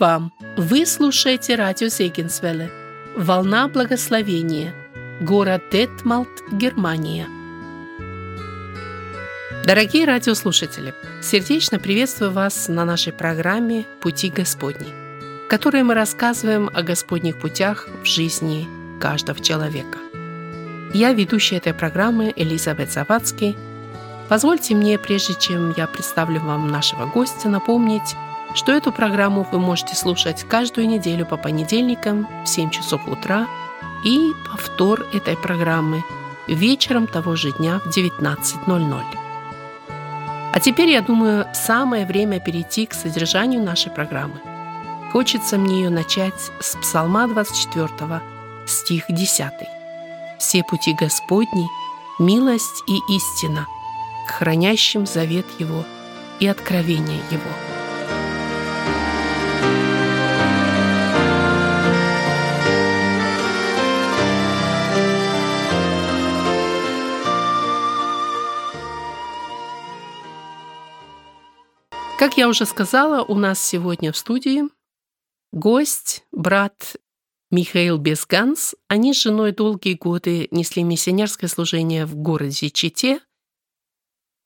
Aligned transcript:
вам! 0.00 0.32
Вы 0.56 0.86
слушаете 0.86 1.56
радио 1.56 1.88
Зегенсвелле 1.88 2.70
«Волна 3.14 3.68
благословения», 3.68 4.72
город 5.20 5.62
Детмалт, 5.70 6.30
Германия. 6.50 7.26
Дорогие 9.66 10.06
радиослушатели, 10.06 10.94
сердечно 11.20 11.78
приветствую 11.78 12.32
вас 12.32 12.68
на 12.68 12.86
нашей 12.86 13.12
программе 13.12 13.84
«Пути 14.00 14.30
Господни», 14.30 14.88
в 15.44 15.48
которой 15.48 15.82
мы 15.82 15.92
рассказываем 15.92 16.70
о 16.72 16.82
Господних 16.82 17.38
путях 17.38 17.86
в 18.02 18.06
жизни 18.06 18.66
каждого 19.00 19.38
человека. 19.38 19.98
Я 20.94 21.12
ведущая 21.12 21.58
этой 21.58 21.74
программы 21.74 22.32
Элизабет 22.34 22.90
Завадский. 22.90 23.54
Позвольте 24.30 24.74
мне, 24.74 24.98
прежде 24.98 25.34
чем 25.38 25.74
я 25.76 25.86
представлю 25.86 26.40
вам 26.40 26.68
нашего 26.68 27.04
гостя, 27.04 27.50
напомнить, 27.50 28.16
что 28.54 28.72
эту 28.72 28.92
программу 28.92 29.46
вы 29.50 29.58
можете 29.58 29.94
слушать 29.94 30.44
каждую 30.44 30.88
неделю 30.88 31.26
по 31.26 31.36
понедельникам 31.36 32.26
в 32.44 32.48
7 32.48 32.70
часов 32.70 33.06
утра 33.06 33.46
и 34.04 34.32
повтор 34.50 35.06
этой 35.12 35.36
программы 35.36 36.02
вечером 36.48 37.06
того 37.06 37.36
же 37.36 37.52
дня 37.52 37.80
в 37.84 37.88
19.00. 37.88 39.02
А 40.52 40.58
теперь, 40.58 40.88
я 40.88 41.00
думаю, 41.00 41.46
самое 41.54 42.04
время 42.04 42.40
перейти 42.40 42.86
к 42.86 42.94
содержанию 42.94 43.62
нашей 43.62 43.92
программы. 43.92 44.40
Хочется 45.12 45.58
мне 45.58 45.82
ее 45.82 45.90
начать 45.90 46.50
с 46.60 46.76
Псалма 46.76 47.28
24, 47.28 48.20
стих 48.66 49.04
10. 49.08 49.46
«Все 50.38 50.64
пути 50.64 50.94
Господни– 50.94 51.66
милость 52.18 52.82
и 52.88 52.98
истина, 53.14 53.66
к 54.26 54.32
хранящим 54.32 55.06
завет 55.06 55.46
Его 55.58 55.84
и 56.40 56.46
откровение 56.46 57.20
Его». 57.30 57.69
Как 72.20 72.36
я 72.36 72.50
уже 72.50 72.66
сказала, 72.66 73.24
у 73.24 73.34
нас 73.34 73.58
сегодня 73.66 74.12
в 74.12 74.16
студии 74.18 74.64
гость, 75.52 76.22
брат 76.32 76.96
Михаил 77.50 77.96
Безганс. 77.96 78.74
Они 78.88 79.14
с 79.14 79.22
женой 79.22 79.52
долгие 79.52 79.94
годы 79.94 80.46
несли 80.50 80.82
миссионерское 80.82 81.48
служение 81.48 82.04
в 82.04 82.14
городе 82.14 82.68
Чите. 82.68 83.20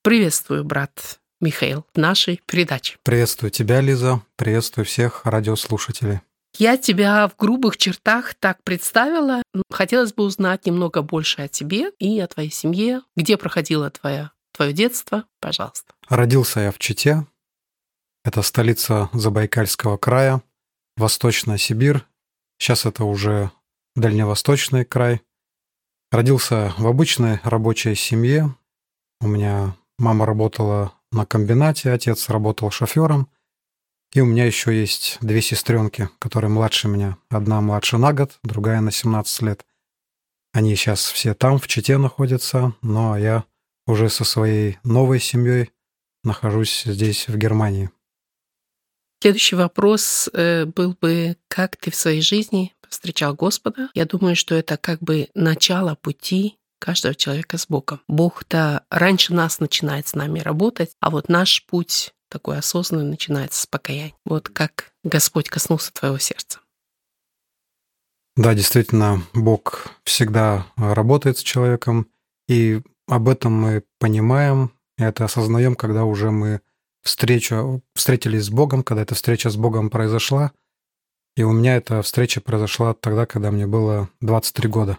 Приветствую, 0.04 0.62
брат 0.62 1.18
Михаил, 1.40 1.84
в 1.92 1.98
нашей 1.98 2.40
передаче. 2.46 2.96
Приветствую 3.02 3.50
тебя, 3.50 3.80
Лиза. 3.80 4.22
Приветствую 4.36 4.84
всех 4.84 5.22
радиослушателей. 5.24 6.20
Я 6.56 6.76
тебя 6.76 7.26
в 7.26 7.36
грубых 7.36 7.76
чертах 7.76 8.34
так 8.34 8.62
представила. 8.62 9.42
Хотелось 9.72 10.12
бы 10.12 10.22
узнать 10.22 10.64
немного 10.64 11.02
больше 11.02 11.42
о 11.42 11.48
тебе 11.48 11.90
и 11.98 12.20
о 12.20 12.28
твоей 12.28 12.52
семье. 12.52 13.00
Где 13.16 13.36
проходило 13.36 13.90
твое, 13.90 14.30
твое 14.52 14.72
детство? 14.72 15.24
Пожалуйста. 15.40 15.92
Родился 16.08 16.60
я 16.60 16.70
в 16.70 16.78
Чите, 16.78 17.26
это 18.24 18.42
столица 18.42 19.10
Забайкальского 19.12 19.96
края, 19.96 20.42
Восточная 20.96 21.58
Сибирь. 21.58 22.02
Сейчас 22.58 22.86
это 22.86 23.04
уже 23.04 23.50
Дальневосточный 23.94 24.84
край. 24.84 25.20
Родился 26.10 26.74
в 26.78 26.86
обычной 26.86 27.40
рабочей 27.44 27.94
семье. 27.94 28.56
У 29.20 29.28
меня 29.28 29.76
мама 29.98 30.26
работала 30.26 30.92
на 31.12 31.26
комбинате, 31.26 31.92
отец 31.92 32.28
работал 32.28 32.70
шофером. 32.70 33.28
И 34.12 34.20
у 34.20 34.26
меня 34.26 34.46
еще 34.46 34.78
есть 34.78 35.18
две 35.20 35.42
сестренки, 35.42 36.08
которые 36.18 36.50
младше 36.50 36.88
меня. 36.88 37.18
Одна 37.28 37.60
младше 37.60 37.98
на 37.98 38.12
год, 38.12 38.38
другая 38.42 38.80
на 38.80 38.90
17 38.90 39.42
лет. 39.42 39.66
Они 40.52 40.74
сейчас 40.76 41.04
все 41.06 41.34
там, 41.34 41.58
в 41.58 41.66
Чите 41.66 41.98
находятся, 41.98 42.74
но 42.80 43.18
я 43.18 43.44
уже 43.86 44.08
со 44.08 44.24
своей 44.24 44.78
новой 44.84 45.18
семьей 45.18 45.72
нахожусь 46.22 46.84
здесь, 46.84 47.28
в 47.28 47.36
Германии. 47.36 47.90
Следующий 49.24 49.56
вопрос 49.56 50.28
э, 50.34 50.66
был 50.66 50.94
бы, 51.00 51.38
как 51.48 51.78
ты 51.78 51.90
в 51.90 51.94
своей 51.94 52.20
жизни 52.20 52.74
встречал 52.90 53.32
Господа? 53.32 53.88
Я 53.94 54.04
думаю, 54.04 54.36
что 54.36 54.54
это 54.54 54.76
как 54.76 55.00
бы 55.00 55.28
начало 55.34 55.94
пути 55.94 56.58
каждого 56.78 57.14
человека 57.14 57.56
с 57.56 57.66
Богом. 57.66 58.02
Бог-то 58.06 58.84
раньше 58.90 59.32
нас 59.32 59.60
начинает 59.60 60.06
с 60.06 60.12
нами 60.12 60.40
работать, 60.40 60.90
а 61.00 61.08
вот 61.08 61.30
наш 61.30 61.64
путь 61.64 62.12
такой 62.28 62.58
осознанный 62.58 63.08
начинается 63.08 63.62
с 63.62 63.66
покаяния. 63.66 64.12
Вот 64.26 64.50
как 64.50 64.92
Господь 65.04 65.48
коснулся 65.48 65.90
твоего 65.94 66.18
сердца. 66.18 66.58
Да, 68.36 68.52
действительно, 68.52 69.22
Бог 69.32 69.86
всегда 70.04 70.66
работает 70.76 71.38
с 71.38 71.42
человеком, 71.42 72.08
и 72.46 72.82
об 73.08 73.30
этом 73.30 73.54
мы 73.54 73.84
понимаем, 73.98 74.74
это 74.98 75.24
осознаем, 75.24 75.76
когда 75.76 76.04
уже 76.04 76.30
мы 76.30 76.60
встречу, 77.04 77.82
встретились 77.94 78.46
с 78.46 78.50
Богом, 78.50 78.82
когда 78.82 79.02
эта 79.02 79.14
встреча 79.14 79.50
с 79.50 79.56
Богом 79.56 79.90
произошла. 79.90 80.52
И 81.36 81.42
у 81.42 81.52
меня 81.52 81.76
эта 81.76 82.00
встреча 82.02 82.40
произошла 82.40 82.94
тогда, 82.94 83.26
когда 83.26 83.50
мне 83.50 83.66
было 83.66 84.08
23 84.20 84.68
года. 84.68 84.98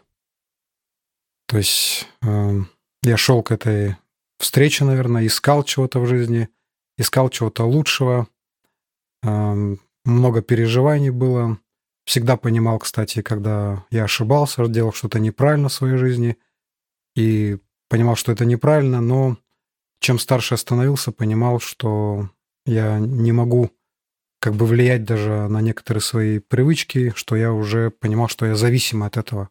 То 1.48 1.58
есть 1.58 2.08
э, 2.22 2.62
я 3.04 3.18
шел 3.18 3.42
к 3.42 3.52
этой 3.52 3.96
встрече, 4.38 4.86
наверное, 4.86 5.26
искал 5.26 5.64
чего-то 5.64 6.00
в 6.00 6.08
жизни, 6.08 6.50
искал 6.98 7.30
чего-то 7.30 7.64
лучшего. 7.66 8.28
Э, 9.24 9.76
много 10.04 10.42
переживаний 10.42 11.10
было. 11.10 11.58
Всегда 12.06 12.38
понимал, 12.38 12.80
кстати, 12.80 13.22
когда 13.22 13.84
я 13.90 14.04
ошибался, 14.04 14.68
делал 14.68 14.94
что-то 14.94 15.20
неправильно 15.20 15.70
в 15.70 15.74
своей 15.74 15.98
жизни. 15.98 16.38
И 17.16 17.58
понимал, 17.90 18.16
что 18.16 18.32
это 18.32 18.46
неправильно, 18.46 19.02
но 19.02 19.38
чем 20.06 20.20
старше 20.20 20.54
я 20.54 20.58
становился, 20.58 21.12
понимал, 21.12 21.60
что 21.60 22.30
я 22.68 23.00
не 23.00 23.32
могу 23.32 23.72
как 24.40 24.54
бы 24.54 24.68
влиять 24.68 25.04
даже 25.04 25.48
на 25.48 25.62
некоторые 25.62 26.04
свои 26.04 26.38
привычки, 26.38 27.12
что 27.16 27.36
я 27.36 27.52
уже 27.52 27.90
понимал, 27.90 28.28
что 28.28 28.46
я 28.46 28.56
зависим 28.56 29.02
от 29.02 29.18
этого. 29.18 29.50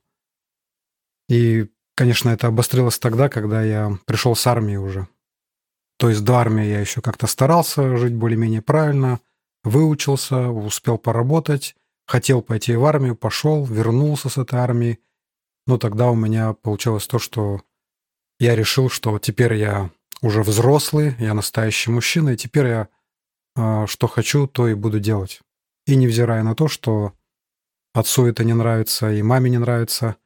И, 1.29 1.67
конечно, 1.97 2.31
это 2.31 2.47
обострилось 2.47 3.01
тогда, 3.01 3.29
когда 3.29 3.65
я 3.65 3.99
пришел 4.07 4.37
с 4.37 4.47
армии 4.47 4.77
уже. 4.77 5.09
То 5.99 6.09
есть 6.09 6.23
до 6.23 6.37
армии 6.37 6.67
я 6.67 6.79
еще 6.79 7.01
как-то 7.01 7.27
старался 7.27 7.97
жить 7.97 8.15
более-менее 8.15 8.63
правильно, 8.63 9.19
выучился, 9.65 10.51
успел 10.51 10.99
поработать, 10.99 11.75
хотел 12.07 12.43
пойти 12.43 12.77
в 12.77 12.85
армию, 12.85 13.17
пошел, 13.17 13.65
вернулся 13.65 14.29
с 14.29 14.39
этой 14.39 14.61
армии. 14.61 15.01
Но 15.67 15.79
тогда 15.79 16.13
у 16.13 16.15
меня 16.15 16.53
получилось 16.53 17.09
то, 17.09 17.19
что 17.19 17.61
я 18.39 18.55
решил, 18.55 18.89
что 18.89 19.19
теперь 19.19 19.55
я 19.55 19.91
уже 20.25 20.43
взрослый, 20.43 21.15
я 21.19 21.35
настоящий 21.35 21.91
мужчина, 21.91 22.31
и 22.31 22.37
теперь 22.37 22.67
я 22.67 22.89
э, 23.57 23.87
что 23.87 24.07
хочу, 24.09 24.47
то 24.47 24.67
и 24.67 24.73
буду 24.75 24.99
делать. 24.99 25.41
И 25.87 25.97
невзирая 25.97 26.43
на 26.43 26.55
то, 26.55 26.67
что 26.67 27.13
отцу 27.93 28.25
это 28.25 28.43
не 28.43 28.55
нравится 28.55 29.13
и 29.13 29.21
маме 29.21 29.51
не 29.51 29.59
нравится. 29.59 30.17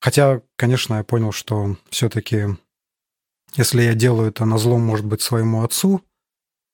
Хотя, 0.00 0.42
конечно, 0.56 0.96
я 0.96 1.04
понял, 1.04 1.30
что 1.30 1.76
все-таки, 1.88 2.46
если 3.54 3.82
я 3.82 3.94
делаю 3.94 4.30
это 4.30 4.44
на 4.44 4.58
злом, 4.58 4.82
может 4.82 5.06
быть, 5.06 5.22
своему 5.22 5.62
отцу, 5.62 6.02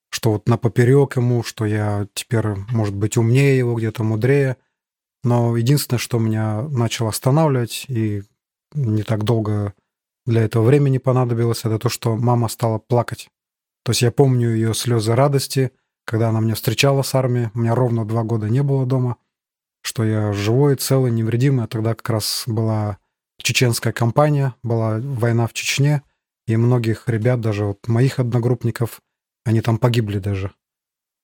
что 0.09 0.33
вот 0.33 0.49
на 0.49 0.57
поперек 0.57 1.17
ему, 1.17 1.43
что 1.43 1.67
я 1.67 2.09
теперь, 2.15 2.55
может 2.71 2.95
быть, 2.95 3.19
умнее 3.19 3.59
его, 3.59 3.75
где-то 3.75 4.05
мудрее. 4.05 4.57
Но 5.23 5.55
единственное, 5.55 5.99
что 5.99 6.19
меня 6.19 6.63
начало 6.63 7.11
останавливать 7.11 7.85
и 7.89 8.23
не 8.73 9.03
так 9.03 9.25
долго 9.25 9.75
для 10.27 10.43
этого 10.43 10.65
времени 10.65 10.99
понадобилось, 10.99 11.65
это 11.65 11.79
то, 11.79 11.89
что 11.89 12.17
мама 12.17 12.49
стала 12.49 12.79
плакать. 12.79 13.29
То 13.85 13.91
есть 13.91 14.03
я 14.03 14.11
помню 14.11 14.51
ее 14.51 14.73
слезы 14.73 15.15
радости, 15.15 15.73
когда 16.07 16.31
она 16.31 16.41
меня 16.41 16.55
встречала 16.55 17.03
с 17.03 17.15
армией. 17.15 17.51
У 17.55 17.59
меня 17.59 17.75
ровно 17.75 18.07
два 18.07 18.23
года 18.23 18.49
не 18.49 18.63
было 18.63 18.87
дома, 18.87 19.17
что 19.83 20.05
я 20.05 20.33
живой, 20.33 20.77
целый, 20.77 21.11
невредимый. 21.11 21.65
А 21.65 21.69
тогда 21.69 21.95
как 21.95 22.09
раз 22.09 22.45
была 22.47 22.99
чеченская 23.39 23.93
кампания, 23.93 24.55
была 24.63 24.99
война 24.99 25.47
в 25.47 25.53
Чечне, 25.53 26.03
и 26.47 26.57
многих 26.57 27.09
ребят, 27.09 27.41
даже 27.41 27.67
вот 27.67 27.87
моих 27.89 28.19
одногруппников, 28.19 29.01
они 29.45 29.61
там 29.61 29.77
погибли 29.77 30.19
даже. 30.19 30.53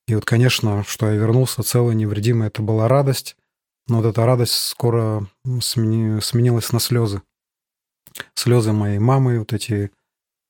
И 0.07 0.15
вот, 0.15 0.25
конечно, 0.25 0.85
что 0.87 1.11
я 1.11 1.15
вернулся 1.15 1.63
целый, 1.63 1.95
невредимый, 1.95 2.49
это 2.49 2.63
была 2.63 2.89
радость, 2.89 3.37
но 3.87 3.99
вот 3.99 4.07
эта 4.07 4.27
радость 4.27 4.53
скоро 4.53 5.27
смени... 5.61 6.21
сменилась 6.21 6.73
на 6.73 6.81
слезы 6.81 7.23
слезы 8.35 8.73
моей 8.73 8.99
мамы, 8.99 9.39
вот 9.39 9.53
эти 9.53 9.91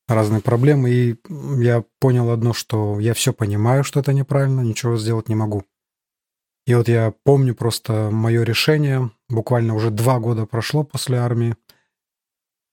разные 0.08 0.40
проблемы. 0.40 0.90
И 0.90 1.16
я 1.62 1.84
понял 1.98 2.30
одно, 2.30 2.52
что 2.52 2.98
я 3.00 3.14
все 3.14 3.32
понимаю, 3.32 3.84
что 3.84 4.00
это 4.00 4.12
неправильно, 4.12 4.60
ничего 4.60 4.96
сделать 4.96 5.28
не 5.28 5.34
могу. 5.34 5.64
И 6.66 6.74
вот 6.74 6.88
я 6.88 7.12
помню 7.24 7.54
просто 7.54 8.10
мое 8.12 8.42
решение. 8.42 9.10
Буквально 9.28 9.74
уже 9.74 9.90
два 9.90 10.18
года 10.20 10.46
прошло 10.46 10.84
после 10.84 11.18
армии. 11.18 11.56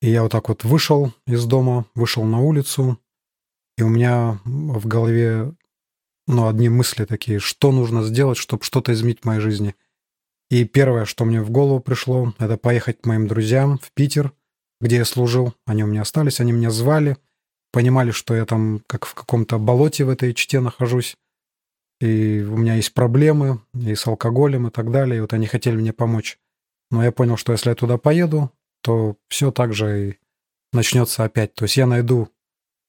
И 0.01 0.09
я 0.09 0.23
вот 0.23 0.31
так 0.31 0.49
вот 0.49 0.63
вышел 0.63 1.13
из 1.25 1.45
дома, 1.45 1.85
вышел 1.95 2.23
на 2.23 2.39
улицу, 2.39 2.99
и 3.77 3.83
у 3.83 3.89
меня 3.89 4.39
в 4.45 4.85
голове 4.87 5.53
ну, 6.27 6.47
одни 6.47 6.69
мысли 6.69 7.05
такие, 7.05 7.39
что 7.39 7.71
нужно 7.71 8.03
сделать, 8.03 8.37
чтобы 8.37 8.63
что-то 8.63 8.93
изменить 8.93 9.21
в 9.21 9.25
моей 9.25 9.39
жизни. 9.39 9.75
И 10.49 10.65
первое, 10.65 11.05
что 11.05 11.25
мне 11.25 11.41
в 11.41 11.49
голову 11.49 11.79
пришло, 11.79 12.33
это 12.37 12.57
поехать 12.57 13.01
к 13.01 13.05
моим 13.05 13.27
друзьям 13.27 13.79
в 13.79 13.91
Питер, 13.93 14.33
где 14.79 14.97
я 14.97 15.05
служил. 15.05 15.53
Они 15.65 15.83
у 15.83 15.87
меня 15.87 16.01
остались, 16.01 16.39
они 16.39 16.51
меня 16.51 16.69
звали, 16.69 17.17
понимали, 17.71 18.11
что 18.11 18.35
я 18.35 18.45
там 18.45 18.81
как 18.87 19.05
в 19.05 19.13
каком-то 19.13 19.57
болоте 19.59 20.05
в 20.05 20.09
этой 20.09 20.33
чте 20.33 20.59
нахожусь, 20.59 21.15
и 21.99 22.45
у 22.47 22.57
меня 22.57 22.75
есть 22.75 22.93
проблемы 22.93 23.61
и 23.73 23.95
с 23.95 24.05
алкоголем 24.05 24.67
и 24.67 24.71
так 24.71 24.91
далее, 24.91 25.17
и 25.17 25.21
вот 25.21 25.33
они 25.33 25.47
хотели 25.47 25.75
мне 25.75 25.93
помочь. 25.93 26.39
Но 26.91 27.03
я 27.03 27.11
понял, 27.11 27.37
что 27.37 27.51
если 27.51 27.69
я 27.69 27.75
туда 27.75 27.97
поеду, 27.97 28.51
то 28.81 29.17
все 29.27 29.51
так 29.51 29.73
же 29.73 30.09
и 30.09 30.17
начнется 30.71 31.23
опять. 31.23 31.53
То 31.55 31.63
есть 31.65 31.75
я 31.75 31.87
найду 31.87 32.29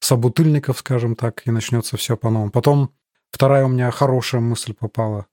собутыльников, 0.00 0.78
скажем 0.78 1.16
так, 1.16 1.46
и 1.46 1.50
начнется 1.50 1.96
все 1.96 2.16
по-новому. 2.16 2.50
Потом 2.50 2.94
вторая 3.30 3.64
у 3.64 3.68
меня 3.68 3.90
хорошая 3.90 4.40
мысль 4.40 4.74
попала 4.74 5.26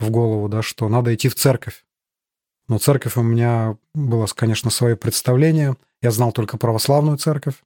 в 0.00 0.10
голову, 0.10 0.48
да, 0.48 0.62
что 0.62 0.88
надо 0.88 1.14
идти 1.14 1.28
в 1.28 1.34
церковь. 1.34 1.84
Но 2.68 2.78
церковь 2.78 3.16
у 3.16 3.22
меня 3.22 3.76
было, 3.94 4.26
конечно, 4.26 4.70
свое 4.70 4.96
представление. 4.96 5.76
Я 6.00 6.10
знал 6.10 6.32
только 6.32 6.58
православную 6.58 7.18
церковь. 7.18 7.56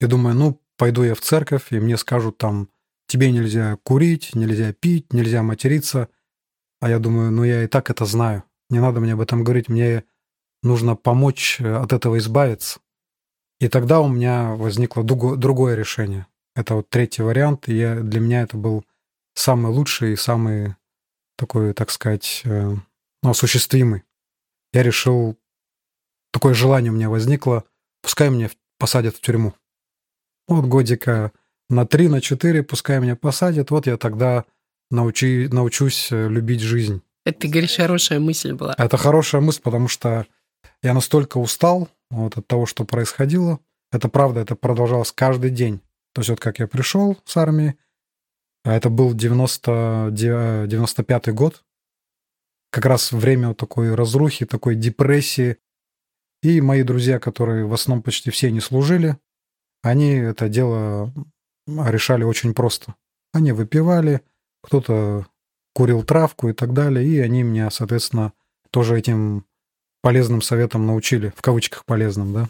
И 0.00 0.06
думаю, 0.06 0.34
ну, 0.34 0.60
пойду 0.76 1.02
я 1.02 1.14
в 1.14 1.20
церковь, 1.20 1.72
и 1.72 1.78
мне 1.78 1.96
скажут 1.96 2.38
там, 2.38 2.68
тебе 3.06 3.30
нельзя 3.30 3.78
курить, 3.82 4.34
нельзя 4.34 4.72
пить, 4.72 5.12
нельзя 5.12 5.42
материться. 5.42 6.08
А 6.80 6.88
я 6.88 6.98
думаю, 6.98 7.30
ну, 7.30 7.44
я 7.44 7.64
и 7.64 7.66
так 7.66 7.90
это 7.90 8.04
знаю. 8.04 8.44
Не 8.70 8.80
надо 8.80 9.00
мне 9.00 9.12
об 9.12 9.20
этом 9.20 9.44
говорить, 9.44 9.68
мне 9.68 10.04
нужно 10.62 10.96
помочь 10.96 11.60
э, 11.60 11.74
от 11.74 11.92
этого 11.92 12.18
избавиться. 12.18 12.80
И 13.60 13.68
тогда 13.68 14.00
у 14.00 14.08
меня 14.08 14.54
возникло 14.54 15.04
другое 15.04 15.76
решение. 15.76 16.26
Это 16.56 16.74
вот 16.74 16.90
третий 16.90 17.22
вариант, 17.22 17.68
и 17.68 17.74
я, 17.74 18.00
для 18.00 18.20
меня 18.20 18.42
это 18.42 18.56
был 18.56 18.84
самый 19.34 19.72
лучший 19.72 20.12
и 20.12 20.16
самый 20.16 20.74
такой, 21.36 21.72
так 21.74 21.90
сказать, 21.90 22.42
э, 22.44 22.74
ну, 23.22 23.30
осуществимый. 23.30 24.02
Я 24.72 24.82
решил, 24.82 25.36
такое 26.32 26.54
желание 26.54 26.90
у 26.90 26.94
меня 26.94 27.10
возникло, 27.10 27.64
пускай 28.02 28.30
меня 28.30 28.50
посадят 28.78 29.16
в 29.16 29.20
тюрьму. 29.20 29.54
Вот 30.48 30.64
годика 30.66 31.32
на 31.68 31.86
три, 31.86 32.08
на 32.08 32.20
четыре, 32.20 32.62
пускай 32.62 33.00
меня 33.00 33.16
посадят, 33.16 33.70
вот 33.70 33.86
я 33.86 33.96
тогда 33.96 34.44
научи, 34.90 35.48
научусь 35.50 36.10
э, 36.10 36.28
любить 36.28 36.60
жизнь. 36.60 37.02
Это, 37.24 37.40
ты 37.40 37.48
говоришь, 37.48 37.76
хорошая 37.76 38.18
мысль 38.18 38.52
была. 38.52 38.74
Это 38.76 38.96
хорошая 38.96 39.40
мысль, 39.40 39.60
потому 39.62 39.88
что 39.88 40.26
я 40.82 40.94
настолько 40.94 41.38
устал, 41.38 41.88
вот, 42.10 42.36
от 42.36 42.46
того, 42.46 42.66
что 42.66 42.84
происходило. 42.84 43.60
Это 43.90 44.08
правда, 44.08 44.40
это 44.40 44.56
продолжалось 44.56 45.12
каждый 45.12 45.50
день. 45.50 45.80
То 46.12 46.20
есть 46.20 46.30
вот 46.30 46.40
как 46.40 46.58
я 46.58 46.66
пришел 46.66 47.16
с 47.24 47.36
армии, 47.36 47.76
а 48.64 48.74
это 48.74 48.90
был 48.90 49.14
90, 49.14 50.10
95 50.12 51.28
год, 51.34 51.64
как 52.72 52.86
раз 52.86 53.12
время 53.12 53.48
вот 53.48 53.58
такой 53.58 53.94
разрухи, 53.94 54.46
такой 54.46 54.74
депрессии. 54.74 55.58
И 56.42 56.60
мои 56.60 56.82
друзья, 56.82 57.20
которые 57.20 57.66
в 57.66 57.72
основном 57.72 58.02
почти 58.02 58.30
все 58.30 58.50
не 58.50 58.60
служили, 58.60 59.18
они 59.82 60.12
это 60.12 60.48
дело 60.48 61.12
решали 61.66 62.24
очень 62.24 62.54
просто. 62.54 62.94
Они 63.32 63.52
выпивали, 63.52 64.22
кто-то 64.62 65.26
курил 65.74 66.02
травку 66.02 66.48
и 66.48 66.52
так 66.54 66.72
далее, 66.72 67.06
и 67.06 67.18
они 67.18 67.42
меня, 67.42 67.70
соответственно, 67.70 68.32
тоже 68.70 68.98
этим 68.98 69.44
полезным 70.00 70.40
советом 70.40 70.86
научили, 70.86 71.32
в 71.36 71.42
кавычках 71.42 71.84
полезным, 71.84 72.32
да. 72.32 72.48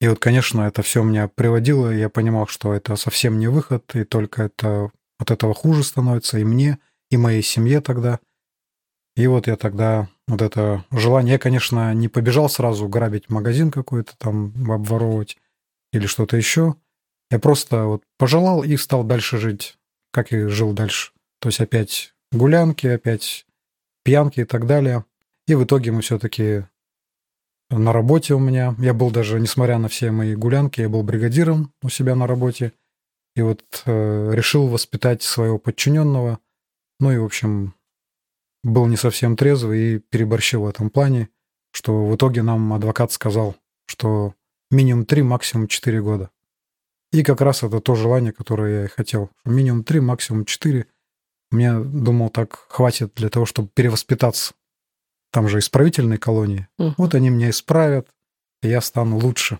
И 0.00 0.08
вот, 0.08 0.18
конечно, 0.18 0.62
это 0.62 0.82
все 0.82 1.02
меня 1.02 1.28
приводило, 1.28 1.92
и 1.92 1.98
я 1.98 2.08
понимал, 2.08 2.46
что 2.46 2.72
это 2.72 2.96
совсем 2.96 3.38
не 3.38 3.48
выход, 3.48 3.94
и 3.94 4.04
только 4.04 4.44
это 4.44 4.90
от 5.18 5.30
этого 5.30 5.54
хуже 5.54 5.82
становится 5.82 6.38
и 6.38 6.44
мне, 6.44 6.78
и 7.10 7.16
моей 7.16 7.42
семье 7.42 7.80
тогда. 7.80 8.20
И 9.16 9.26
вот 9.26 9.46
я 9.46 9.56
тогда 9.56 10.08
вот 10.26 10.42
это 10.42 10.84
желание, 10.90 11.32
я, 11.32 11.38
конечно, 11.38 11.92
не 11.94 12.08
побежал 12.08 12.48
сразу 12.48 12.88
грабить 12.88 13.28
магазин 13.28 13.70
какой-то 13.70 14.12
там, 14.16 14.52
обворовывать 14.70 15.36
или 15.92 16.06
что-то 16.06 16.36
еще. 16.36 16.76
Я 17.30 17.38
просто 17.38 17.84
вот 17.84 18.02
пожелал 18.18 18.62
и 18.62 18.76
стал 18.76 19.04
дальше 19.04 19.38
жить, 19.38 19.76
как 20.12 20.32
и 20.32 20.46
жил 20.46 20.72
дальше. 20.72 21.12
То 21.40 21.48
есть 21.48 21.60
опять 21.60 22.14
гулянки, 22.32 22.86
опять 22.86 23.46
пьянки 24.04 24.40
и 24.40 24.44
так 24.44 24.66
далее. 24.66 25.04
И 25.46 25.54
в 25.54 25.64
итоге 25.64 25.90
мы 25.90 26.02
все-таки 26.02 26.64
на 27.70 27.92
работе 27.92 28.34
у 28.34 28.38
меня. 28.38 28.74
Я 28.78 28.94
был 28.94 29.10
даже, 29.10 29.40
несмотря 29.40 29.78
на 29.78 29.88
все 29.88 30.10
мои 30.10 30.34
гулянки, 30.34 30.80
я 30.80 30.88
был 30.88 31.02
бригадиром 31.02 31.72
у 31.82 31.88
себя 31.88 32.14
на 32.14 32.26
работе. 32.26 32.72
И 33.36 33.42
вот 33.42 33.62
э, 33.86 34.30
решил 34.32 34.66
воспитать 34.66 35.22
своего 35.22 35.58
подчиненного. 35.58 36.40
Ну 36.98 37.12
и, 37.12 37.18
в 37.18 37.24
общем, 37.24 37.74
был 38.62 38.86
не 38.86 38.96
совсем 38.96 39.36
трезвый 39.36 39.96
и 39.96 39.98
переборщил 39.98 40.62
в 40.62 40.68
этом 40.68 40.90
плане, 40.90 41.28
что 41.72 42.06
в 42.06 42.14
итоге 42.14 42.42
нам 42.42 42.72
адвокат 42.72 43.12
сказал, 43.12 43.56
что 43.86 44.34
минимум 44.70 45.06
3, 45.06 45.22
максимум 45.22 45.68
4 45.68 46.02
года. 46.02 46.30
И 47.12 47.24
как 47.24 47.40
раз 47.40 47.62
это 47.62 47.80
то 47.80 47.94
желание, 47.94 48.32
которое 48.32 48.80
я 48.80 48.84
и 48.84 48.88
хотел. 48.88 49.30
Минимум 49.44 49.84
3, 49.84 50.00
максимум 50.00 50.44
4. 50.44 50.86
Мне, 51.50 51.80
думал, 51.80 52.30
так 52.30 52.66
хватит 52.68 53.14
для 53.16 53.28
того, 53.28 53.46
чтобы 53.46 53.68
перевоспитаться 53.74 54.54
там 55.32 55.48
же 55.48 55.58
исправительные 55.58 56.18
колонии. 56.18 56.68
Угу. 56.78 56.94
Вот 56.98 57.14
они 57.14 57.30
меня 57.30 57.50
исправят, 57.50 58.08
и 58.62 58.68
я 58.68 58.80
стану 58.80 59.18
лучше. 59.18 59.58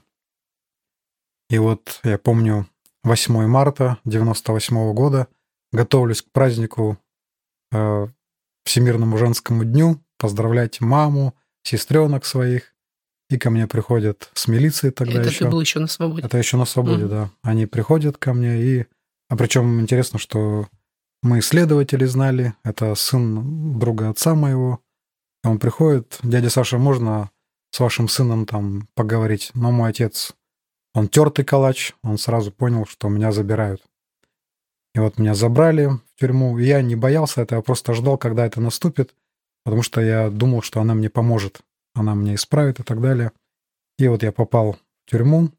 И 1.48 1.58
вот 1.58 2.00
я 2.04 2.18
помню 2.18 2.68
8 3.02 3.46
марта 3.46 3.98
98 4.04 4.76
-го 4.76 4.92
года, 4.92 5.26
готовлюсь 5.72 6.22
к 6.22 6.30
празднику 6.30 6.98
э, 7.72 8.06
Всемирному 8.64 9.16
женскому 9.18 9.64
дню, 9.64 10.00
поздравлять 10.18 10.80
маму, 10.80 11.34
сестренок 11.62 12.24
своих. 12.24 12.74
И 13.28 13.38
ко 13.38 13.50
мне 13.50 13.66
приходят 13.66 14.28
с 14.34 14.48
милиции 14.48 14.90
тогда 14.90 15.20
Это 15.20 15.30
еще. 15.30 15.44
ты 15.44 15.50
был 15.50 15.60
еще 15.60 15.78
на 15.78 15.86
свободе? 15.86 16.22
Это 16.22 16.36
еще 16.36 16.56
на 16.56 16.64
свободе, 16.64 17.04
угу. 17.04 17.10
да. 17.10 17.30
Они 17.42 17.66
приходят 17.66 18.18
ко 18.18 18.32
мне 18.32 18.62
и... 18.62 18.86
А 19.28 19.36
причем 19.36 19.80
интересно, 19.80 20.18
что 20.18 20.66
мы 21.22 21.40
следователи 21.40 22.04
знали. 22.06 22.54
Это 22.64 22.94
сын 22.94 23.78
друга 23.78 24.10
отца 24.10 24.34
моего. 24.34 24.80
Он 25.44 25.58
приходит, 25.58 26.18
дядя 26.22 26.50
Саша, 26.50 26.78
можно 26.78 27.30
с 27.70 27.80
вашим 27.80 28.08
сыном 28.08 28.46
там 28.46 28.88
поговорить? 28.94 29.50
Но 29.54 29.70
мой 29.70 29.90
отец, 29.90 30.32
он 30.92 31.08
тертый 31.08 31.44
калач, 31.44 31.94
он 32.02 32.18
сразу 32.18 32.50
понял, 32.50 32.84
что 32.86 33.08
меня 33.08 33.32
забирают. 33.32 33.82
И 34.94 34.98
вот 34.98 35.18
меня 35.18 35.34
забрали 35.34 35.86
в 35.86 36.00
тюрьму, 36.18 36.58
я 36.58 36.82
не 36.82 36.96
боялся 36.96 37.42
это, 37.42 37.56
я 37.56 37.62
просто 37.62 37.94
ждал, 37.94 38.18
когда 38.18 38.46
это 38.46 38.60
наступит, 38.60 39.14
потому 39.64 39.82
что 39.82 40.00
я 40.00 40.30
думал, 40.30 40.62
что 40.62 40.80
она 40.80 40.94
мне 40.94 41.08
поможет, 41.08 41.60
она 41.94 42.14
меня 42.14 42.34
исправит 42.34 42.80
и 42.80 42.82
так 42.82 43.00
далее. 43.00 43.32
И 43.98 44.08
вот 44.08 44.22
я 44.22 44.32
попал 44.32 44.72
в 44.72 45.10
тюрьму 45.10 45.50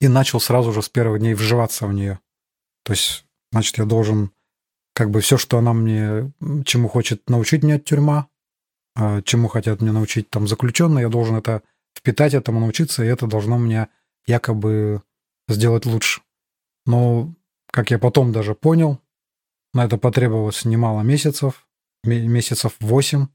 и 0.00 0.08
начал 0.08 0.40
сразу 0.40 0.72
же 0.72 0.82
с 0.82 0.88
первых 0.88 1.20
дней 1.20 1.34
вживаться 1.34 1.86
в 1.86 1.92
нее. 1.92 2.18
То 2.84 2.92
есть, 2.92 3.26
значит, 3.52 3.78
я 3.78 3.84
должен 3.84 4.30
как 4.94 5.10
бы 5.10 5.20
все, 5.20 5.36
что 5.36 5.58
она 5.58 5.72
мне, 5.72 6.32
чему 6.64 6.88
хочет 6.88 7.28
научить 7.28 7.62
меня 7.62 7.78
тюрьма, 7.78 8.28
а, 8.94 9.20
чему 9.22 9.48
хотят 9.48 9.82
меня 9.82 9.92
научить 9.92 10.30
там 10.30 10.48
заключенные, 10.48 11.02
я 11.02 11.08
должен 11.10 11.36
это 11.36 11.62
впитать, 11.96 12.32
этому 12.32 12.60
научиться, 12.60 13.04
и 13.04 13.08
это 13.08 13.26
должно 13.26 13.58
меня 13.58 13.88
якобы 14.26 15.02
сделать 15.48 15.84
лучше. 15.84 16.22
Но, 16.86 17.34
как 17.76 17.90
я 17.90 17.98
потом 17.98 18.32
даже 18.32 18.54
понял, 18.54 19.02
на 19.74 19.84
это 19.84 19.98
потребовалось 19.98 20.64
немало 20.64 21.02
месяцев, 21.02 21.68
месяцев 22.04 22.74
восемь, 22.80 23.26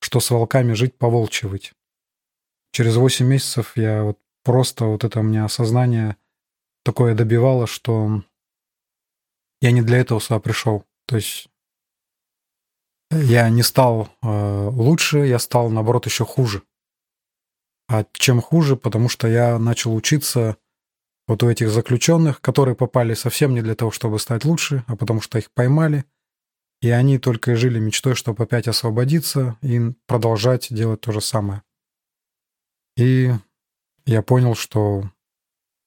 что 0.00 0.20
с 0.20 0.30
волками 0.30 0.74
жить 0.74 0.98
поволчивать. 0.98 1.72
Через 2.72 2.96
восемь 2.96 3.26
месяцев 3.26 3.74
я 3.74 4.02
вот 4.02 4.18
просто 4.44 4.84
вот 4.84 5.02
это 5.04 5.20
у 5.20 5.22
меня 5.22 5.46
осознание 5.46 6.18
такое 6.84 7.14
добивало, 7.14 7.66
что 7.66 8.22
я 9.62 9.70
не 9.70 9.80
для 9.80 9.96
этого 9.96 10.20
сюда 10.20 10.40
пришел. 10.40 10.84
То 11.06 11.16
есть 11.16 11.48
я 13.10 13.48
не 13.48 13.62
стал 13.62 14.10
э, 14.20 14.68
лучше, 14.74 15.20
я 15.20 15.38
стал, 15.38 15.70
наоборот, 15.70 16.04
еще 16.04 16.26
хуже. 16.26 16.64
А 17.88 18.04
чем 18.12 18.42
хуже? 18.42 18.76
Потому 18.76 19.08
что 19.08 19.26
я 19.26 19.58
начал 19.58 19.94
учиться 19.94 20.58
вот 21.26 21.42
у 21.42 21.50
этих 21.50 21.70
заключенных, 21.70 22.40
которые 22.40 22.76
попали 22.76 23.14
совсем 23.14 23.54
не 23.54 23.62
для 23.62 23.74
того, 23.74 23.90
чтобы 23.90 24.18
стать 24.18 24.44
лучше, 24.44 24.84
а 24.86 24.96
потому 24.96 25.20
что 25.20 25.38
их 25.38 25.50
поймали, 25.50 26.04
и 26.80 26.90
они 26.90 27.18
только 27.18 27.52
и 27.52 27.56
жили 27.56 27.78
мечтой, 27.78 28.14
чтобы 28.14 28.44
опять 28.44 28.68
освободиться 28.68 29.56
и 29.62 29.92
продолжать 30.06 30.68
делать 30.70 31.00
то 31.00 31.12
же 31.12 31.20
самое. 31.20 31.62
И 32.96 33.32
я 34.04 34.22
понял, 34.22 34.54
что 34.54 35.10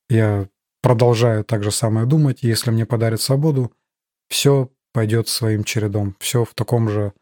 я 0.10 0.50
продолжаю 0.82 1.44
так 1.44 1.64
же 1.64 1.72
самое 1.72 2.06
думать, 2.06 2.44
и 2.44 2.48
если 2.48 2.72
мне 2.72 2.86
подарят 2.86 3.22
свободу, 3.22 3.72
все 4.30 4.72
пойдет 4.92 5.28
своим 5.28 5.64
чередом. 5.64 6.16
Все 6.20 6.44
в 6.44 6.54
таком 6.54 6.90
же 6.90 7.14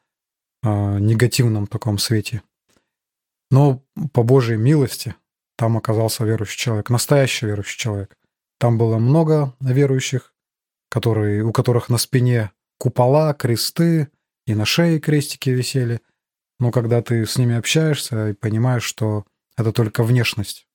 э, 0.64 1.00
негативном 1.00 1.68
таком 1.68 1.98
свете. 1.98 2.42
Но 3.52 3.84
по 4.14 4.24
Божьей 4.24 4.58
милости 4.58 5.16
там 5.58 5.76
оказался 5.76 6.24
верующий 6.24 6.58
человек, 6.58 6.90
настоящий 6.90 7.48
верующий 7.48 7.78
человек. 7.78 8.16
Там 8.60 8.78
было 8.78 8.98
много 9.00 9.54
верующих, 9.60 10.34
которые, 10.90 11.44
у 11.44 11.52
которых 11.52 11.90
на 11.90 11.98
спине 11.98 12.52
купола, 12.78 13.34
кресты, 13.34 14.10
и 14.46 14.56
на 14.56 14.66
шее 14.66 15.00
крестики 15.00 15.50
висели. 15.50 16.02
Но 16.60 16.72
когда 16.72 17.02
ты 17.02 17.26
с 17.26 17.38
ними 17.38 17.56
общаешься 17.56 18.30
и 18.30 18.34
понимаешь, 18.34 18.84
что 18.84 19.26
это 19.58 19.74
только 19.74 20.04
внешность, 20.04 20.68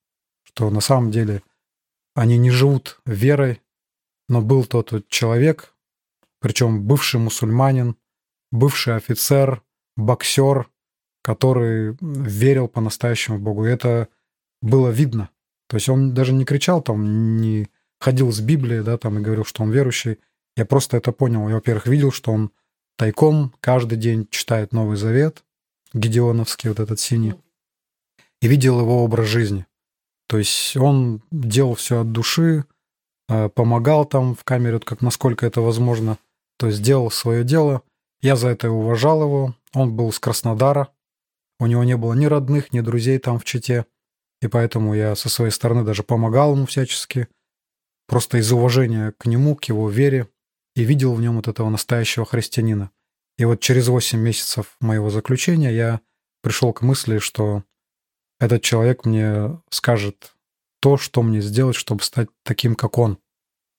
что 0.43 0.69
на 0.69 0.81
самом 0.81 1.11
деле 1.11 1.43
они 2.15 2.37
не 2.37 2.51
живут 2.51 3.01
верой, 3.07 3.63
но 4.29 4.43
был 4.43 4.65
тот 4.65 4.93
вот 4.93 5.09
человек, 5.09 5.75
причем 6.41 6.83
бывший 6.83 7.19
мусульманин, 7.19 7.97
бывший 8.51 8.97
офицер, 8.97 9.63
боксер, 9.97 10.69
который 11.23 11.97
верил 12.01 12.69
по-настоящему 12.69 13.39
в 13.39 13.41
Богу. 13.41 13.67
И 13.67 13.71
это 13.71 14.09
было 14.63 14.89
видно. 14.89 15.29
То 15.69 15.77
есть 15.77 15.89
он 15.89 16.15
даже 16.15 16.33
не 16.33 16.45
кричал 16.45 16.81
там, 16.83 17.37
не 17.37 17.69
ходил 18.01 18.33
с 18.33 18.41
Библией, 18.41 18.83
да, 18.83 18.97
там 18.97 19.19
и 19.19 19.23
говорил, 19.23 19.45
что 19.45 19.63
он 19.63 19.71
верующий. 19.71 20.19
Я 20.57 20.65
просто 20.67 20.97
это 20.97 21.13
понял. 21.13 21.49
Я, 21.49 21.57
во-первых, 21.57 21.87
видел, 21.87 22.13
что 22.13 22.33
он 22.33 22.51
тайком 22.97 23.55
каждый 23.61 23.99
день 23.99 24.27
читает 24.31 24.73
Новый 24.73 24.97
Завет, 24.97 25.45
Гедеоновский 25.95 26.69
вот 26.71 26.81
этот 26.81 27.01
синий, 27.01 27.35
и 28.41 28.49
видел 28.49 28.81
его 28.81 29.05
образ 29.05 29.27
жизни. 29.29 29.67
То 30.29 30.39
есть 30.39 30.77
он 30.77 31.23
делал 31.31 31.75
все 31.75 32.01
от 32.01 32.13
души, 32.13 32.65
э, 33.29 33.49
помогал 33.49 34.05
там 34.05 34.35
в 34.35 34.45
камере, 34.45 34.79
как 34.79 35.01
насколько 35.01 35.47
это 35.47 35.61
возможно, 35.61 36.19
то 36.59 36.67
есть 36.69 36.83
делал 36.83 37.11
свое 37.11 37.45
дело. 37.45 37.83
Я 38.21 38.37
за 38.37 38.49
это 38.49 38.71
уважал 38.71 39.23
его. 39.23 39.55
Он 39.75 39.95
был 39.95 40.13
с 40.13 40.19
Краснодара. 40.19 40.89
У 41.59 41.67
него 41.67 41.83
не 41.85 41.97
было 41.97 42.15
ни 42.15 42.27
родных, 42.27 42.73
ни 42.73 42.81
друзей 42.81 43.19
там 43.19 43.39
в 43.39 43.45
Чите. 43.45 43.87
И 44.43 44.49
поэтому 44.49 44.93
я 44.93 45.15
со 45.15 45.29
своей 45.29 45.53
стороны 45.53 45.85
даже 45.85 46.03
помогал 46.03 46.55
ему 46.55 46.67
всячески. 46.67 47.29
Просто 48.09 48.39
из 48.39 48.53
уважения 48.53 49.15
к 49.17 49.27
нему, 49.27 49.55
к 49.57 49.65
его 49.65 49.89
вере. 49.89 50.29
И 50.75 50.83
видел 50.83 51.15
в 51.15 51.21
нем 51.21 51.37
вот 51.37 51.49
этого 51.49 51.71
настоящего 51.71 52.27
христианина. 52.27 52.91
И 53.39 53.45
вот 53.45 53.61
через 53.61 53.89
8 53.89 54.19
месяцев 54.19 54.77
моего 54.81 55.11
заключения 55.11 55.73
я 55.73 56.01
пришел 56.43 56.73
к 56.73 56.83
мысли, 56.83 57.19
что 57.19 57.63
этот 58.41 58.63
человек 58.63 59.05
мне 59.05 59.61
скажет 59.71 60.35
то, 60.81 60.97
что 60.97 61.23
мне 61.23 61.41
сделать, 61.41 61.77
чтобы 61.77 62.03
стать 62.03 62.29
таким, 62.43 62.75
как 62.75 62.99
он. 62.99 63.19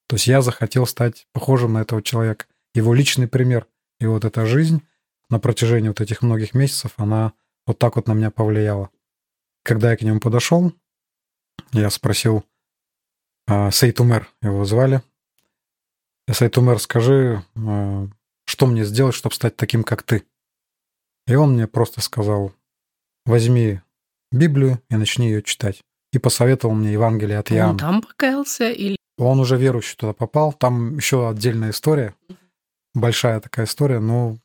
То 0.08 0.16
есть 0.16 0.28
я 0.28 0.42
захотел 0.42 0.88
стать 0.88 1.28
похожим 1.34 1.74
на 1.74 1.80
этого 1.82 2.02
человека. 2.02 2.46
Его 2.74 2.94
личный 2.94 3.28
пример. 3.28 3.68
И 4.00 4.06
вот 4.06 4.24
эта 4.24 4.46
жизнь 4.46 4.82
на 5.30 5.40
протяжении 5.40 5.90
вот 5.90 6.00
этих 6.00 6.22
многих 6.22 6.54
месяцев, 6.54 6.94
она 6.96 7.34
вот 7.66 7.80
так 7.80 7.98
вот 7.98 8.08
на 8.08 8.14
меня 8.14 8.32
повлияла. 8.32 8.90
Когда 9.64 9.92
я 9.92 9.98
к 9.98 10.02
нему 10.02 10.20
подошел, 10.20 10.74
я 11.72 11.90
спросил, 11.90 12.44
а, 13.48 13.72
Сейтумер 13.72 14.30
его 14.42 14.66
звали. 14.66 15.02
Сейтумер, 16.30 16.80
скажи, 16.80 17.44
а, 17.56 18.08
что 18.46 18.66
мне 18.66 18.84
сделать, 18.84 19.16
чтобы 19.16 19.36
стать 19.36 19.56
таким, 19.56 19.84
как 19.84 20.04
ты? 20.04 20.26
И 21.28 21.36
он 21.36 21.54
мне 21.54 21.68
просто 21.68 22.02
сказал, 22.02 22.54
возьми 23.26 23.82
Библию 24.32 24.82
и 24.90 24.96
начни 24.96 25.28
ее 25.28 25.42
читать. 25.42 25.82
И 26.12 26.20
посоветовал 26.20 26.76
мне 26.76 26.92
Евангелие 26.92 27.40
от 27.40 27.52
Иоанна. 27.52 27.72
Он 27.72 27.78
там 27.78 28.02
покаялся 28.02 28.70
или... 28.70 28.98
Он 29.18 29.40
уже 29.40 29.58
верующий 29.58 29.96
туда 29.96 30.14
попал. 30.14 30.54
Там 30.54 30.98
еще 30.98 31.30
отдельная 31.30 31.72
история. 31.72 32.16
Большая 32.94 33.40
такая 33.40 33.66
история, 33.66 34.00
но 34.00 34.38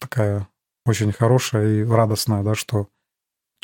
такая 0.00 0.48
очень 0.86 1.12
хорошая 1.12 1.80
и 1.80 1.84
радостная, 1.84 2.42
да, 2.42 2.54
что 2.54 2.88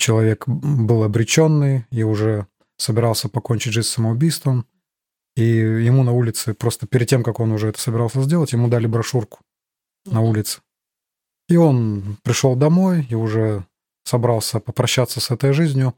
человек 0.00 0.48
был 0.48 1.04
обреченный 1.04 1.86
и 1.90 2.02
уже 2.02 2.46
собирался 2.76 3.28
покончить 3.28 3.72
жизнь 3.72 3.88
самоубийством, 3.88 4.66
и 5.36 5.44
ему 5.44 6.02
на 6.02 6.12
улице, 6.12 6.54
просто 6.54 6.86
перед 6.86 7.08
тем, 7.08 7.22
как 7.22 7.38
он 7.38 7.52
уже 7.52 7.68
это 7.68 7.80
собирался 7.80 8.22
сделать, 8.22 8.52
ему 8.52 8.68
дали 8.68 8.86
брошюрку 8.86 9.40
на 10.06 10.20
улице. 10.20 10.60
И 11.48 11.56
он 11.56 12.16
пришел 12.22 12.56
домой 12.56 13.06
и 13.08 13.14
уже 13.14 13.64
собрался 14.04 14.60
попрощаться 14.60 15.20
с 15.20 15.30
этой 15.30 15.52
жизнью, 15.52 15.94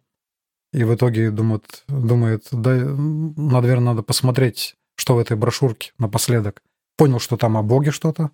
и 0.73 0.85
в 0.85 0.94
итоге 0.94 1.30
думает, 1.30 1.85
думает 1.88 2.49
да, 2.50 2.75
наверное, 2.75 3.92
надо 3.92 4.02
посмотреть, 4.02 4.76
что 4.97 5.14
в 5.14 5.18
этой 5.18 5.37
брошюрке 5.37 5.92
напоследок. 5.99 6.62
Понял, 6.97 7.21
что 7.21 7.37
там 7.37 7.56
о 7.56 7.62
Боге 7.62 7.90
что-то, 7.90 8.30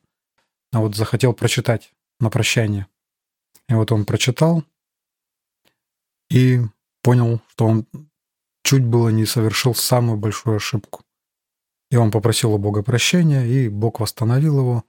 а 0.73 0.81
вот 0.81 0.97
захотел 0.97 1.33
прочитать 1.33 1.93
на 2.21 2.31
прощание. 2.31 2.87
И 3.69 3.75
вот 3.75 3.93
он 3.93 4.05
прочитал 4.05 4.65
и 6.31 6.61
понял, 7.03 7.41
что 7.49 7.67
он 7.67 7.87
чуть 8.63 8.85
было 8.85 9.09
не 9.09 9.25
совершил 9.25 9.75
самую 9.75 10.19
большую 10.19 10.57
ошибку. 10.57 11.03
И 11.91 11.97
он 11.97 12.11
попросил 12.11 12.53
у 12.53 12.59
Бога 12.59 12.83
прощения, 12.83 13.47
и 13.47 13.69
Бог 13.69 14.01
восстановил 14.01 14.59
его. 14.59 14.85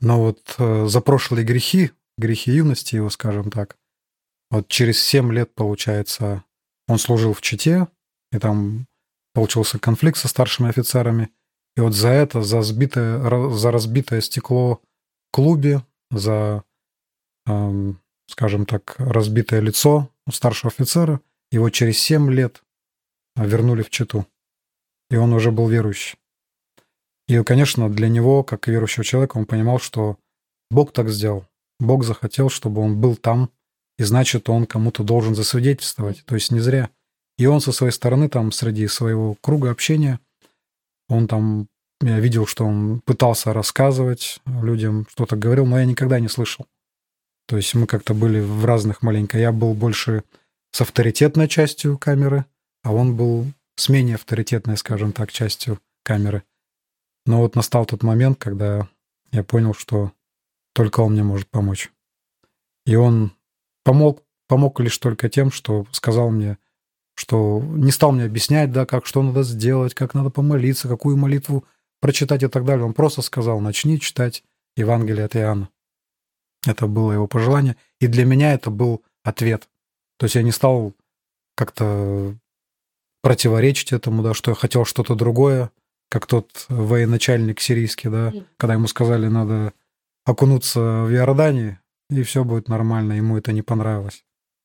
Но 0.00 0.20
вот 0.20 0.54
э, 0.58 0.86
за 0.86 1.00
прошлые 1.00 1.44
грехи, 1.44 1.90
грехи 2.16 2.52
юности 2.52 2.94
его, 2.94 3.10
скажем 3.10 3.50
так, 3.50 3.76
вот 4.50 4.68
через 4.68 5.02
семь 5.02 5.32
лет, 5.32 5.54
получается, 5.54 6.44
он 6.88 6.98
служил 6.98 7.34
в 7.34 7.40
Чите, 7.40 7.88
и 8.32 8.38
там 8.38 8.86
получился 9.34 9.78
конфликт 9.78 10.18
со 10.18 10.28
старшими 10.28 10.68
офицерами. 10.68 11.30
И 11.76 11.80
вот 11.80 11.94
за 11.94 12.08
это, 12.08 12.42
за, 12.42 12.62
сбитое, 12.62 13.50
за 13.50 13.70
разбитое 13.70 14.20
стекло 14.20 14.76
в 14.76 15.32
клубе, 15.32 15.84
за, 16.10 16.64
эм, 17.46 18.00
скажем 18.28 18.66
так, 18.66 18.96
разбитое 18.98 19.60
лицо 19.60 20.10
у 20.30 20.32
старшего 20.32 20.72
офицера, 20.72 21.20
его 21.52 21.68
через 21.70 21.98
7 21.98 22.30
лет 22.32 22.62
вернули 23.36 23.82
в 23.82 23.90
Читу. 23.90 24.26
И 25.10 25.16
он 25.16 25.32
уже 25.32 25.50
был 25.50 25.68
верующий. 25.68 26.18
И, 27.28 27.42
конечно, 27.42 27.88
для 27.90 28.08
него, 28.08 28.42
как 28.42 28.66
верующего 28.68 29.04
человека, 29.04 29.38
он 29.38 29.46
понимал, 29.46 29.78
что 29.78 30.16
Бог 30.70 30.92
так 30.92 31.10
сделал. 31.10 31.46
Бог 31.78 32.04
захотел, 32.04 32.50
чтобы 32.50 32.80
он 32.80 33.00
был 33.00 33.16
там, 33.16 33.50
и 33.98 34.04
значит, 34.04 34.48
он 34.48 34.66
кому-то 34.66 35.02
должен 35.02 35.34
засвидетельствовать. 35.34 36.24
То 36.24 36.34
есть 36.34 36.50
не 36.50 36.60
зря. 36.60 36.90
И 37.38 37.46
он 37.46 37.60
со 37.60 37.72
своей 37.72 37.92
стороны, 37.92 38.28
там, 38.28 38.52
среди 38.52 38.86
своего 38.86 39.36
круга 39.40 39.70
общения, 39.70 40.20
он 41.08 41.26
там 41.26 41.68
я 42.02 42.18
видел, 42.18 42.46
что 42.46 42.64
он 42.64 43.00
пытался 43.00 43.52
рассказывать 43.52 44.40
людям, 44.46 45.06
что-то 45.10 45.36
говорил, 45.36 45.66
но 45.66 45.78
я 45.78 45.84
никогда 45.84 46.18
не 46.18 46.28
слышал. 46.28 46.66
То 47.50 47.56
есть 47.56 47.74
мы 47.74 47.88
как-то 47.88 48.14
были 48.14 48.38
в 48.38 48.64
разных 48.64 49.02
маленько. 49.02 49.36
Я 49.36 49.50
был 49.50 49.74
больше 49.74 50.22
с 50.70 50.82
авторитетной 50.82 51.48
частью 51.48 51.98
камеры, 51.98 52.44
а 52.84 52.92
он 52.94 53.16
был 53.16 53.46
с 53.74 53.88
менее 53.88 54.14
авторитетной, 54.14 54.76
скажем 54.76 55.12
так, 55.12 55.32
частью 55.32 55.80
камеры. 56.04 56.44
Но 57.26 57.38
вот 57.38 57.56
настал 57.56 57.86
тот 57.86 58.04
момент, 58.04 58.38
когда 58.38 58.88
я 59.32 59.42
понял, 59.42 59.74
что 59.74 60.12
только 60.74 61.00
он 61.00 61.14
мне 61.14 61.24
может 61.24 61.48
помочь. 61.48 61.90
И 62.86 62.94
он 62.94 63.32
помог, 63.82 64.22
помог 64.46 64.78
лишь 64.78 64.98
только 64.98 65.28
тем, 65.28 65.50
что 65.50 65.86
сказал 65.90 66.30
мне, 66.30 66.56
что 67.16 67.60
не 67.60 67.90
стал 67.90 68.12
мне 68.12 68.26
объяснять, 68.26 68.70
да, 68.70 68.86
как 68.86 69.06
что 69.06 69.24
надо 69.24 69.42
сделать, 69.42 69.94
как 69.94 70.14
надо 70.14 70.30
помолиться, 70.30 70.86
какую 70.86 71.16
молитву 71.16 71.64
прочитать 72.00 72.44
и 72.44 72.46
так 72.46 72.64
далее. 72.64 72.84
Он 72.84 72.94
просто 72.94 73.22
сказал, 73.22 73.58
начни 73.58 73.98
читать 73.98 74.44
Евангелие 74.76 75.24
от 75.24 75.34
Иоанна. 75.34 75.68
Это 76.66 76.86
было 76.86 77.12
его 77.12 77.26
пожелание. 77.26 77.76
И 78.00 78.06
для 78.06 78.24
меня 78.24 78.52
это 78.52 78.70
был 78.70 79.02
ответ. 79.22 79.68
То 80.18 80.24
есть 80.24 80.34
я 80.34 80.42
не 80.42 80.52
стал 80.52 80.94
как-то 81.56 82.34
противоречить 83.22 83.92
этому, 83.92 84.22
да, 84.22 84.34
что 84.34 84.50
я 84.50 84.54
хотел 84.54 84.84
что-то 84.84 85.14
другое, 85.14 85.70
как 86.08 86.26
тот 86.26 86.66
военачальник 86.68 87.60
сирийский, 87.60 88.08
да, 88.08 88.32
когда 88.56 88.74
ему 88.74 88.86
сказали, 88.86 89.28
надо 89.28 89.72
окунуться 90.24 90.80
в 90.80 91.12
Иордании, 91.12 91.78
и 92.10 92.22
все 92.22 92.44
будет 92.44 92.68
нормально, 92.68 93.14
ему 93.14 93.36
это 93.38 93.52
не 93.52 93.62
понравилось. 93.62 94.24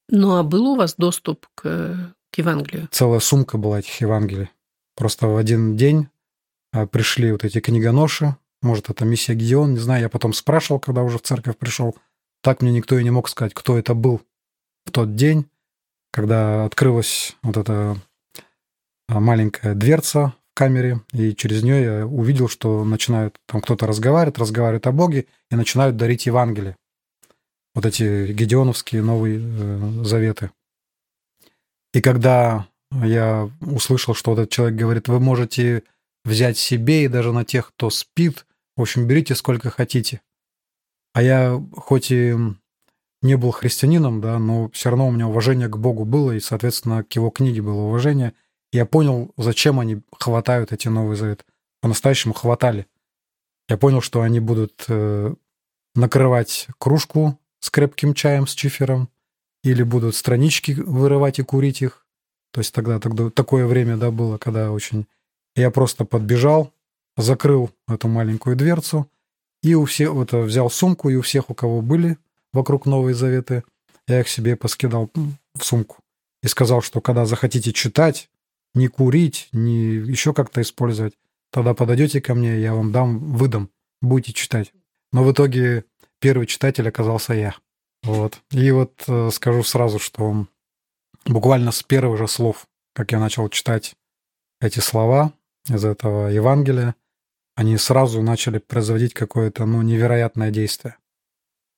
Ну 0.09 0.35
а 0.35 0.43
был 0.43 0.67
у 0.67 0.75
вас 0.75 0.95
доступ 0.97 1.47
к, 1.55 2.13
к 2.31 2.37
Евангелию? 2.37 2.87
Целая 2.91 3.19
сумка 3.19 3.57
была 3.57 3.79
этих 3.79 4.01
Евангелий. 4.01 4.49
Просто 4.95 5.27
в 5.27 5.37
один 5.37 5.75
день 5.75 6.07
а, 6.71 6.87
пришли 6.87 7.31
вот 7.31 7.43
эти 7.43 7.59
книгоноши, 7.59 8.35
может, 8.61 8.89
это 8.89 9.05
миссия 9.05 9.35
Гедеон, 9.35 9.73
не 9.73 9.79
знаю, 9.79 10.01
я 10.01 10.09
потом 10.09 10.33
спрашивал, 10.33 10.79
когда 10.79 11.03
уже 11.03 11.17
в 11.17 11.21
церковь 11.23 11.57
пришел. 11.57 11.95
Так 12.41 12.61
мне 12.61 12.71
никто 12.71 12.97
и 12.97 13.03
не 13.03 13.11
мог 13.11 13.29
сказать, 13.29 13.53
кто 13.53 13.77
это 13.77 13.93
был 13.93 14.21
в 14.85 14.91
тот 14.91 15.15
день, 15.15 15.49
когда 16.11 16.65
открылась 16.65 17.35
вот 17.41 17.57
эта 17.57 17.97
а, 19.07 19.19
маленькая 19.19 19.73
дверца 19.73 20.33
в 20.51 20.55
камере, 20.55 21.01
и 21.11 21.35
через 21.35 21.63
нее 21.63 21.81
я 21.83 22.07
увидел, 22.07 22.47
что 22.47 22.83
начинают, 22.85 23.39
там 23.45 23.61
кто-то 23.61 23.87
разговаривает, 23.87 24.39
разговаривает 24.39 24.87
о 24.87 24.91
Боге, 24.91 25.25
и 25.51 25.55
начинают 25.55 25.97
дарить 25.97 26.25
Евангелие. 26.25 26.75
Вот 27.73 27.85
эти 27.85 28.31
гедеоновские 28.31 29.01
новые 29.01 29.39
э, 29.41 30.03
заветы. 30.03 30.51
И 31.93 32.01
когда 32.01 32.67
я 32.91 33.49
услышал, 33.61 34.13
что 34.13 34.31
вот 34.31 34.39
этот 34.39 34.51
человек 34.51 34.79
говорит, 34.79 35.07
вы 35.07 35.19
можете 35.19 35.83
взять 36.25 36.57
себе 36.57 37.05
и 37.05 37.07
даже 37.07 37.31
на 37.31 37.45
тех, 37.45 37.69
кто 37.69 37.89
спит. 37.89 38.45
В 38.75 38.81
общем, 38.81 39.07
берите 39.07 39.35
сколько 39.35 39.69
хотите. 39.69 40.21
А 41.13 41.21
я 41.21 41.63
хоть 41.77 42.11
и 42.11 42.35
не 43.21 43.37
был 43.37 43.51
христианином, 43.51 44.19
да, 44.19 44.37
но 44.37 44.69
все 44.71 44.89
равно 44.89 45.07
у 45.07 45.11
меня 45.11 45.27
уважение 45.27 45.69
к 45.69 45.77
Богу 45.77 46.03
было, 46.03 46.33
и, 46.33 46.41
соответственно, 46.41 47.03
к 47.03 47.13
его 47.13 47.29
книге 47.29 47.61
было 47.61 47.83
уважение. 47.83 48.33
Я 48.73 48.85
понял, 48.85 49.33
зачем 49.37 49.79
они 49.79 50.01
хватают 50.11 50.73
эти 50.73 50.89
Новые 50.89 51.15
Завет. 51.15 51.45
По-настоящему 51.81 52.33
хватали. 52.33 52.87
Я 53.69 53.77
понял, 53.77 54.01
что 54.01 54.21
они 54.21 54.39
будут 54.39 54.85
э, 54.89 55.33
накрывать 55.95 56.67
кружку 56.77 57.39
с 57.59 57.69
крепким 57.69 58.13
чаем, 58.13 58.47
с 58.47 58.53
чифером, 58.53 59.09
или 59.63 59.81
будут 59.81 60.15
странички 60.15 60.73
вырывать 60.73 61.39
и 61.39 61.43
курить 61.43 61.81
их. 61.81 62.05
То 62.51 62.59
есть 62.61 62.73
тогда, 62.73 62.99
тогда 62.99 63.29
такое 63.29 63.65
время 63.65 63.97
да, 63.97 64.11
было, 64.11 64.37
когда 64.37 64.71
очень... 64.71 65.07
Я 65.55 65.71
просто 65.71 66.05
подбежал, 66.05 66.73
закрыл 67.15 67.71
эту 67.87 68.07
маленькую 68.07 68.55
дверцу, 68.55 69.09
и 69.63 69.73
у 69.73 69.85
всех 69.85 70.11
вот, 70.11 70.33
взял 70.33 70.69
сумку, 70.69 71.09
и 71.09 71.15
у 71.15 71.21
всех, 71.21 71.49
у 71.49 71.53
кого 71.53 71.81
были 71.81 72.17
вокруг 72.53 72.85
Новые 72.85 73.15
Заветы, 73.15 73.63
я 74.07 74.19
их 74.19 74.29
себе 74.29 74.55
поскидал 74.55 75.09
в 75.13 75.63
сумку. 75.63 75.97
И 76.43 76.47
сказал, 76.47 76.81
что 76.81 77.01
когда 77.01 77.25
захотите 77.25 77.73
читать, 77.73 78.29
не 78.73 78.87
курить, 78.87 79.49
не 79.51 79.95
еще 79.95 80.33
как-то 80.33 80.61
использовать, 80.61 81.13
тогда 81.51 81.73
подойдете 81.73 82.21
ко 82.21 82.35
мне, 82.35 82.59
я 82.59 82.73
вам 82.73 82.91
дам, 82.91 83.19
выдам, 83.33 83.69
будете 84.01 84.33
читать. 84.33 84.73
Но 85.11 85.23
в 85.23 85.31
итоге 85.31 85.85
первый 86.19 86.45
читатель 86.45 86.87
оказался 86.87 87.33
я. 87.33 87.55
Вот. 88.03 88.39
И 88.51 88.69
вот 88.71 89.03
э, 89.07 89.29
скажу 89.31 89.63
сразу, 89.63 89.97
что 89.97 90.45
буквально 91.25 91.71
с 91.71 91.81
первых 91.81 92.19
же 92.19 92.27
слов, 92.27 92.67
как 92.93 93.13
я 93.13 93.19
начал 93.19 93.49
читать 93.49 93.95
эти 94.61 94.79
слова 94.79 95.33
из 95.69 95.83
этого 95.85 96.27
Евангелия, 96.27 96.95
они 97.55 97.77
сразу 97.77 98.21
начали 98.21 98.57
производить 98.57 99.13
какое-то 99.13 99.65
ну, 99.65 99.81
невероятное 99.81 100.51
действие. 100.51 100.97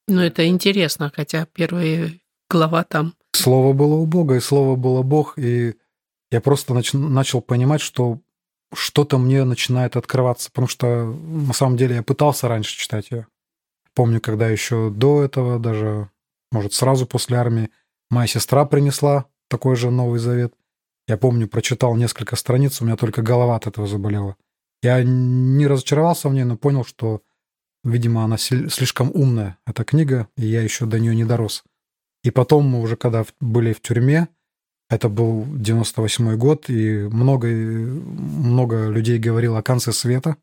Ну, 0.08 0.22
это 0.22 0.48
интересно, 0.48 1.12
хотя 1.14 1.46
первая 1.46 2.12
глава 2.50 2.84
там... 2.84 3.14
Слово 3.34 3.74
было 3.74 3.96
у 3.96 4.06
Бога, 4.06 4.36
и 4.36 4.40
слово 4.40 4.76
было 4.76 5.04
Бог, 5.04 5.38
и 5.38 5.76
я 6.32 6.42
просто 6.42 6.74
нач... 6.74 6.94
начал 6.94 7.42
понимать, 7.42 7.82
что 7.82 8.20
что-то 8.74 9.18
мне 9.18 9.44
начинает 9.44 9.96
открываться, 9.96 10.50
потому 10.50 10.68
что 10.68 11.06
на 11.06 11.54
самом 11.54 11.78
деле 11.78 11.96
я 11.96 12.04
пытался 12.04 12.48
раньше 12.48 12.78
читать 12.78 13.12
ее. 13.12 13.28
Помню, 13.94 14.22
когда 14.22 14.48
еще 14.48 14.90
до 14.90 15.24
этого, 15.24 15.60
даже, 15.60 16.10
может, 16.52 16.74
сразу 16.74 17.06
после 17.06 17.38
армии, 17.38 17.70
моя 18.10 18.28
сестра 18.28 18.66
принесла 18.66 19.26
такой 19.50 19.76
же 19.76 19.92
Новый 19.92 20.20
Завет. 20.20 20.54
Я 21.08 21.18
помню, 21.18 21.48
прочитал 21.48 21.96
несколько 21.96 22.36
страниц, 22.36 22.82
у 22.82 22.86
меня 22.86 22.98
только 22.98 23.22
голова 23.22 23.56
от 23.56 23.66
этого 23.66 23.88
заболела. 23.88 24.36
Я 24.82 25.02
не 25.04 25.66
разочаровался 25.66 26.28
в 26.30 26.34
ней, 26.34 26.44
но 26.44 26.58
понял, 26.58 26.84
что, 26.84 27.22
видимо, 27.84 28.24
она 28.24 28.38
слишком 28.38 29.12
умная, 29.14 29.58
эта 29.66 29.84
книга, 29.86 30.28
и 30.36 30.46
я 30.46 30.62
еще 30.62 30.86
до 30.86 31.00
нее 31.00 31.16
не 31.16 31.24
дорос. 31.24 31.64
И 32.24 32.32
потом 32.32 32.68
мы 32.68 32.82
уже, 32.82 32.98
когда 32.98 33.26
были 33.40 33.72
в 33.72 33.82
тюрьме, 33.82 34.28
это 34.90 35.08
был 35.08 35.46
98 35.48 36.36
год, 36.36 36.70
и 36.70 37.08
много, 37.08 37.48
много 37.48 38.90
людей 38.90 39.18
говорило 39.18 39.60
о 39.60 39.64
конце 39.64 39.94
света. 39.94 40.36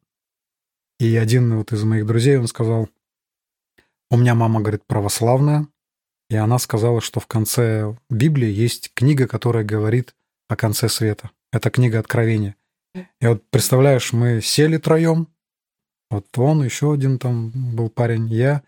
И 0.98 1.14
один 1.16 1.56
вот 1.56 1.72
из 1.72 1.82
моих 1.84 2.06
друзей, 2.06 2.38
он 2.38 2.46
сказал, 2.46 2.88
у 4.10 4.16
меня 4.16 4.34
мама, 4.34 4.60
говорит, 4.60 4.84
православная, 4.86 5.68
и 6.30 6.36
она 6.36 6.58
сказала, 6.58 7.00
что 7.00 7.20
в 7.20 7.26
конце 7.26 7.96
Библии 8.08 8.48
есть 8.48 8.92
книга, 8.94 9.26
которая 9.26 9.64
говорит 9.64 10.14
о 10.48 10.56
конце 10.56 10.88
света. 10.88 11.30
Это 11.52 11.70
книга 11.70 11.98
Откровения. 11.98 12.56
И 13.20 13.26
вот 13.26 13.42
представляешь, 13.50 14.12
мы 14.12 14.40
сели 14.40 14.76
троем, 14.78 15.28
вот 16.10 16.26
он, 16.36 16.62
еще 16.62 16.92
один 16.92 17.18
там 17.18 17.50
был 17.74 17.90
парень, 17.90 18.28
я, 18.28 18.62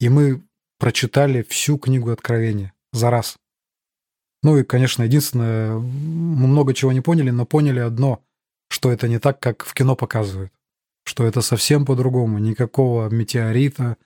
и 0.00 0.08
мы 0.08 0.42
прочитали 0.78 1.42
всю 1.42 1.78
книгу 1.78 2.10
Откровения 2.10 2.72
за 2.92 3.10
раз. 3.10 3.36
Ну 4.42 4.56
и, 4.56 4.64
конечно, 4.64 5.02
единственное, 5.02 5.74
мы 5.74 6.46
много 6.46 6.74
чего 6.74 6.92
не 6.92 7.00
поняли, 7.00 7.30
но 7.30 7.44
поняли 7.44 7.80
одно, 7.80 8.22
что 8.68 8.92
это 8.92 9.08
не 9.08 9.18
так, 9.18 9.40
как 9.40 9.64
в 9.64 9.74
кино 9.74 9.96
показывают. 9.96 10.52
Что 11.04 11.24
это 11.24 11.40
совсем 11.40 11.84
по-другому. 11.84 12.38
Никакого 12.38 13.08
метеорита, 13.08 13.96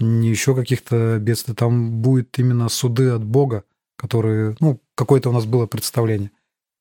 ни 0.00 0.26
еще 0.26 0.54
каких-то 0.56 1.18
бедствий. 1.18 1.54
Там 1.54 2.00
будет 2.00 2.38
именно 2.38 2.68
суды 2.68 3.10
от 3.10 3.24
Бога, 3.24 3.64
которые, 3.96 4.56
ну, 4.58 4.80
какое-то 4.94 5.30
у 5.30 5.32
нас 5.32 5.44
было 5.44 5.66
представление. 5.66 6.32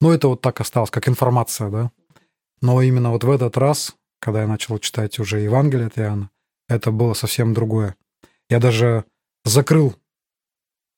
Но 0.01 0.13
это 0.13 0.27
вот 0.27 0.41
так 0.41 0.61
осталось, 0.61 0.89
как 0.89 1.07
информация, 1.07 1.69
да. 1.69 1.91
Но 2.61 2.81
именно 2.81 3.11
вот 3.11 3.23
в 3.23 3.31
этот 3.31 3.57
раз, 3.57 3.95
когда 4.19 4.41
я 4.41 4.47
начал 4.47 4.77
читать 4.79 5.19
уже 5.19 5.39
Евангелие 5.39 5.87
от 5.87 5.97
Иоанна, 5.97 6.29
это 6.67 6.91
было 6.91 7.13
совсем 7.13 7.53
другое. 7.53 7.95
Я 8.49 8.59
даже 8.59 9.05
закрыл 9.43 9.95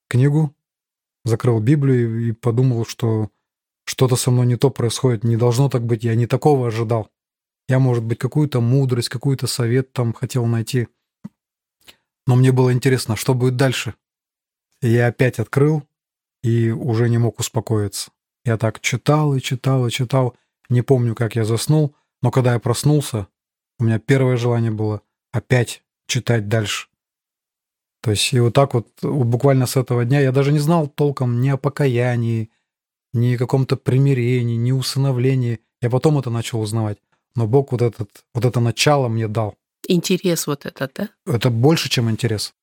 книгу, 0.08 0.54
закрыл 1.24 1.60
Библию 1.60 2.28
и 2.28 2.32
подумал, 2.32 2.86
что 2.86 3.30
что-то 3.86 4.16
со 4.16 4.32
мной 4.32 4.46
не 4.46 4.56
то 4.56 4.70
происходит, 4.70 5.24
не 5.24 5.38
должно 5.38 5.70
так 5.70 5.84
быть, 5.84 6.04
я 6.04 6.16
не 6.16 6.28
такого 6.28 6.68
ожидал. 6.68 7.10
Я, 7.68 7.80
может 7.80 8.04
быть, 8.04 8.20
какую-то 8.20 8.60
мудрость, 8.62 9.10
какую-то 9.10 9.48
совет 9.48 9.94
там 9.94 10.14
хотел 10.14 10.46
найти. 10.46 10.88
Но 12.28 12.36
мне 12.36 12.52
было 12.52 12.74
интересно, 12.74 13.16
что 13.16 13.34
будет 13.34 13.56
дальше. 13.56 13.96
И 14.82 14.90
я 14.90 15.08
опять 15.08 15.40
открыл 15.40 15.84
и 16.44 16.72
уже 16.72 17.10
не 17.10 17.18
мог 17.18 17.40
успокоиться. 17.40 18.12
Я 18.46 18.58
так 18.58 18.80
читал 18.80 19.36
и 19.36 19.42
читал 19.42 19.88
и 19.88 19.92
читал. 19.92 20.36
Не 20.70 20.82
помню, 20.82 21.16
как 21.16 21.36
я 21.36 21.46
заснул, 21.46 21.96
но 22.22 22.32
когда 22.32 22.54
я 22.54 22.60
проснулся, 22.60 23.28
у 23.80 23.84
меня 23.84 24.00
первое 24.00 24.38
желание 24.38 24.72
было 24.72 25.02
опять 25.32 25.84
читать 26.08 26.48
дальше. 26.48 26.88
То 28.02 28.12
есть 28.12 28.34
и 28.34 28.40
вот 28.40 28.54
так 28.54 28.74
вот, 28.74 28.88
вот 29.02 29.28
буквально 29.28 29.68
с 29.68 29.78
этого 29.78 30.06
дня 30.06 30.22
я 30.22 30.32
даже 30.32 30.52
не 30.52 30.60
знал 30.60 30.88
толком 30.88 31.40
ни 31.40 31.50
о 31.50 31.58
покаянии, 31.58 32.50
ни 33.14 33.36
о 33.36 33.38
каком-то 33.38 33.78
примирении, 33.78 34.56
ни 34.56 34.72
усыновлении. 34.72 35.60
Я 35.82 35.90
потом 35.90 36.18
это 36.18 36.30
начал 36.30 36.62
узнавать. 36.62 36.98
Но 37.36 37.48
Бог 37.48 37.72
вот, 37.72 37.82
этот, 37.82 38.10
вот 38.34 38.46
это 38.46 38.60
начало 38.60 39.08
мне 39.08 39.28
дал. 39.28 39.56
Интерес 39.88 40.48
вот 40.48 40.66
этот, 40.66 40.94
да? 40.96 41.10
Это 41.26 41.50
больше, 41.50 41.90
чем 41.90 42.10
интерес. 42.10 42.54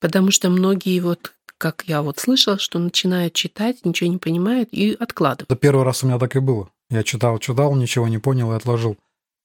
Потому 0.00 0.30
что 0.30 0.50
многие 0.50 1.00
вот, 1.00 1.32
как 1.58 1.84
я 1.86 2.02
вот 2.02 2.18
слышала, 2.18 2.58
что 2.58 2.78
начинают 2.78 3.34
читать, 3.34 3.84
ничего 3.84 4.10
не 4.10 4.18
понимают 4.18 4.68
и 4.72 4.96
откладывают. 4.98 5.50
Это 5.50 5.56
первый 5.56 5.84
раз 5.84 6.02
у 6.02 6.06
меня 6.06 6.18
так 6.18 6.36
и 6.36 6.38
было. 6.38 6.70
Я 6.90 7.02
читал, 7.02 7.38
читал, 7.38 7.74
ничего 7.74 8.08
не 8.08 8.18
понял 8.18 8.52
и 8.52 8.56
отложил. 8.56 8.96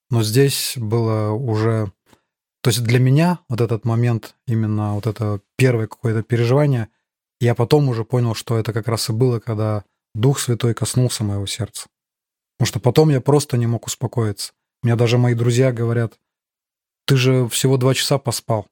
Но 0.10 0.24
здесь 0.24 0.74
было 0.78 1.32
уже 1.32 1.92
то 2.64 2.70
есть 2.70 2.82
для 2.82 2.98
меня 2.98 3.40
вот 3.50 3.60
этот 3.60 3.84
момент, 3.84 4.36
именно 4.48 4.96
вот 4.96 5.06
это 5.06 5.42
первое 5.58 5.88
какое-то 5.88 6.24
переживание, 6.24 6.88
я 7.42 7.56
потом 7.56 7.90
уже 7.90 8.06
понял, 8.06 8.36
что 8.36 8.58
это 8.58 8.72
как 8.72 8.88
раз 8.88 9.10
и 9.10 9.14
было, 9.14 9.42
когда 9.42 9.84
Дух 10.16 10.40
Святой 10.40 10.74
коснулся 10.74 11.26
моего 11.26 11.46
сердца. 11.46 11.88
Потому 12.58 12.68
что 12.68 12.80
потом 12.80 13.10
я 13.10 13.20
просто 13.20 13.58
не 13.58 13.68
мог 13.68 13.86
успокоиться. 13.86 14.54
Мне 14.82 14.96
даже 14.96 15.18
мои 15.18 15.34
друзья 15.34 15.74
говорят, 15.74 16.18
ты 17.06 17.18
же 17.18 17.50
всего 17.50 17.76
два 17.76 17.94
часа 17.94 18.18
поспал. 18.18 18.68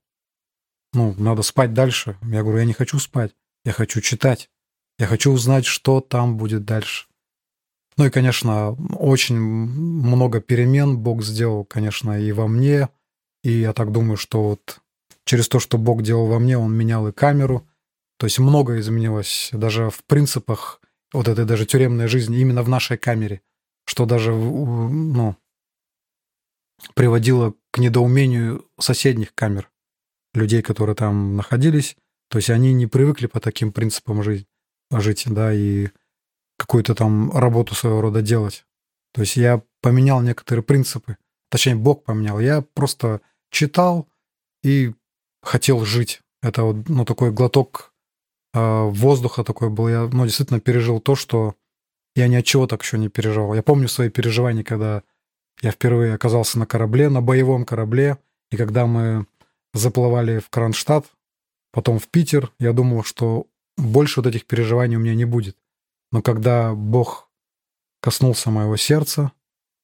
Ну, 0.94 1.16
надо 1.18 1.42
спать 1.42 1.74
дальше. 1.74 2.18
Я 2.24 2.42
говорю, 2.42 2.60
я 2.60 2.66
не 2.66 2.74
хочу 2.74 3.00
спать, 3.00 3.34
я 3.64 3.72
хочу 3.72 4.02
читать. 4.02 4.50
Я 5.00 5.08
хочу 5.08 5.32
узнать, 5.32 5.66
что 5.66 6.00
там 6.00 6.38
будет 6.38 6.66
дальше. 6.66 7.08
Ну 7.98 8.06
и, 8.06 8.10
конечно, 8.10 8.74
очень 8.98 9.38
много 9.38 10.42
перемен 10.42 10.98
Бог 10.98 11.24
сделал, 11.24 11.66
конечно, 11.66 12.22
и 12.22 12.32
во 12.32 12.48
мне, 12.48 12.90
и 13.44 13.52
я 13.52 13.74
так 13.74 13.92
думаю, 13.92 14.18
что 14.18 14.44
вот 14.44 14.80
через 15.26 15.48
то, 15.48 15.60
что 15.60 15.78
Бог 15.78 16.04
делал 16.04 16.28
во 16.28 16.40
мне, 16.40 16.58
Он 16.58 16.72
менял 16.76 17.08
и 17.08 17.12
камеру. 17.12 17.68
То 18.18 18.28
есть 18.28 18.38
многое 18.38 18.80
изменилось 18.80 19.50
даже 19.52 19.90
в 19.90 20.04
принципах 20.04 20.82
вот 21.14 21.28
этой 21.28 21.46
даже 21.46 21.66
тюремной 21.66 22.08
жизни 22.08 22.40
именно 22.40 22.62
в 22.62 22.70
нашей 22.70 22.98
камере, 22.98 23.42
что 23.86 24.06
даже 24.06 24.32
ну, 24.32 25.36
приводило 26.94 27.56
к 27.72 27.80
недоумению 27.80 28.70
соседних 28.80 29.34
камер, 29.34 29.71
людей, 30.34 30.62
которые 30.62 30.96
там 30.96 31.36
находились. 31.36 31.96
То 32.30 32.38
есть 32.38 32.50
они 32.50 32.74
не 32.74 32.88
привыкли 32.88 33.28
по 33.28 33.40
таким 33.40 33.72
принципам 33.72 34.24
жить, 34.24 34.48
жить 34.92 35.26
да, 35.28 35.54
и 35.54 35.90
какую-то 36.58 36.96
там 36.96 37.32
работу 37.32 37.76
своего 37.76 38.02
рода 38.02 38.22
делать. 38.22 38.66
То 39.14 39.22
есть 39.22 39.36
я 39.36 39.62
поменял 39.82 40.22
некоторые 40.22 40.64
принципы. 40.64 41.18
Точнее, 41.50 41.76
Бог 41.76 42.04
поменял. 42.04 42.40
Я 42.40 42.62
просто 42.62 43.22
читал 43.50 44.08
и 44.64 44.94
хотел 45.42 45.84
жить. 45.86 46.22
Это 46.42 46.64
вот, 46.64 46.88
ну, 46.88 47.04
такой 47.04 47.32
глоток 47.32 47.94
э, 48.54 48.60
воздуха 48.60 49.44
такой 49.44 49.70
был. 49.70 49.90
Я, 49.90 50.10
ну, 50.12 50.26
действительно 50.26 50.62
пережил 50.62 51.02
то, 51.02 51.16
что 51.16 51.56
я 52.16 52.28
ни 52.28 52.36
от 52.36 52.46
чего 52.46 52.68
так 52.68 52.82
еще 52.84 52.98
не 52.98 53.10
переживал. 53.10 53.54
Я 53.54 53.64
помню 53.64 53.88
свои 53.88 54.10
переживания, 54.10 54.64
когда 54.64 55.04
я 55.62 55.72
впервые 55.72 56.14
оказался 56.14 56.58
на 56.60 56.66
корабле, 56.66 57.10
на 57.10 57.22
боевом 57.22 57.66
корабле, 57.66 58.18
и 58.50 58.58
когда 58.58 58.86
мы 58.86 59.26
заплывали 59.74 60.40
в 60.40 60.50
Кронштадт, 60.50 61.06
потом 61.72 62.00
в 62.00 62.08
Питер, 62.08 62.52
я 62.60 62.74
думал, 62.74 63.04
что 63.04 63.48
больше 63.78 64.22
вот 64.22 64.28
этих 64.28 64.46
переживаний 64.46 64.98
у 64.98 65.00
меня 65.00 65.16
не 65.16 65.26
будет. 65.26 65.58
Но 66.12 66.22
когда 66.22 66.74
Бог 66.74 67.30
коснулся 68.02 68.52
моего 68.52 68.78
сердца, 68.78 69.32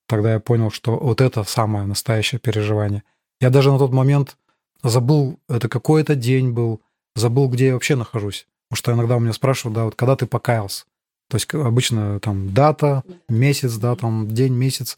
тогда 0.08 0.34
я 0.34 0.39
понял, 0.39 0.71
что 0.71 0.97
вот 0.97 1.21
это 1.21 1.43
самое 1.43 1.86
настоящее 1.86 2.39
переживание– 2.39 3.04
я 3.39 3.50
даже 3.50 3.71
на 3.71 3.78
тот 3.78 3.91
момент 3.91 4.38
забыл, 4.84 5.39
это 5.47 5.69
какой 5.69 6.02
это 6.02 6.15
день 6.15 6.52
был, 6.52 6.82
забыл, 7.15 7.50
где 7.50 7.67
я 7.67 7.73
вообще 7.73 7.95
нахожусь. 7.95 8.47
Потому 8.69 8.78
что 8.78 8.91
иногда 8.93 9.17
у 9.17 9.19
меня 9.19 9.34
спрашивают, 9.34 9.76
да, 9.76 9.86
вот 9.86 9.95
когда 9.95 10.15
ты 10.15 10.26
покаялся? 10.26 10.86
То 11.30 11.36
есть 11.36 11.54
обычно 11.54 12.19
там 12.19 12.54
дата, 12.54 13.04
месяц, 13.30 13.76
да, 13.76 13.95
там 13.95 14.28
день, 14.28 14.54
месяц. 14.54 14.95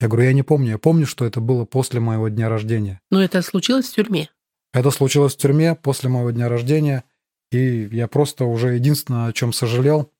Я 0.00 0.08
говорю, 0.08 0.26
я 0.26 0.32
не 0.32 0.42
помню. 0.42 0.70
Я 0.70 0.78
помню, 0.78 1.06
что 1.06 1.24
это 1.24 1.40
было 1.40 1.64
после 1.64 2.00
моего 2.00 2.28
дня 2.28 2.48
рождения. 2.48 3.00
Но 3.10 3.22
это 3.22 3.42
случилось 3.42 3.88
в 3.88 3.94
тюрьме? 3.94 4.30
Это 4.72 4.90
случилось 4.90 5.34
в 5.34 5.38
тюрьме 5.38 5.74
после 5.74 6.08
моего 6.08 6.30
дня 6.30 6.48
рождения. 6.48 7.04
И 7.50 7.88
я 7.90 8.06
просто 8.06 8.44
уже 8.44 8.74
единственное, 8.74 9.28
о 9.28 9.32
чем 9.32 9.52
сожалел, 9.52 10.12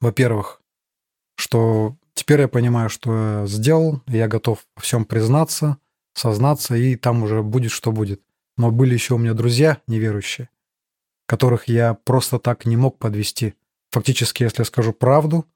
во-первых, 0.00 0.60
что 1.36 1.96
теперь 2.12 2.40
я 2.40 2.48
понимаю, 2.48 2.90
что 2.90 3.40
я 3.40 3.46
сделал, 3.46 4.02
я 4.06 4.28
готов 4.28 4.66
во 4.76 4.82
всем 4.82 5.04
признаться, 5.04 5.78
сознаться, 6.12 6.74
и 6.74 6.96
там 6.96 7.22
уже 7.22 7.42
будет, 7.42 7.70
что 7.70 7.92
будет. 7.92 8.20
Но 8.56 8.70
были 8.70 8.94
еще 8.94 9.14
у 9.14 9.18
меня 9.18 9.32
друзья 9.32 9.80
неверующие, 9.86 10.48
которых 11.26 11.68
я 11.68 11.94
просто 11.94 12.38
так 12.38 12.66
не 12.66 12.76
мог 12.76 12.98
подвести. 12.98 13.54
Фактически, 13.92 14.42
если 14.42 14.62
я 14.62 14.64
скажу 14.64 14.92
правду, 14.92 15.46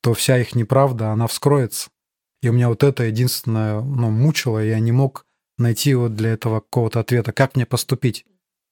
то 0.00 0.14
вся 0.14 0.38
их 0.38 0.54
неправда, 0.54 1.10
она 1.10 1.26
вскроется. 1.26 1.90
И 2.42 2.48
у 2.48 2.52
меня 2.52 2.68
вот 2.68 2.82
это 2.82 3.04
единственное 3.04 3.80
ну, 3.80 4.10
мучило, 4.10 4.58
я 4.58 4.78
не 4.78 4.92
мог 4.92 5.26
найти 5.58 5.94
вот 5.94 6.14
для 6.14 6.30
этого 6.30 6.60
какого-то 6.60 7.00
ответа, 7.00 7.32
как 7.32 7.56
мне 7.56 7.66
поступить. 7.66 8.24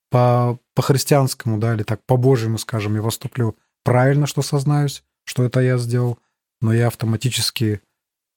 По, 0.08 0.60
по-христианскому, 0.74 1.58
да, 1.58 1.74
или 1.74 1.82
так, 1.82 2.04
по-божьему, 2.06 2.58
скажем, 2.58 2.94
я 2.94 3.02
поступлю 3.02 3.56
правильно, 3.82 4.26
что 4.26 4.42
сознаюсь, 4.42 5.02
что 5.24 5.42
это 5.42 5.60
я 5.60 5.78
сделал, 5.78 6.18
но 6.60 6.72
я 6.72 6.86
автоматически 6.86 7.80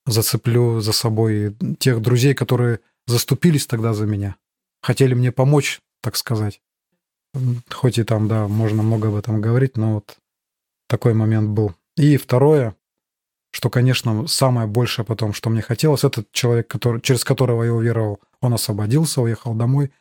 зацеплю 0.08 0.80
за 0.80 0.92
собой 0.94 1.56
тех 1.78 2.02
друзей, 2.02 2.34
которые 2.34 2.80
заступились 3.06 3.68
тогда 3.68 3.94
за 3.94 4.08
меня, 4.08 4.36
хотели 4.82 5.13
мне 5.13 5.32
помочь, 5.32 5.80
так 6.02 6.15
сказать. 6.15 6.62
Хоть 7.70 8.00
и 8.00 8.04
там, 8.04 8.28
да, 8.28 8.48
можно 8.48 8.82
много 8.82 9.10
об 9.10 9.15
этом 9.15 9.39
говорить, 9.39 9.78
но 9.78 9.96
вот 9.96 10.18
такой 10.88 11.13
момент 11.13 11.50
был. 11.50 11.76
И 11.96 12.18
второе, 12.18 12.76
что, 13.51 13.69
конечно, 13.69 14.27
самое 14.27 14.67
большее 14.67 15.05
потом, 15.05 15.33
что 15.33 15.49
мне 15.49 15.62
хотелось, 15.62 16.03
этот 16.03 16.31
человек, 16.31 16.67
который, 16.67 17.01
через 17.01 17.23
которого 17.23 17.63
я 17.63 17.73
уверовал, 17.73 18.19
он 18.41 18.53
освободился, 18.53 19.21
уехал 19.21 19.53
домой. 19.53 19.91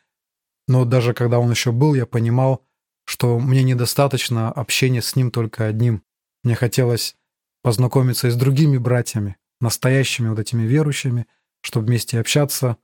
Но 0.67 0.85
даже 0.85 1.13
когда 1.13 1.39
он 1.39 1.49
еще 1.49 1.71
был, 1.71 1.95
я 1.95 2.05
понимал, 2.05 2.63
что 3.05 3.39
мне 3.39 3.63
недостаточно 3.63 4.51
общения 4.51 5.01
с 5.01 5.15
ним 5.15 5.31
только 5.31 5.65
одним. 5.65 6.03
Мне 6.43 6.55
хотелось 6.55 7.15
познакомиться 7.63 8.27
и 8.27 8.31
с 8.31 8.35
другими 8.35 8.77
братьями, 8.77 9.37
настоящими 9.59 10.29
вот 10.29 10.39
этими 10.39 10.63
верующими, 10.63 11.25
чтобы 11.61 11.87
вместе 11.87 12.19
общаться, 12.19 12.77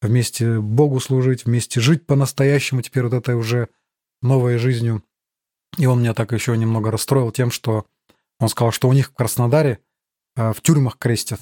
вместе 0.00 0.60
Богу 0.60 1.00
служить, 1.00 1.44
вместе 1.44 1.80
жить 1.80 2.06
по-настоящему 2.06 2.80
теперь 2.82 3.02
вот 3.02 3.12
этой 3.12 3.34
уже 3.34 3.68
новой 4.22 4.58
жизнью. 4.58 5.02
И 5.78 5.86
он 5.86 6.00
меня 6.00 6.14
так 6.14 6.32
еще 6.32 6.56
немного 6.56 6.90
расстроил 6.90 7.32
тем, 7.32 7.50
что 7.50 7.86
он 8.38 8.48
сказал, 8.48 8.72
что 8.72 8.88
у 8.88 8.92
них 8.92 9.08
в 9.08 9.14
Краснодаре 9.14 9.80
в 10.36 10.56
тюрьмах 10.62 10.98
крестят. 10.98 11.40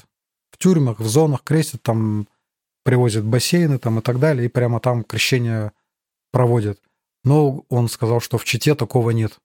В 0.50 0.58
тюрьмах, 0.58 0.98
в 0.98 1.06
зонах 1.06 1.42
крестят, 1.44 1.82
там 1.82 2.28
привозят 2.84 3.24
бассейны 3.24 3.78
там 3.78 3.98
и 3.98 4.02
так 4.02 4.18
далее, 4.18 4.46
и 4.46 4.48
прямо 4.48 4.80
там 4.80 5.04
крещение 5.04 5.72
проводят. 6.32 6.80
Но 7.24 7.64
он 7.68 7.88
сказал, 7.88 8.20
что 8.20 8.38
в 8.38 8.44
Чите 8.44 8.74
такого 8.74 9.10
нет. 9.10 9.38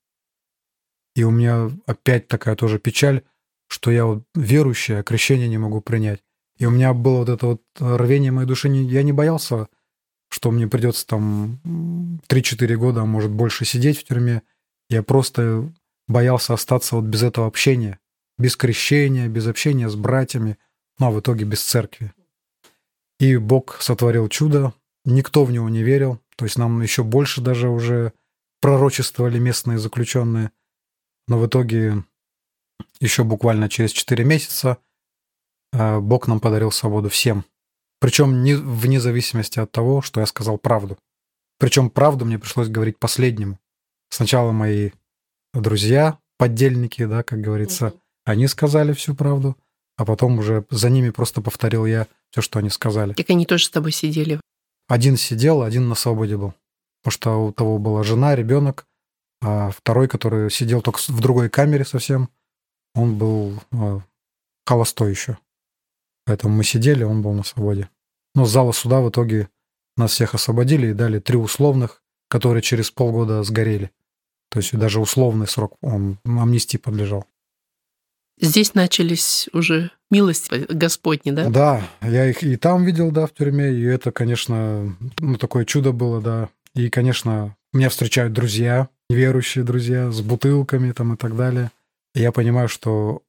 И 1.16 1.24
у 1.24 1.32
меня 1.32 1.72
опять 1.86 2.28
такая 2.28 2.56
тоже 2.56 2.80
печаль, 2.80 3.24
что 3.68 3.92
я 3.92 4.06
вот 4.06 4.24
верующий, 4.36 5.00
а 5.00 5.04
крещение 5.04 5.48
не 5.48 5.58
могу 5.58 5.82
принять. 5.82 6.24
И 6.58 6.66
у 6.66 6.70
меня 6.72 6.94
было 6.94 7.20
вот 7.20 7.30
это 7.30 7.48
вот 7.48 7.62
рвение 7.80 8.32
моей 8.32 8.48
души. 8.48 8.70
Я 8.70 9.04
не 9.04 9.12
боялся, 9.12 9.68
что 10.30 10.52
мне 10.52 10.68
придется 10.68 11.06
там 11.06 11.60
3-4 12.28 12.76
года, 12.76 13.02
а 13.02 13.06
может 13.06 13.32
больше 13.32 13.66
сидеть 13.66 14.00
в 14.00 14.04
тюрьме. 14.06 14.42
Я 14.90 15.04
просто 15.04 15.72
боялся 16.08 16.54
остаться 16.54 16.96
вот 16.96 17.06
без 17.06 17.24
этого 17.24 17.48
общения, 17.48 18.00
без 18.38 18.56
крещения, 18.56 19.28
без 19.28 19.48
общения 19.48 19.90
с 19.90 19.96
братьями, 19.96 20.58
ну 21.00 21.08
а 21.08 21.12
в 21.12 21.20
итоге 21.20 21.46
без 21.46 21.62
церкви. 21.62 22.14
И 23.20 23.38
Бог 23.38 23.82
сотворил 23.82 24.28
чудо, 24.28 24.74
никто 25.06 25.46
в 25.46 25.52
него 25.52 25.70
не 25.70 25.84
верил, 25.84 26.22
то 26.36 26.46
есть 26.46 26.58
нам 26.58 26.82
еще 26.82 27.04
больше 27.04 27.42
даже 27.42 27.70
уже 27.70 28.14
пророчествовали 28.62 29.40
местные 29.40 29.78
заключенные. 29.78 30.52
Но 31.28 31.40
в 31.40 31.48
итоге 31.48 32.04
еще 33.00 33.24
буквально 33.24 33.70
через 33.70 33.92
4 33.92 34.24
месяца 34.24 34.78
э, 35.72 36.00
Бог 36.00 36.28
нам 36.28 36.40
подарил 36.40 36.72
свободу 36.72 37.10
всем. 37.10 37.46
Причем 38.00 38.44
не, 38.44 38.54
вне 38.54 39.00
зависимости 39.00 39.60
от 39.60 39.72
того, 39.72 40.02
что 40.02 40.20
я 40.20 40.26
сказал 40.26 40.58
правду. 40.58 40.98
Причем 41.58 41.90
правду 41.90 42.26
мне 42.26 42.38
пришлось 42.38 42.68
говорить 42.68 43.00
последнему. 43.00 43.60
Сначала 44.10 44.52
мои 44.52 44.92
друзья, 45.54 46.20
поддельники, 46.38 47.06
да, 47.06 47.24
как 47.24 47.42
говорится. 47.42 47.94
Они 48.26 48.48
сказали 48.48 48.94
всю 48.94 49.16
правду, 49.16 49.56
а 49.98 50.06
потом 50.06 50.40
уже 50.40 50.66
за 50.70 50.90
ними 50.90 51.12
просто 51.12 51.42
повторил 51.42 51.86
я 51.86 52.08
все, 52.32 52.42
что 52.42 52.60
они 52.60 52.70
сказали. 52.70 53.14
Так 53.14 53.30
они 53.30 53.46
тоже 53.46 53.66
с 53.66 53.70
тобой 53.70 53.92
сидели? 53.92 54.42
Один 54.88 55.16
сидел, 55.16 55.62
один 55.62 55.88
на 55.88 55.96
свободе 55.96 56.38
был. 56.38 56.54
Потому 57.02 57.12
что 57.12 57.46
у 57.46 57.52
того 57.54 57.78
была 57.78 58.04
жена, 58.04 58.36
ребенок, 58.36 58.88
а 59.42 59.70
второй, 59.72 60.08
который 60.08 60.50
сидел 60.50 60.82
только 60.82 61.00
в 61.00 61.22
другой 61.22 61.50
камере 61.50 61.86
совсем, 61.86 62.30
он 62.94 63.18
был 63.18 63.62
э, 63.72 64.00
холостой 64.66 65.12
еще. 65.12 65.38
Поэтому 66.26 66.56
мы 66.56 66.64
сидели, 66.64 67.04
он 67.04 67.22
был 67.22 67.34
на 67.34 67.44
свободе. 67.44 67.90
Но 68.34 68.46
с 68.46 68.52
зала 68.52 68.72
суда 68.72 69.02
в 69.02 69.10
итоге 69.10 69.50
нас 69.98 70.12
всех 70.12 70.34
освободили 70.34 70.88
и 70.88 70.94
дали 70.94 71.20
три 71.20 71.38
условных, 71.38 72.04
которые 72.28 72.62
через 72.62 72.92
полгода 72.92 73.44
сгорели. 73.44 73.92
То 74.50 74.60
есть 74.60 74.76
даже 74.76 75.00
условный 75.00 75.48
срок, 75.48 75.76
он 75.82 76.18
амнистии 76.26 76.78
подлежал. 76.78 77.26
Здесь 78.40 78.74
начались 78.74 79.50
уже 79.54 79.92
милости 80.12 80.66
Господни, 80.70 81.32
да? 81.32 81.50
Да, 81.50 81.88
я 82.02 82.30
их 82.30 82.44
и 82.44 82.58
там 82.58 82.84
видел, 82.84 83.12
да, 83.12 83.28
в 83.28 83.34
тюрьме, 83.34 83.72
и 83.72 83.84
это, 83.84 84.12
конечно, 84.12 84.96
ну, 85.20 85.38
такое 85.38 85.66
чудо 85.66 85.94
было, 85.94 86.22
да. 86.22 86.50
И, 86.74 86.90
конечно, 86.90 87.56
меня 87.72 87.90
встречают 87.90 88.34
друзья, 88.34 88.90
верующие 89.10 89.64
друзья, 89.64 90.12
с 90.12 90.22
бутылками 90.22 90.92
там 90.92 91.14
и 91.14 91.18
так 91.18 91.36
далее. 91.36 91.72
И 92.14 92.22
я 92.22 92.32
понимаю, 92.32 92.68
что 92.68 93.22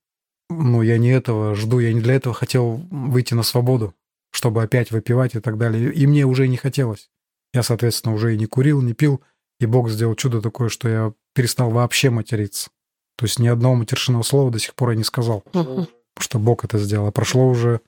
ну, 0.49 0.83
я 0.83 0.99
не 0.99 1.11
этого 1.11 1.55
жду, 1.55 1.79
я 1.79 1.93
не 1.93 2.01
для 2.01 2.15
этого 2.15 2.35
хотел 2.35 2.81
выйти 2.91 3.35
на 3.35 3.43
свободу, 3.43 3.95
чтобы 4.31 4.63
опять 4.63 4.91
выпивать 4.91 5.35
и 5.35 5.41
так 5.41 5.59
далее. 5.59 5.93
И 5.93 6.07
мне 6.07 6.25
уже 6.25 6.49
не 6.49 6.57
хотелось. 6.57 7.11
Я, 7.53 7.63
соответственно, 7.63 8.15
уже 8.15 8.35
и 8.35 8.39
не 8.39 8.47
курил, 8.47 8.83
не 8.83 8.93
пил, 8.93 9.23
и 9.61 9.67
Бог 9.67 9.89
сделал 9.91 10.15
чудо 10.15 10.41
такое, 10.41 10.69
что 10.69 10.89
я 10.89 11.13
перестал 11.35 11.71
вообще 11.71 12.11
материться. 12.11 12.71
То 13.17 13.25
есть 13.25 13.39
ни 13.39 13.49
одного 13.49 13.75
матершинного 13.75 14.23
слова 14.23 14.51
до 14.51 14.59
сих 14.59 14.75
пор 14.75 14.91
я 14.91 14.97
не 14.97 15.05
сказал. 15.05 15.43
Потому 15.53 15.89
что 16.19 16.39
Бог 16.39 16.65
это 16.65 16.79
сделал. 16.79 17.07
А 17.07 17.13
прошло 17.13 17.49
уже 17.49 17.81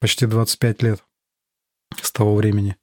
почти 0.00 0.26
25 0.26 0.82
лет 0.82 1.04
с 2.00 2.10
того 2.10 2.34
времени. 2.34 2.76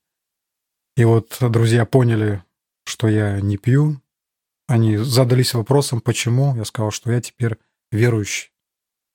И 0.95 1.05
вот 1.05 1.37
друзья 1.39 1.85
поняли, 1.85 2.43
что 2.85 3.07
я 3.07 3.39
не 3.41 3.57
пью. 3.57 4.01
Они 4.67 4.97
задались 4.97 5.53
вопросом, 5.53 6.01
почему. 6.01 6.55
Я 6.55 6.65
сказал, 6.65 6.91
что 6.91 7.11
я 7.11 7.21
теперь 7.21 7.57
верующий. 7.91 8.51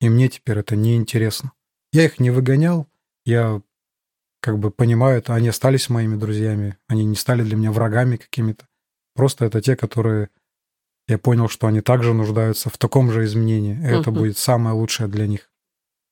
И 0.01 0.09
мне 0.09 0.29
теперь 0.29 0.59
это 0.59 0.77
неинтересно. 0.77 1.53
Я 1.93 2.05
их 2.05 2.21
не 2.21 2.31
выгонял. 2.31 2.87
Я 3.25 3.63
как 4.41 4.59
бы 4.59 4.71
понимаю 4.71 5.19
это. 5.19 5.35
Они 5.35 5.49
остались 5.49 5.89
моими 5.89 6.17
друзьями. 6.17 6.77
Они 6.89 7.05
не 7.05 7.17
стали 7.17 7.43
для 7.43 7.57
меня 7.57 7.73
врагами 7.73 8.17
какими-то. 8.17 8.69
Просто 9.15 9.47
это 9.47 9.63
те, 9.63 9.77
которые 9.77 10.29
я 11.09 11.19
понял, 11.19 11.49
что 11.49 11.67
они 11.67 11.81
также 11.81 12.15
нуждаются 12.15 12.69
в 12.69 12.79
таком 12.79 13.11
же 13.11 13.25
изменении. 13.25 13.77
И 13.77 13.87
это 13.87 14.11
будет 14.11 14.39
самое 14.39 14.75
лучшее 14.75 15.09
для 15.09 15.27
них. 15.27 15.51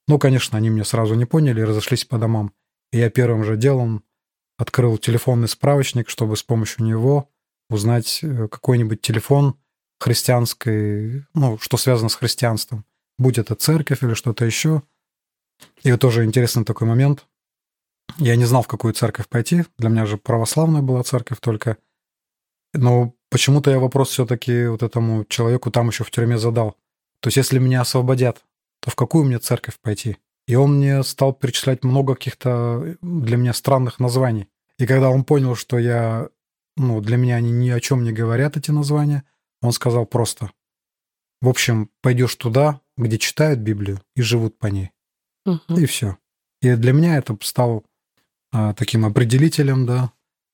Ну, 0.06 0.18
конечно, 0.18 0.58
они 0.58 0.68
меня 0.68 0.84
сразу 0.84 1.14
не 1.14 1.24
поняли 1.24 1.60
и 1.60 1.64
разошлись 1.64 2.04
по 2.04 2.18
домам. 2.18 2.52
И 2.92 2.98
я 2.98 3.10
первым 3.10 3.42
же 3.44 3.56
делом 3.56 4.04
открыл 4.56 4.98
телефонный 4.98 5.48
справочник, 5.48 6.08
чтобы 6.08 6.36
с 6.36 6.42
помощью 6.42 6.84
него 6.84 7.30
узнать 7.70 8.20
э, 8.22 8.48
какой-нибудь 8.48 9.00
телефон 9.00 9.58
христианской, 9.98 11.24
ну, 11.34 11.58
что 11.58 11.76
связано 11.76 12.08
с 12.08 12.14
христианством. 12.14 12.84
Будь 13.18 13.38
это 13.38 13.54
церковь 13.54 14.02
или 14.02 14.14
что-то 14.14 14.44
еще. 14.44 14.82
И 15.82 15.90
вот 15.90 16.00
тоже 16.00 16.24
интересный 16.24 16.64
такой 16.64 16.86
момент. 16.86 17.26
Я 18.18 18.36
не 18.36 18.44
знал, 18.44 18.62
в 18.62 18.68
какую 18.68 18.94
церковь 18.94 19.28
пойти. 19.28 19.64
Для 19.78 19.88
меня 19.88 20.06
же 20.06 20.18
православная 20.18 20.82
была 20.82 21.02
церковь 21.02 21.38
только. 21.40 21.78
Но 22.74 23.14
почему-то 23.34 23.72
я 23.72 23.80
вопрос 23.80 24.10
все-таки 24.10 24.68
вот 24.68 24.84
этому 24.84 25.24
человеку 25.24 25.72
там 25.72 25.88
еще 25.88 26.04
в 26.04 26.10
тюрьме 26.12 26.38
задал. 26.38 26.76
То 27.18 27.26
есть 27.26 27.36
если 27.36 27.58
меня 27.58 27.80
освободят, 27.80 28.44
то 28.78 28.92
в 28.92 28.94
какую 28.94 29.24
мне 29.24 29.40
церковь 29.40 29.80
пойти? 29.80 30.18
И 30.46 30.54
он 30.54 30.76
мне 30.76 31.02
стал 31.02 31.32
перечислять 31.32 31.82
много 31.82 32.14
каких-то 32.14 32.96
для 33.02 33.36
меня 33.36 33.52
странных 33.52 33.98
названий. 33.98 34.46
И 34.78 34.86
когда 34.86 35.10
он 35.10 35.24
понял, 35.24 35.56
что 35.56 35.80
я, 35.80 36.28
ну, 36.76 37.00
для 37.00 37.16
меня 37.16 37.34
они 37.34 37.50
ни 37.50 37.70
о 37.70 37.80
чем 37.80 38.04
не 38.04 38.12
говорят, 38.12 38.56
эти 38.56 38.70
названия, 38.70 39.24
он 39.62 39.72
сказал 39.72 40.06
просто, 40.06 40.52
в 41.42 41.48
общем, 41.48 41.90
пойдешь 42.02 42.36
туда, 42.36 42.82
где 42.96 43.18
читают 43.18 43.58
Библию 43.58 44.00
и 44.14 44.22
живут 44.22 44.60
по 44.60 44.68
ней. 44.68 44.92
Угу. 45.44 45.76
И 45.76 45.86
все. 45.86 46.18
И 46.62 46.72
для 46.76 46.92
меня 46.92 47.16
это 47.16 47.36
стало 47.40 47.82
а, 48.52 48.74
таким 48.74 49.04
определителем, 49.04 49.86
да, 49.86 50.12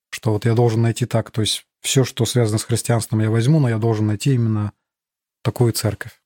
что 0.08 0.32
вот 0.32 0.46
я 0.46 0.54
должен 0.54 0.80
найти 0.80 1.04
так. 1.04 1.30
То 1.30 1.42
есть 1.42 1.66
все, 1.80 2.04
что 2.04 2.24
связано 2.24 2.58
с 2.58 2.64
христианством, 2.64 3.20
я 3.20 3.30
возьму, 3.30 3.60
но 3.60 3.68
я 3.68 3.78
должен 3.78 4.06
найти 4.06 4.34
именно 4.34 4.72
такую 5.42 5.72
церковь. 5.72 6.20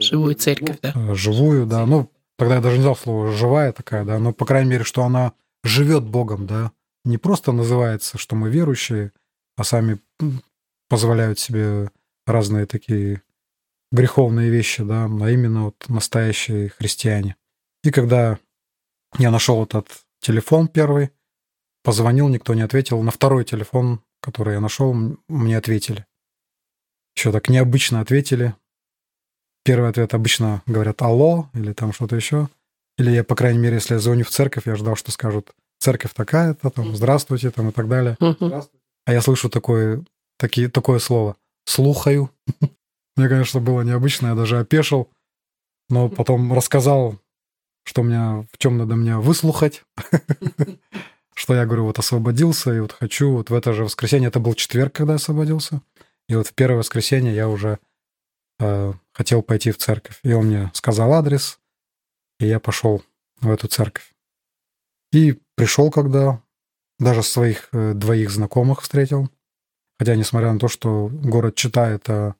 Живую 0.00 0.34
церковь, 0.34 0.78
да? 0.80 0.92
Э, 0.94 1.14
живую, 1.14 1.66
да. 1.66 1.84
Ну, 1.86 2.10
тогда 2.36 2.56
я 2.56 2.60
даже 2.60 2.76
не 2.76 2.82
знал 2.82 2.96
слово 2.96 3.32
«живая» 3.32 3.72
такая, 3.72 4.04
да, 4.04 4.18
но, 4.18 4.32
по 4.32 4.46
крайней 4.46 4.70
мере, 4.70 4.84
что 4.84 5.04
она 5.04 5.32
живет 5.62 6.04
Богом, 6.04 6.46
да, 6.46 6.72
не 7.04 7.18
просто 7.18 7.52
называется, 7.52 8.18
что 8.18 8.36
мы 8.36 8.50
верующие, 8.50 9.12
а 9.56 9.64
сами 9.64 10.00
позволяют 10.88 11.38
себе 11.38 11.90
разные 12.26 12.66
такие 12.66 13.22
греховные 13.92 14.50
вещи, 14.50 14.82
да, 14.82 15.04
а 15.04 15.30
именно 15.30 15.64
вот 15.66 15.84
настоящие 15.88 16.70
христиане. 16.70 17.36
И 17.82 17.90
когда 17.90 18.38
я 19.18 19.30
нашел 19.30 19.62
этот 19.62 19.88
телефон 20.20 20.68
первый, 20.68 21.10
позвонил, 21.82 22.28
никто 22.28 22.54
не 22.54 22.62
ответил. 22.62 23.02
На 23.02 23.10
второй 23.10 23.44
телефон, 23.44 24.00
который 24.20 24.54
я 24.54 24.60
нашел, 24.60 24.94
мне 25.28 25.56
ответили. 25.56 26.06
Еще 27.16 27.32
так 27.32 27.48
необычно 27.48 28.00
ответили. 28.00 28.54
Первый 29.64 29.90
ответ 29.90 30.14
обычно 30.14 30.62
говорят 30.66 31.02
«алло» 31.02 31.50
или 31.54 31.72
там 31.72 31.92
что-то 31.92 32.16
еще. 32.16 32.48
Или 32.98 33.10
я, 33.10 33.24
по 33.24 33.34
крайней 33.34 33.58
мере, 33.58 33.76
если 33.76 33.94
я 33.94 34.00
звоню 34.00 34.24
в 34.24 34.30
церковь, 34.30 34.66
я 34.66 34.76
ждал, 34.76 34.96
что 34.96 35.10
скажут 35.10 35.52
«церковь 35.78 36.14
такая-то», 36.14 36.70
там 36.70 36.94
«здравствуйте» 36.96 37.50
там, 37.50 37.68
и 37.70 37.72
так 37.72 37.88
далее. 37.88 38.16
А 39.06 39.12
я 39.12 39.20
слышу 39.22 39.48
такое, 39.48 40.04
такие, 40.38 40.68
такое 40.68 40.98
слово 40.98 41.36
«слухаю». 41.64 42.30
Мне, 43.16 43.28
конечно, 43.28 43.60
было 43.60 43.82
необычно, 43.82 44.28
я 44.28 44.34
даже 44.34 44.58
опешил, 44.58 45.10
но 45.88 46.08
потом 46.08 46.52
рассказал, 46.52 47.18
что 47.84 48.02
меня, 48.02 48.46
в 48.52 48.58
чем 48.58 48.78
надо 48.78 48.94
меня 48.94 49.18
выслухать, 49.18 49.82
что 51.40 51.54
я, 51.54 51.64
говорю, 51.64 51.86
вот 51.86 51.98
освободился, 51.98 52.74
и 52.74 52.80
вот 52.80 52.92
хочу, 52.92 53.32
вот 53.32 53.48
в 53.48 53.54
это 53.54 53.72
же 53.72 53.84
воскресенье, 53.84 54.28
это 54.28 54.40
был 54.40 54.52
четверг, 54.52 54.92
когда 54.92 55.14
освободился, 55.14 55.80
и 56.28 56.34
вот 56.34 56.48
в 56.48 56.52
первое 56.52 56.80
воскресенье 56.80 57.34
я 57.34 57.48
уже 57.48 57.78
э, 58.58 58.92
хотел 59.14 59.42
пойти 59.42 59.70
в 59.70 59.78
церковь. 59.78 60.20
И 60.22 60.34
он 60.34 60.48
мне 60.48 60.70
сказал 60.74 61.14
адрес, 61.14 61.58
и 62.40 62.46
я 62.46 62.60
пошел 62.60 63.02
в 63.40 63.50
эту 63.50 63.68
церковь. 63.68 64.12
И 65.12 65.40
пришел, 65.54 65.90
когда 65.90 66.42
даже 66.98 67.22
своих 67.22 67.70
э, 67.72 67.94
двоих 67.94 68.30
знакомых 68.30 68.82
встретил. 68.82 69.30
Хотя, 69.98 70.16
несмотря 70.16 70.52
на 70.52 70.58
то, 70.58 70.68
что 70.68 71.08
город 71.08 71.54
Чита— 71.54 71.88
это 71.90 72.34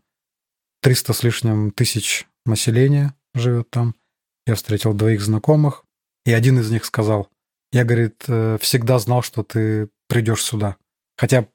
300 0.82 1.14
с 1.14 1.22
лишним 1.22 1.70
тысяч 1.70 2.28
населения 2.44 3.14
живет 3.32 3.70
там, 3.70 3.94
я 4.46 4.56
встретил 4.56 4.92
двоих 4.92 5.22
знакомых, 5.22 5.86
и 6.26 6.34
один 6.34 6.58
из 6.58 6.70
них 6.70 6.84
сказал, 6.84 7.30
я, 7.72 7.84
говорит, 7.84 8.24
э, 8.28 8.58
всегда 8.60 8.98
знал, 8.98 9.22
что 9.22 9.42
ты 9.42 9.88
придешь 10.08 10.42
сюда. 10.42 10.76
Хотя 11.16 11.48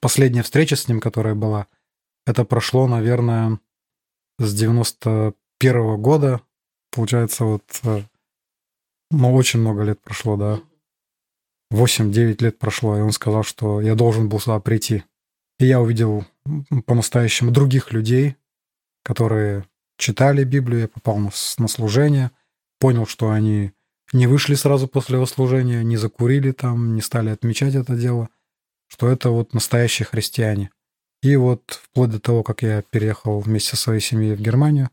последняя 0.00 0.42
встреча 0.42 0.76
с 0.76 0.88
ним, 0.88 1.00
которая 1.00 1.34
была, 1.34 1.66
это 2.26 2.44
прошло, 2.44 2.86
наверное, 2.86 3.58
с 4.38 4.54
91 4.54 5.34
-го 5.60 5.96
года. 5.96 6.40
Получается, 6.90 7.44
вот, 7.44 7.62
э, 7.84 8.02
ну, 9.10 9.34
очень 9.34 9.60
много 9.60 9.82
лет 9.82 10.00
прошло, 10.00 10.36
да. 10.36 10.60
8-9 11.70 12.42
лет 12.42 12.58
прошло, 12.58 12.98
и 12.98 13.00
он 13.00 13.12
сказал, 13.12 13.42
что 13.42 13.80
я 13.80 13.94
должен 13.94 14.28
был 14.28 14.40
сюда 14.40 14.60
прийти. 14.60 15.04
И 15.58 15.66
я 15.66 15.80
увидел 15.80 16.24
по-настоящему 16.86 17.50
других 17.50 17.92
людей, 17.92 18.36
которые 19.04 19.64
читали 19.96 20.44
Библию, 20.44 20.82
я 20.82 20.88
попал 20.88 21.18
на, 21.18 21.30
на 21.58 21.68
служение, 21.68 22.30
понял, 22.78 23.06
что 23.06 23.30
они 23.30 23.72
не 24.12 24.26
вышли 24.26 24.54
сразу 24.54 24.88
после 24.88 25.24
служения, 25.26 25.82
не 25.82 25.96
закурили 25.96 26.52
там, 26.52 26.94
не 26.94 27.00
стали 27.00 27.30
отмечать 27.30 27.74
это 27.74 27.94
дело, 27.94 28.28
что 28.88 29.08
это 29.08 29.30
вот 29.30 29.54
настоящие 29.54 30.06
христиане. 30.06 30.70
И 31.22 31.36
вот 31.36 31.80
вплоть 31.82 32.10
до 32.10 32.20
того, 32.20 32.42
как 32.42 32.62
я 32.62 32.82
переехал 32.82 33.40
вместе 33.40 33.70
со 33.70 33.76
своей 33.76 34.00
семьей 34.00 34.34
в 34.34 34.40
Германию, 34.40 34.90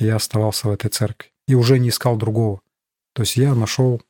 я 0.00 0.16
оставался 0.16 0.68
в 0.68 0.70
этой 0.70 0.90
церкви 0.90 1.30
и 1.46 1.54
уже 1.54 1.78
не 1.78 1.90
искал 1.90 2.16
другого. 2.16 2.60
То 3.14 3.22
есть 3.22 3.36
я 3.36 3.54
нашел 3.54 4.02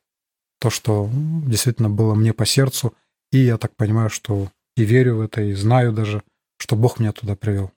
то, 0.60 0.70
что 0.70 1.08
действительно 1.12 1.90
было 1.90 2.14
мне 2.14 2.32
по 2.32 2.46
сердцу, 2.46 2.94
и 3.32 3.38
я 3.38 3.58
так 3.58 3.74
понимаю, 3.76 4.10
что 4.10 4.50
и 4.76 4.84
верю 4.84 5.16
в 5.16 5.20
это, 5.20 5.42
и 5.42 5.52
знаю 5.54 5.92
даже, 5.92 6.22
что 6.58 6.76
Бог 6.76 7.00
меня 7.00 7.12
туда 7.12 7.36
привел. 7.36 7.72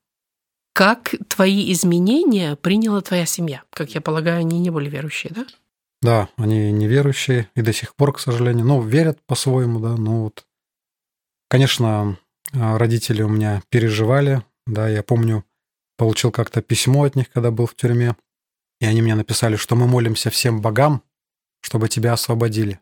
Как 0.74 1.16
твои 1.28 1.72
изменения 1.74 2.56
приняла 2.56 3.02
твоя 3.02 3.26
семья? 3.26 3.64
Как 3.72 3.94
я 3.94 4.02
полагаю, 4.02 4.40
они 4.40 4.60
не 4.60 4.70
были 4.70 4.90
верующие, 4.90 5.32
да? 5.34 5.46
Да, 6.02 6.30
они 6.38 6.72
неверующие 6.72 7.50
и 7.56 7.62
до 7.62 7.74
сих 7.74 7.96
пор, 7.96 8.14
к 8.14 8.20
сожалению, 8.20 8.66
ну, 8.66 8.82
верят 8.82 9.20
по-своему, 9.26 9.80
да, 9.80 9.96
ну 9.96 10.24
вот. 10.24 10.46
Конечно, 11.48 12.18
а, 12.54 12.78
родители 12.78 13.22
у 13.22 13.30
меня 13.30 13.62
переживали, 13.70 14.44
да, 14.66 14.90
я 14.90 15.04
помню, 15.04 15.46
получил 15.98 16.32
как-то 16.32 16.62
письмо 16.62 17.04
от 17.04 17.16
них, 17.16 17.30
когда 17.32 17.52
был 17.52 17.68
в 17.68 17.76
тюрьме, 17.76 18.16
и 18.80 18.86
они 18.86 19.02
мне 19.02 19.14
написали, 19.14 19.56
что 19.58 19.76
мы 19.76 19.86
молимся 19.86 20.32
всем 20.32 20.62
богам, 20.62 21.04
чтобы 21.62 21.88
тебя 21.88 22.14
освободили. 22.14 22.80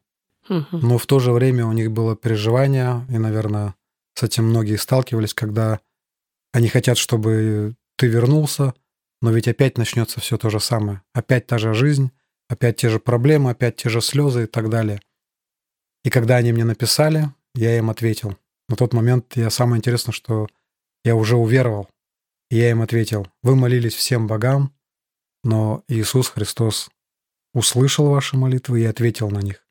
Но 0.71 0.97
в 0.97 1.05
то 1.05 1.19
же 1.19 1.31
время 1.31 1.65
у 1.65 1.73
них 1.73 1.91
было 1.91 2.15
переживание, 2.15 3.05
и, 3.09 3.17
наверное, 3.17 3.75
с 4.15 4.23
этим 4.23 4.45
многие 4.45 4.77
сталкивались, 4.77 5.33
когда 5.33 5.79
они 6.53 6.69
хотят, 6.69 6.97
чтобы 6.97 7.75
ты 7.97 8.07
вернулся, 8.07 8.73
но 9.21 9.31
ведь 9.31 9.47
опять 9.47 9.77
начнется 9.77 10.19
все 10.19 10.37
то 10.37 10.49
же 10.49 10.59
самое. 10.59 11.01
Опять 11.13 11.45
та 11.45 11.57
же 11.57 11.73
жизнь, 11.73 12.11
опять 12.49 12.77
те 12.77 12.89
же 12.89 12.99
проблемы, 12.99 13.51
опять 13.51 13.77
те 13.77 13.89
же 13.89 14.01
слезы 14.01 14.43
и 14.43 14.47
так 14.47 14.69
далее. 14.69 15.01
И 16.03 16.09
когда 16.09 16.37
они 16.37 16.51
мне 16.51 16.65
написали, 16.65 17.29
я 17.55 17.77
им 17.77 17.89
ответил. 17.89 18.37
На 18.67 18.75
тот 18.75 18.93
момент 18.93 19.35
я 19.35 19.49
самое 19.49 19.79
интересное, 19.79 20.11
что 20.11 20.47
я 21.03 21.15
уже 21.15 21.35
уверовал. 21.37 21.89
И 22.49 22.57
я 22.57 22.71
им 22.71 22.81
ответил, 22.81 23.27
вы 23.43 23.55
молились 23.55 23.93
всем 23.93 24.27
богам, 24.27 24.73
но 25.43 25.83
Иисус 25.87 26.29
Христос 26.29 26.89
услышал 27.53 28.09
ваши 28.09 28.37
молитвы 28.37 28.81
и 28.81 28.85
ответил 28.85 29.29
на 29.29 29.39
них. 29.39 29.65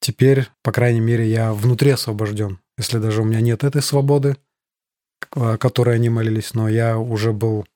Теперь, 0.00 0.48
по 0.62 0.72
крайней 0.72 1.00
мере, 1.00 1.28
я 1.28 1.52
внутри 1.52 1.90
освобожден. 1.90 2.60
Если 2.78 2.98
даже 2.98 3.22
у 3.22 3.24
меня 3.24 3.40
нет 3.40 3.64
этой 3.64 3.82
свободы, 3.82 4.36
о 5.30 5.56
которой 5.58 5.96
они 5.96 6.08
молились, 6.08 6.54
но 6.54 6.68
я 6.68 6.98
уже 6.98 7.32
был 7.32 7.66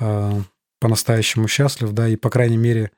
э, 0.00 0.40
по-настоящему 0.80 1.48
счастлив, 1.48 1.92
да, 1.92 2.08
и, 2.08 2.16
по 2.16 2.30
крайней 2.30 2.56
мере, 2.56 2.92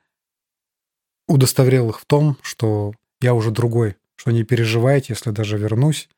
удостоверил 1.29 1.89
их 1.91 1.99
в 2.01 2.05
том, 2.05 2.37
что 2.41 2.93
я 3.21 3.33
уже 3.33 3.51
другой, 3.51 3.95
что 4.15 4.31
не 4.31 4.43
переживайте, 4.43 5.13
если 5.13 5.31
даже 5.31 5.57
вернусь, 5.57 6.09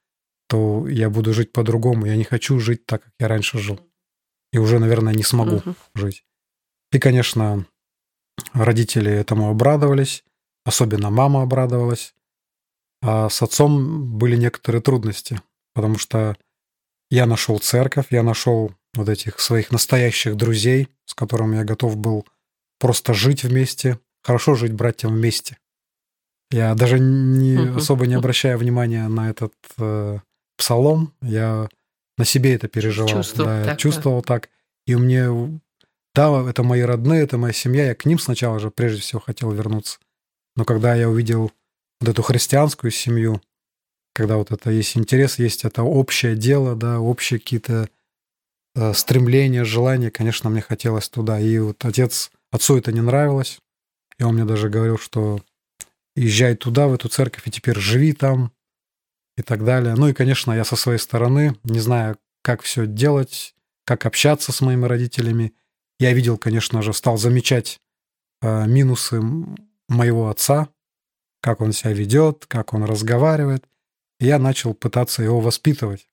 то 0.48 0.88
я 0.88 1.10
буду 1.10 1.34
жить 1.34 1.54
по-другому. 1.54 2.06
Я 2.06 2.16
не 2.16 2.24
хочу 2.24 2.60
жить 2.60 2.86
так, 2.86 3.04
как 3.04 3.14
я 3.20 3.28
раньше 3.28 3.60
жил. 3.60 3.80
И 4.52 4.58
уже, 4.58 4.80
наверное, 4.80 5.14
не 5.14 5.24
смогу 5.24 5.58
uh-huh. 5.58 5.76
жить. 5.96 6.26
И, 6.92 7.00
конечно, 7.00 7.66
родители 8.54 9.12
этому 9.12 9.50
обрадовались, 9.50 10.24
особенно 10.66 11.10
мама 11.10 11.44
обрадовалась. 11.44 12.14
А 13.02 13.30
с 13.30 13.42
отцом 13.42 14.18
были 14.18 14.36
некоторые 14.36 14.82
трудности, 14.82 15.42
потому 15.74 15.98
что 15.98 16.38
я 17.10 17.26
нашел 17.26 17.60
церковь, 17.60 18.08
я 18.10 18.24
нашел 18.24 18.74
вот 18.94 19.10
этих 19.10 19.40
своих 19.40 19.72
настоящих 19.72 20.36
друзей, 20.36 20.90
с 21.06 21.14
которыми 21.14 21.58
я 21.58 21.64
готов 21.64 21.98
был 21.98 22.26
просто 22.80 23.14
жить 23.14 23.44
вместе, 23.44 24.00
хорошо 24.22 24.56
жить 24.56 24.74
братьям 24.74 25.14
вместе. 25.14 25.58
Я 26.52 26.76
даже 26.76 27.00
не, 27.00 27.78
особо 27.78 28.06
не 28.08 28.16
обращая 28.16 28.58
внимания 28.58 29.08
на 29.08 29.30
этот 29.30 29.54
э, 29.78 30.20
псалом, 30.58 31.14
я 31.22 31.70
на 32.18 32.26
себе 32.26 32.56
это 32.56 32.68
переживал. 32.68 33.08
Чувствовал 33.08 33.50
да, 33.50 33.66
так, 33.66 33.78
чувствовал 33.80 34.22
да. 34.22 34.28
так. 34.28 34.50
И 34.86 34.96
мне, 34.96 35.28
да, 36.14 36.50
это 36.50 36.64
мои 36.64 36.82
родные, 36.82 37.24
это 37.24 37.38
моя 37.38 37.54
семья, 37.54 37.88
я 37.88 37.96
к 37.96 38.06
ним 38.06 38.20
сначала 38.20 38.60
же 38.60 38.70
прежде 38.70 39.02
всего 39.02 39.22
хотел 39.22 39.52
вернуться. 39.52 40.00
Но 40.58 40.66
когда 40.66 40.94
я 40.94 41.10
увидел 41.10 41.52
вот 42.02 42.10
эту 42.10 42.22
христианскую 42.22 42.92
семью, 42.92 43.42
когда 44.14 44.36
вот 44.36 44.52
это 44.52 44.72
есть 44.72 44.98
интерес, 44.98 45.40
есть 45.40 45.64
это 45.64 45.84
общее 45.84 46.36
дело, 46.36 46.76
да, 46.76 47.00
общие 47.00 47.40
какие-то 47.40 47.88
э, 48.76 48.94
стремления, 48.94 49.64
желания, 49.64 50.12
конечно, 50.12 50.50
мне 50.50 50.62
хотелось 50.62 51.08
туда. 51.08 51.40
И 51.40 51.58
вот 51.60 51.84
отец, 51.86 52.30
отцу 52.52 52.78
это 52.78 52.92
не 52.92 53.02
нравилось, 53.02 53.60
и 54.22 54.24
он 54.24 54.36
мне 54.36 54.46
даже 54.46 54.70
говорил, 54.70 54.98
что 54.98 55.42
езжай 56.16 56.56
туда, 56.56 56.88
в 56.88 56.94
эту 56.94 57.10
церковь, 57.10 57.46
и 57.48 57.52
теперь 57.52 57.78
живи 57.78 58.14
там, 58.14 58.54
и 59.36 59.42
так 59.42 59.66
далее. 59.66 59.96
Ну 59.96 60.08
и, 60.08 60.14
конечно, 60.14 60.54
я 60.54 60.64
со 60.64 60.78
своей 60.78 61.00
стороны, 61.00 61.58
не 61.66 61.80
знаю, 61.80 62.18
как 62.42 62.62
все 62.62 62.88
делать, 62.88 63.54
как 63.84 64.06
общаться 64.06 64.54
с 64.54 64.62
моими 64.62 64.86
родителями, 64.86 65.54
я 66.00 66.14
видел, 66.14 66.38
конечно 66.38 66.82
же, 66.82 66.94
стал 66.94 67.18
замечать 67.18 67.82
э, 68.42 68.66
минусы 68.68 69.22
моего 69.90 70.30
отца, 70.30 70.70
как 71.42 71.60
он 71.60 71.74
себя 71.74 71.92
ведет, 71.92 72.46
как 72.48 72.74
он 72.74 72.86
разговаривает 72.86 73.66
я 74.22 74.38
начал 74.38 74.76
пытаться 74.76 75.24
его 75.24 75.40
воспитывать, 75.42 76.08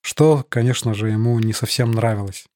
что, 0.00 0.44
конечно 0.48 0.94
же, 0.94 1.10
ему 1.10 1.38
не 1.38 1.52
совсем 1.52 1.90
нравилось. 1.90 2.46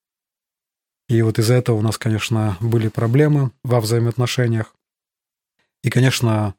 И 1.09 1.21
вот 1.21 1.39
из-за 1.39 1.55
этого 1.55 1.77
у 1.77 1.83
нас, 1.83 1.99
конечно, 1.99 2.57
были 2.61 2.89
проблемы 2.89 3.51
во 3.63 3.83
взаимоотношениях. 3.83 4.75
И, 5.85 5.91
конечно, 5.91 6.55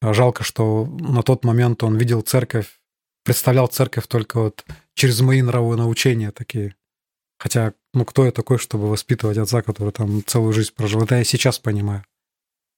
жалко, 0.00 0.44
что 0.44 0.86
на 0.86 1.22
тот 1.22 1.44
момент 1.44 1.82
он 1.82 1.98
видел 1.98 2.22
церковь, 2.22 2.80
представлял 3.22 3.68
церковь 3.68 4.06
только 4.06 4.40
вот 4.40 4.64
через 4.94 5.20
мои 5.20 5.42
нравонаучения 5.42 6.32
такие. 6.32 6.74
Хотя, 7.38 7.74
ну, 7.92 8.06
кто 8.06 8.24
я 8.24 8.32
такой, 8.32 8.56
чтобы 8.56 8.88
воспитывать 8.88 9.36
отца, 9.36 9.60
который 9.60 9.92
там 9.92 10.24
целую 10.24 10.54
жизнь 10.54 10.72
прожил? 10.74 11.02
Это 11.02 11.16
я 11.16 11.24
сейчас 11.24 11.58
понимаю. 11.58 12.04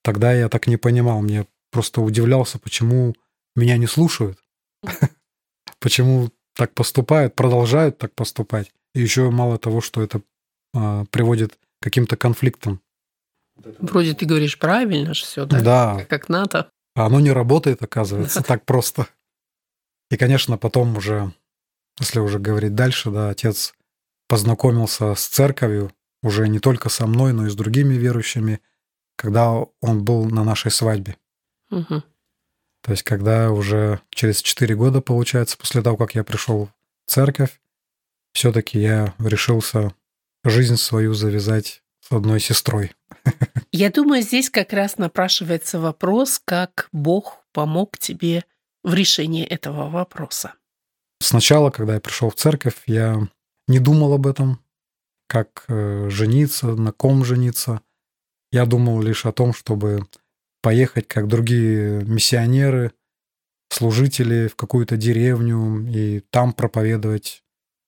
тогда 0.02 0.34
я 0.34 0.48
так 0.48 0.66
не 0.66 0.76
понимал. 0.76 1.22
Мне 1.22 1.46
просто 1.70 2.00
удивлялся, 2.00 2.58
почему 2.58 3.14
меня 3.54 3.76
не 3.78 3.86
слушают. 3.86 4.38
Почему 5.80 6.30
так 6.54 6.74
поступают, 6.74 7.34
продолжают 7.34 7.98
так 7.98 8.14
поступать. 8.14 8.72
И 8.94 9.00
еще 9.00 9.30
мало 9.30 9.58
того, 9.58 9.80
что 9.80 10.02
это 10.02 10.22
а, 10.74 11.04
приводит 11.06 11.54
к 11.54 11.58
каким-то 11.82 12.16
конфликтам. 12.16 12.80
Вроде 13.56 14.14
ты 14.14 14.26
говоришь 14.26 14.58
правильно 14.58 15.14
же 15.14 15.24
все, 15.24 15.46
да? 15.46 15.60
Да. 15.60 16.06
Как 16.08 16.28
надо. 16.28 16.70
А 16.94 17.06
оно 17.06 17.20
не 17.20 17.32
работает, 17.32 17.82
оказывается, 17.82 18.42
так 18.42 18.64
просто. 18.64 19.08
И, 20.10 20.16
конечно, 20.16 20.58
потом 20.58 20.96
уже, 20.96 21.32
если 21.98 22.20
уже 22.20 22.38
говорить 22.38 22.74
дальше, 22.74 23.10
да, 23.10 23.30
отец 23.30 23.74
познакомился 24.28 25.14
с 25.14 25.26
церковью, 25.26 25.92
уже 26.22 26.48
не 26.48 26.58
только 26.58 26.88
со 26.88 27.06
мной, 27.06 27.32
но 27.32 27.46
и 27.46 27.50
с 27.50 27.54
другими 27.54 27.94
верующими, 27.94 28.60
когда 29.16 29.52
он 29.80 30.04
был 30.04 30.24
на 30.24 30.44
нашей 30.44 30.70
свадьбе. 30.70 31.16
Угу. 31.70 32.02
То 32.82 32.90
есть, 32.90 33.02
когда 33.02 33.50
уже 33.50 34.00
через 34.10 34.42
4 34.42 34.74
года, 34.74 35.00
получается, 35.00 35.56
после 35.56 35.82
того, 35.82 35.96
как 35.96 36.14
я 36.14 36.22
пришел 36.22 36.70
в 37.06 37.10
церковь, 37.10 37.60
все-таки 38.32 38.78
я 38.78 39.14
решился 39.18 39.94
жизнь 40.44 40.76
свою 40.76 41.14
завязать 41.14 41.82
с 42.00 42.12
одной 42.12 42.40
сестрой. 42.40 42.92
Я 43.72 43.90
думаю, 43.90 44.22
здесь 44.22 44.50
как 44.50 44.72
раз 44.72 44.98
напрашивается 44.98 45.80
вопрос, 45.80 46.40
как 46.44 46.88
Бог 46.92 47.44
помог 47.52 47.98
тебе 47.98 48.44
в 48.82 48.94
решении 48.94 49.44
этого 49.44 49.88
вопроса. 49.88 50.54
Сначала, 51.20 51.70
когда 51.70 51.94
я 51.94 52.00
пришел 52.00 52.30
в 52.30 52.34
церковь, 52.34 52.82
я 52.86 53.26
не 53.66 53.78
думал 53.78 54.12
об 54.12 54.26
этом, 54.26 54.60
как 55.26 55.64
э, 55.68 56.08
жениться, 56.10 56.68
на 56.68 56.92
ком 56.92 57.24
жениться. 57.24 57.80
Я 58.52 58.66
думал 58.66 59.00
лишь 59.00 59.26
о 59.26 59.32
том, 59.32 59.54
чтобы 59.54 60.06
поехать, 60.62 61.08
как 61.08 61.28
другие 61.28 62.04
миссионеры, 62.04 62.92
служители 63.70 64.48
в 64.48 64.56
какую-то 64.56 64.96
деревню 64.96 65.86
и 65.88 66.20
там 66.30 66.52
проповедовать 66.52 67.42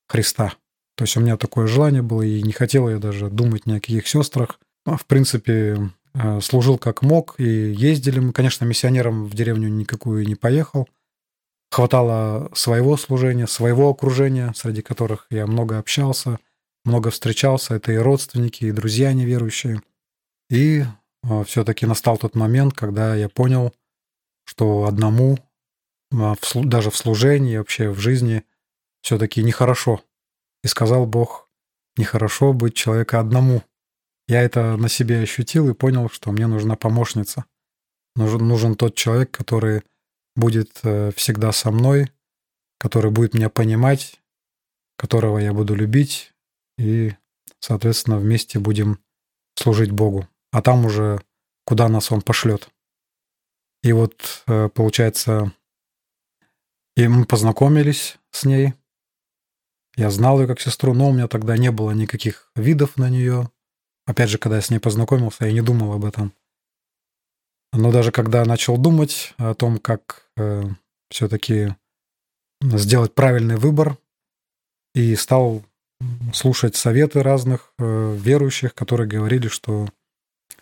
Христа. 0.08 0.54
То 0.96 1.04
есть 1.04 1.16
у 1.16 1.20
меня 1.20 1.36
такое 1.36 1.66
желание 1.66 2.02
было, 2.02 2.22
и 2.22 2.42
не 2.42 2.52
хотел 2.52 2.88
я 2.88 2.98
даже 2.98 3.28
думать 3.28 3.66
ни 3.66 3.72
о 3.72 3.80
каких 3.80 4.08
сестрах. 4.08 4.58
В 4.86 5.04
принципе, 5.06 5.90
э, 6.14 6.40
служил 6.40 6.78
как 6.78 7.02
мог, 7.02 7.34
и 7.38 7.44
ездили 7.44 8.20
мы. 8.20 8.32
Конечно, 8.32 8.64
миссионером 8.64 9.26
в 9.26 9.34
деревню 9.34 9.68
никакую 9.68 10.26
не 10.26 10.36
поехал. 10.36 10.88
Хватало 11.72 12.50
своего 12.54 12.96
служения, 12.96 13.48
своего 13.48 13.90
окружения, 13.90 14.52
среди 14.54 14.82
которых 14.82 15.26
я 15.30 15.48
много 15.48 15.78
общался, 15.78 16.38
много 16.84 17.10
встречался. 17.10 17.74
Это 17.74 17.90
и 17.90 17.96
родственники, 17.96 18.64
и 18.64 18.72
друзья 18.72 19.12
неверующие. 19.12 19.82
И 20.48 20.84
э, 21.24 21.44
все-таки 21.44 21.84
настал 21.84 22.16
тот 22.16 22.36
момент, 22.36 22.74
когда 22.74 23.16
я 23.16 23.28
понял, 23.28 23.74
что 24.44 24.84
одному, 24.84 25.36
э, 26.12 26.34
даже 26.54 26.90
в 26.92 26.96
служении, 26.96 27.56
вообще 27.56 27.90
в 27.90 27.98
жизни, 27.98 28.44
все-таки 29.02 29.42
нехорошо 29.42 30.00
и 30.62 30.68
сказал 30.68 31.06
Бог, 31.06 31.50
нехорошо 31.96 32.52
быть 32.52 32.74
человека 32.74 33.18
одному. 33.18 33.62
Я 34.28 34.42
это 34.42 34.76
на 34.76 34.88
себе 34.88 35.20
ощутил 35.20 35.68
и 35.68 35.74
понял, 35.74 36.08
что 36.10 36.32
мне 36.32 36.46
нужна 36.46 36.76
помощница. 36.76 37.44
Нужен, 38.16 38.46
нужен 38.46 38.74
тот 38.74 38.94
человек, 38.94 39.30
который 39.30 39.82
будет 40.34 40.80
э, 40.82 41.12
всегда 41.14 41.52
со 41.52 41.70
мной, 41.70 42.10
который 42.78 43.10
будет 43.10 43.34
меня 43.34 43.48
понимать, 43.48 44.20
которого 44.96 45.38
я 45.38 45.52
буду 45.52 45.74
любить, 45.74 46.32
и, 46.78 47.14
соответственно, 47.60 48.18
вместе 48.18 48.58
будем 48.58 48.98
служить 49.54 49.90
Богу. 49.90 50.28
А 50.50 50.62
там 50.62 50.84
уже 50.84 51.20
куда 51.64 51.88
нас 51.88 52.10
Он 52.10 52.22
пошлет. 52.22 52.68
И 53.82 53.92
вот, 53.92 54.42
э, 54.46 54.68
получается, 54.70 55.52
и 56.96 57.06
мы 57.06 57.26
познакомились 57.26 58.18
с 58.32 58.44
ней– 58.44 58.74
я 59.96 60.10
знал 60.10 60.40
ее 60.40 60.46
как 60.46 60.60
сестру, 60.60 60.92
но 60.92 61.08
у 61.08 61.12
меня 61.12 61.26
тогда 61.26 61.56
не 61.56 61.70
было 61.70 61.92
никаких 61.92 62.50
видов 62.54 62.98
на 62.98 63.08
нее. 63.08 63.50
Опять 64.06 64.30
же, 64.30 64.38
когда 64.38 64.56
я 64.56 64.62
с 64.62 64.70
ней 64.70 64.78
познакомился, 64.78 65.46
я 65.46 65.52
не 65.52 65.62
думал 65.62 65.92
об 65.92 66.04
этом. 66.04 66.32
Но 67.72 67.92
даже 67.92 68.12
когда 68.12 68.44
начал 68.44 68.78
думать 68.78 69.34
о 69.36 69.54
том, 69.54 69.78
как 69.78 70.28
э, 70.36 70.62
все-таки 71.10 71.74
сделать 72.62 73.14
правильный 73.14 73.56
выбор, 73.56 73.98
и 74.96 75.14
стал 75.14 75.62
слушать 76.32 76.74
советы 76.74 77.22
разных 77.22 77.72
э, 77.78 78.16
верующих, 78.18 78.74
которые 78.74 79.06
говорили, 79.06 79.48
что 79.48 79.88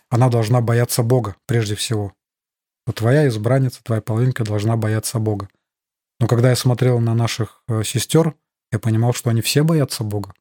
она 0.09 0.29
должна 0.29 0.59
бояться 0.59 1.03
Бога 1.03 1.37
прежде 1.45 1.75
всего. 1.75 2.13
Вот 2.85 2.97
твоя 2.97 3.27
избранница, 3.29 3.81
твоя 3.81 4.01
половинка 4.01 4.43
должна 4.43 4.75
бояться 4.75 5.19
Бога. 5.19 5.47
Но 6.19 6.27
когда 6.27 6.49
я 6.49 6.55
смотрел 6.57 6.99
на 6.99 7.13
наших 7.15 7.63
э, 7.69 7.83
сестер, 7.83 8.35
я 8.73 8.79
понимал, 8.79 9.13
что 9.13 9.29
они 9.29 9.41
все 9.41 9.63
боятся 9.63 10.03
Бога. 10.03 10.33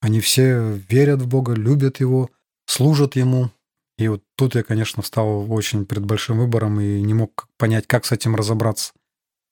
Они 0.00 0.20
все 0.20 0.72
верят 0.88 1.20
в 1.20 1.28
Бога, 1.28 1.52
любят 1.52 2.00
Его, 2.00 2.30
служат 2.66 3.16
Ему. 3.16 3.50
И 3.98 4.08
вот 4.08 4.22
тут 4.36 4.54
я, 4.54 4.62
конечно, 4.62 5.02
стал 5.02 5.50
очень 5.50 5.86
перед 5.86 6.04
большим 6.04 6.38
выбором 6.38 6.80
и 6.80 7.00
не 7.00 7.14
мог 7.14 7.48
понять, 7.56 7.86
как 7.86 8.04
с 8.04 8.12
этим 8.12 8.36
разобраться. 8.36 8.92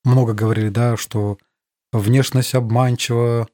Много 0.04 0.34
говорили, 0.34 0.68
да, 0.68 0.98
что 0.98 1.38
внешность 1.92 2.54
обманчива, 2.54 3.48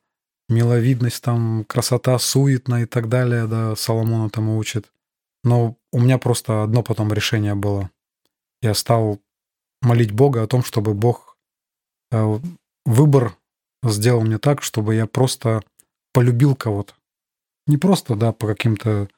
миловидность, 0.48 1.22
там, 1.22 1.64
красота 1.64 2.18
суетная 2.18 2.82
и 2.82 2.86
так 2.86 3.08
далее, 3.08 3.46
да, 3.46 3.76
Соломона 3.76 4.30
там 4.30 4.48
учит. 4.50 4.90
Но 5.44 5.76
у 5.92 6.00
меня 6.00 6.18
просто 6.18 6.64
одно 6.64 6.82
потом 6.82 7.12
решение 7.12 7.54
было. 7.54 7.90
Я 8.60 8.74
стал 8.74 9.20
молить 9.80 10.12
Бога 10.12 10.42
о 10.42 10.46
том, 10.46 10.62
чтобы 10.64 10.92
Бог 10.94 11.36
э, 12.10 12.38
выбор 12.84 13.36
сделал 13.82 14.22
мне 14.22 14.38
так, 14.38 14.62
чтобы 14.62 14.94
я 14.94 15.06
просто 15.06 15.62
полюбил 16.12 16.54
кого-то. 16.54 16.94
Не 17.66 17.78
просто, 17.78 18.16
да, 18.16 18.32
по 18.32 18.46
каким-то 18.46 19.08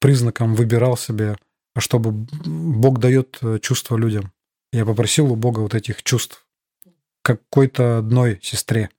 признакам 0.00 0.54
выбирал 0.54 0.96
себе, 0.96 1.36
чтобы 1.76 2.12
Бог 2.12 2.98
дает 2.98 3.38
э, 3.42 3.58
чувства 3.60 3.96
людям. 3.96 4.32
Я 4.72 4.84
попросил 4.84 5.32
у 5.32 5.36
Бога 5.36 5.60
вот 5.60 5.74
этих 5.74 6.02
чувств 6.02 6.46
какой-то 7.22 7.98
одной 7.98 8.38
сестре, 8.42 8.90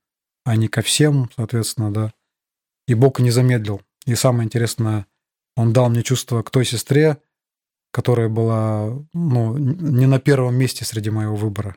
а 0.44 0.56
не 0.56 0.68
ко 0.68 0.82
всем, 0.82 1.30
соответственно, 1.34 1.92
да. 1.92 2.12
И 2.86 2.94
Бог 2.94 3.20
не 3.20 3.30
замедлил. 3.30 3.82
И 4.06 4.14
самое 4.14 4.44
интересное, 4.44 5.06
Он 5.56 5.72
дал 5.72 5.88
мне 5.90 6.02
чувство 6.02 6.42
к 6.42 6.50
той 6.50 6.64
сестре, 6.64 7.18
которая 7.90 8.28
была 8.28 8.92
ну, 9.12 9.56
не 9.56 10.06
на 10.06 10.20
первом 10.20 10.56
месте 10.56 10.84
среди 10.84 11.10
моего 11.10 11.36
выбора. 11.36 11.76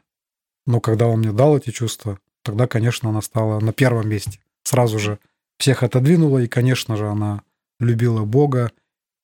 Но 0.65 0.79
когда 0.79 1.07
Он 1.07 1.19
мне 1.19 1.31
дал 1.31 1.57
эти 1.57 1.71
чувства, 1.71 2.19
тогда, 2.43 2.67
конечно, 2.67 3.09
она 3.09 3.21
стала 3.21 3.59
на 3.59 3.73
первом 3.73 4.09
месте. 4.09 4.39
Сразу 4.63 4.99
же 4.99 5.19
всех 5.57 5.83
отодвинула, 5.83 6.39
и, 6.39 6.47
конечно 6.47 6.95
же, 6.95 7.07
она 7.07 7.43
любила 7.79 8.25
Бога. 8.25 8.71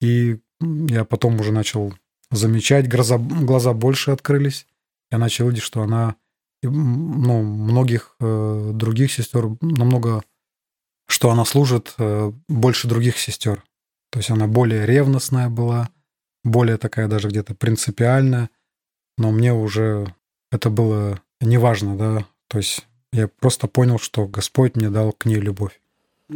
И 0.00 0.40
я 0.60 1.04
потом 1.04 1.40
уже 1.40 1.52
начал 1.52 1.94
замечать, 2.30 2.88
глаза, 2.88 3.18
глаза 3.18 3.72
больше 3.72 4.10
открылись. 4.10 4.66
Я 5.10 5.18
начал 5.18 5.48
видеть, 5.48 5.62
что 5.62 5.82
она 5.82 6.16
ну, 6.62 7.42
многих 7.42 8.16
э, 8.20 8.70
других 8.74 9.12
сестер 9.12 9.48
намного, 9.60 10.22
что 11.06 11.30
она 11.30 11.44
служит 11.44 11.94
э, 11.98 12.32
больше 12.48 12.88
других 12.88 13.18
сестер. 13.18 13.64
То 14.10 14.18
есть 14.18 14.30
она 14.30 14.46
более 14.46 14.86
ревностная 14.86 15.48
была, 15.48 15.90
более 16.44 16.76
такая 16.76 17.08
даже 17.08 17.28
где-то 17.28 17.54
принципиальная. 17.54 18.50
Но 19.16 19.30
мне 19.30 19.52
уже 19.52 20.14
это 20.50 20.70
было 20.70 21.20
неважно, 21.40 21.96
да. 21.96 22.26
То 22.48 22.58
есть 22.58 22.86
я 23.12 23.28
просто 23.28 23.68
понял, 23.68 23.98
что 23.98 24.26
Господь 24.26 24.76
мне 24.76 24.90
дал 24.90 25.12
к 25.12 25.24
ней 25.24 25.40
любовь. 25.40 25.80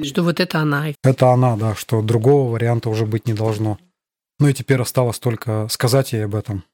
Что 0.03 0.23
вот 0.23 0.41
это 0.41 0.61
она. 0.61 0.93
Это 1.03 1.31
она, 1.33 1.57
да, 1.57 1.75
что 1.75 2.01
другого 2.01 2.51
варианта 2.51 2.89
уже 2.89 3.05
быть 3.05 3.27
не 3.27 3.35
должно. 3.35 3.79
Ну 4.39 4.49
и 4.49 4.55
теперь 4.55 4.81
осталось 4.81 5.19
только 5.19 5.69
сказать 5.69 6.13
ей 6.13 6.25
об 6.25 6.35
этом. 6.35 6.65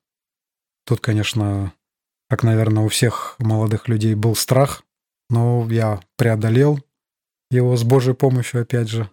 Тут, 0.87 1.01
конечно, 1.01 1.73
как, 2.29 2.43
наверное, 2.43 2.85
у 2.85 2.89
всех 2.89 3.35
молодых 3.39 3.89
людей 3.89 4.15
был 4.15 4.35
страх, 4.37 4.85
но 5.31 5.67
я 5.71 6.01
преодолел 6.17 6.81
его 7.51 7.77
с 7.77 7.83
Божьей 7.83 8.15
помощью, 8.15 8.63
опять 8.63 8.89
же, 8.89 9.11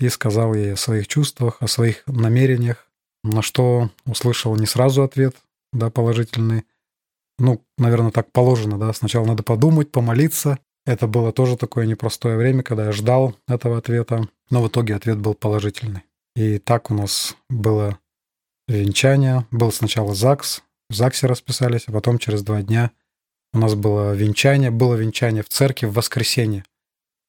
и 0.00 0.08
сказал 0.08 0.54
ей 0.54 0.72
о 0.72 0.76
своих 0.76 1.06
чувствах, 1.06 1.58
о 1.60 1.68
своих 1.68 2.06
намерениях, 2.06 2.90
на 3.22 3.42
что 3.42 3.90
услышал 4.06 4.56
не 4.56 4.66
сразу 4.66 5.02
ответ, 5.02 5.36
да, 5.72 5.90
положительный, 5.90 6.64
ну, 7.38 7.62
наверное, 7.78 8.10
так 8.10 8.30
положено, 8.32 8.78
да. 8.78 8.92
Сначала 8.92 9.26
надо 9.26 9.42
подумать, 9.42 9.90
помолиться. 9.90 10.58
Это 10.86 11.06
было 11.06 11.32
тоже 11.32 11.56
такое 11.56 11.86
непростое 11.86 12.36
время, 12.36 12.62
когда 12.62 12.86
я 12.86 12.92
ждал 12.92 13.34
этого 13.48 13.78
ответа, 13.78 14.28
но 14.50 14.62
в 14.62 14.68
итоге 14.68 14.94
ответ 14.94 15.18
был 15.18 15.34
положительный. 15.34 16.02
И 16.36 16.58
так 16.58 16.90
у 16.90 16.94
нас 16.94 17.36
было 17.48 17.98
венчание. 18.68 19.46
Был 19.50 19.72
сначала 19.72 20.14
ЗАГС, 20.14 20.62
в 20.90 20.94
ЗАГСе 20.94 21.26
расписались, 21.26 21.84
а 21.86 21.92
потом 21.92 22.18
через 22.18 22.42
два 22.42 22.62
дня 22.62 22.90
у 23.52 23.58
нас 23.58 23.74
было 23.74 24.12
венчание. 24.14 24.70
Было 24.70 24.94
венчание 24.94 25.42
в 25.42 25.48
церкви 25.48 25.86
в 25.86 25.94
воскресенье. 25.94 26.64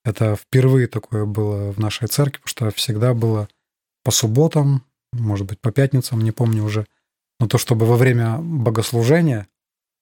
Это 0.04 0.36
впервые 0.36 0.88
такое 0.88 1.26
было 1.26 1.72
в 1.72 1.80
нашей 1.80 2.08
церкви, 2.08 2.42
потому 2.44 2.72
что 2.72 2.78
всегда 2.78 3.14
было 3.14 3.48
по 4.04 4.12
субботам, 4.12 4.84
может 5.14 5.48
быть, 5.48 5.60
по 5.60 5.72
пятницам, 5.72 6.22
не 6.22 6.32
помню 6.32 6.64
уже, 6.64 6.86
Но 7.40 7.48
то, 7.48 7.58
чтобы 7.58 7.86
во 7.86 7.96
время 7.96 8.38
богослужения, 8.38 9.48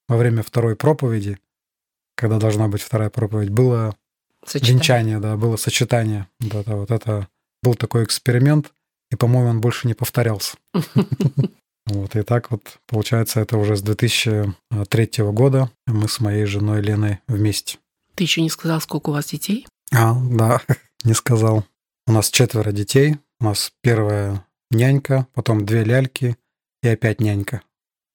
во 0.08 0.18
время 0.18 0.44
второй 0.44 0.76
проповеди, 0.76 1.40
когда 2.24 2.40
должна 2.40 2.70
быть 2.70 2.82
вторая 2.82 3.10
проповедь, 3.10 3.50
было 3.50 3.98
сочетание, 4.46 4.74
венчание, 4.74 5.20
да, 5.20 5.36
было 5.36 5.58
сочетание. 5.58 6.30
Вот 6.40 6.54
это, 6.56 6.76
вот 6.78 6.90
это 6.90 7.28
был 7.62 7.76
такой 7.76 8.06
эксперимент, 8.06 8.72
и, 9.12 9.18
по-моему, 9.18 9.50
он 9.50 9.60
больше 9.60 9.88
не 9.88 9.94
повторялся. 9.94 10.56
Вот, 11.86 12.16
и 12.16 12.22
так 12.22 12.50
вот, 12.50 12.80
получается, 12.88 13.42
это 13.42 13.58
уже 13.58 13.76
с 13.76 13.82
2003 13.82 15.10
года 15.34 15.70
мы 15.86 16.08
с 16.08 16.22
моей 16.22 16.46
женой 16.46 16.82
Леной 16.82 17.20
вместе. 17.28 17.78
Ты 18.16 18.24
еще 18.24 18.42
не 18.42 18.50
сказал, 18.50 18.80
сколько 18.80 19.10
у 19.10 19.12
вас 19.12 19.26
детей? 19.26 19.68
А, 19.94 20.16
да, 20.18 20.62
не 21.04 21.14
сказал. 21.14 21.66
У 22.08 22.14
нас 22.14 22.30
четверо 22.30 22.72
детей. 22.72 23.18
У 23.42 23.44
нас 23.44 23.74
первая 23.82 24.48
нянька, 24.72 25.28
потом 25.34 25.66
две 25.66 25.84
ляльки 25.84 26.38
и 26.84 26.88
опять 26.88 27.20
нянька. 27.20 27.64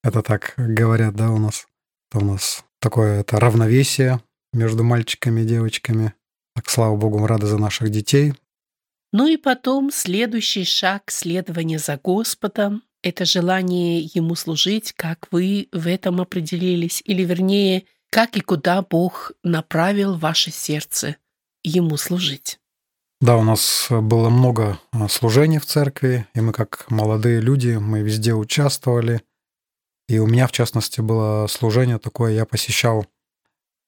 Это 0.02 0.22
так 0.22 0.54
говорят, 0.56 1.14
да, 1.14 1.30
у 1.30 1.36
нас. 1.36 1.66
Это 2.10 2.24
у 2.24 2.26
нас 2.26 2.64
такое 2.80 3.20
это 3.20 3.38
равновесие 3.38 4.20
между 4.52 4.84
мальчиками 4.84 5.42
и 5.42 5.44
девочками. 5.44 6.14
Так, 6.54 6.70
слава 6.70 6.96
богу, 6.96 7.18
мы 7.18 7.28
рады 7.28 7.46
за 7.46 7.58
наших 7.58 7.90
детей. 7.90 8.34
Ну 9.12 9.26
и 9.26 9.36
потом 9.36 9.90
следующий 9.90 10.64
шаг 10.64 11.10
следования 11.10 11.78
за 11.78 11.98
Господом– 12.02 12.82
это 13.02 13.24
желание 13.24 14.00
Ему 14.00 14.34
служить, 14.34 14.92
как 14.92 15.28
вы 15.30 15.68
в 15.72 15.86
этом 15.86 16.20
определились, 16.20 17.02
или 17.04 17.24
вернее, 17.24 17.84
как 18.10 18.36
и 18.36 18.40
куда 18.40 18.82
Бог 18.82 19.32
направил 19.42 20.16
ваше 20.16 20.50
сердце 20.50 21.16
Ему 21.64 21.96
служить. 21.96 22.58
Да, 23.20 23.36
у 23.36 23.42
нас 23.42 23.88
было 23.90 24.28
много 24.28 24.78
а, 24.92 25.08
служений 25.08 25.58
в 25.58 25.66
церкви, 25.66 26.26
и 26.34 26.40
мы 26.40 26.52
как 26.52 26.88
молодые 26.88 27.40
люди, 27.40 27.70
мы 27.70 28.00
везде 28.00 28.32
участвовали. 28.32 29.22
И 30.08 30.18
у 30.18 30.26
меня, 30.26 30.46
в 30.46 30.52
частности, 30.52 31.00
было 31.00 31.46
служение 31.48 31.98
такое, 31.98 32.32
я 32.32 32.46
посещал 32.46 33.06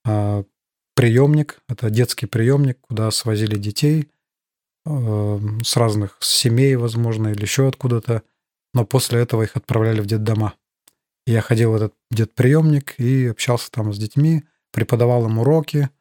э, 0.05 0.45
приемник, 0.95 1.61
это 1.69 1.91
детский 1.91 2.27
приемник, 2.27 2.79
куда 2.81 3.11
свозили 3.11 3.57
детей 3.57 4.09
э, 4.85 5.39
с 5.63 5.77
разных 5.77 6.19
семей, 6.21 6.77
возможно, 6.77 7.29
или 7.29 7.43
еще 7.43 7.69
откуда-то, 7.69 8.23
но 8.75 8.85
после 8.85 9.21
этого 9.21 9.43
их 9.43 9.57
отправляли 9.57 10.01
в 10.01 10.07
детдома. 10.07 10.55
И 11.27 11.33
я 11.33 11.41
ходил 11.41 11.73
в 11.73 11.77
этот 11.77 11.95
детприемник 12.11 12.99
и 12.99 13.27
общался 13.27 13.71
там 13.71 13.93
с 13.93 13.99
детьми, 13.99 14.45
преподавал 14.73 15.27
им 15.27 15.39
уроки– 15.39 15.89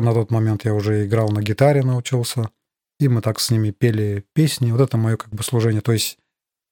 на 0.00 0.12
тот 0.12 0.30
момент 0.30 0.64
я 0.64 0.74
уже 0.74 1.06
играл 1.06 1.28
на 1.30 1.42
гитаре, 1.42 1.82
научился. 1.82 2.50
И 3.00 3.08
мы 3.08 3.20
так 3.20 3.40
с 3.40 3.50
ними 3.50 3.70
пели 3.70 4.24
песни. 4.32 4.70
Вот 4.72 4.80
это 4.80 4.96
мое 4.96 5.16
как 5.16 5.30
бы 5.30 5.42
служение. 5.42 5.80
То 5.80 5.92
есть 5.92 6.18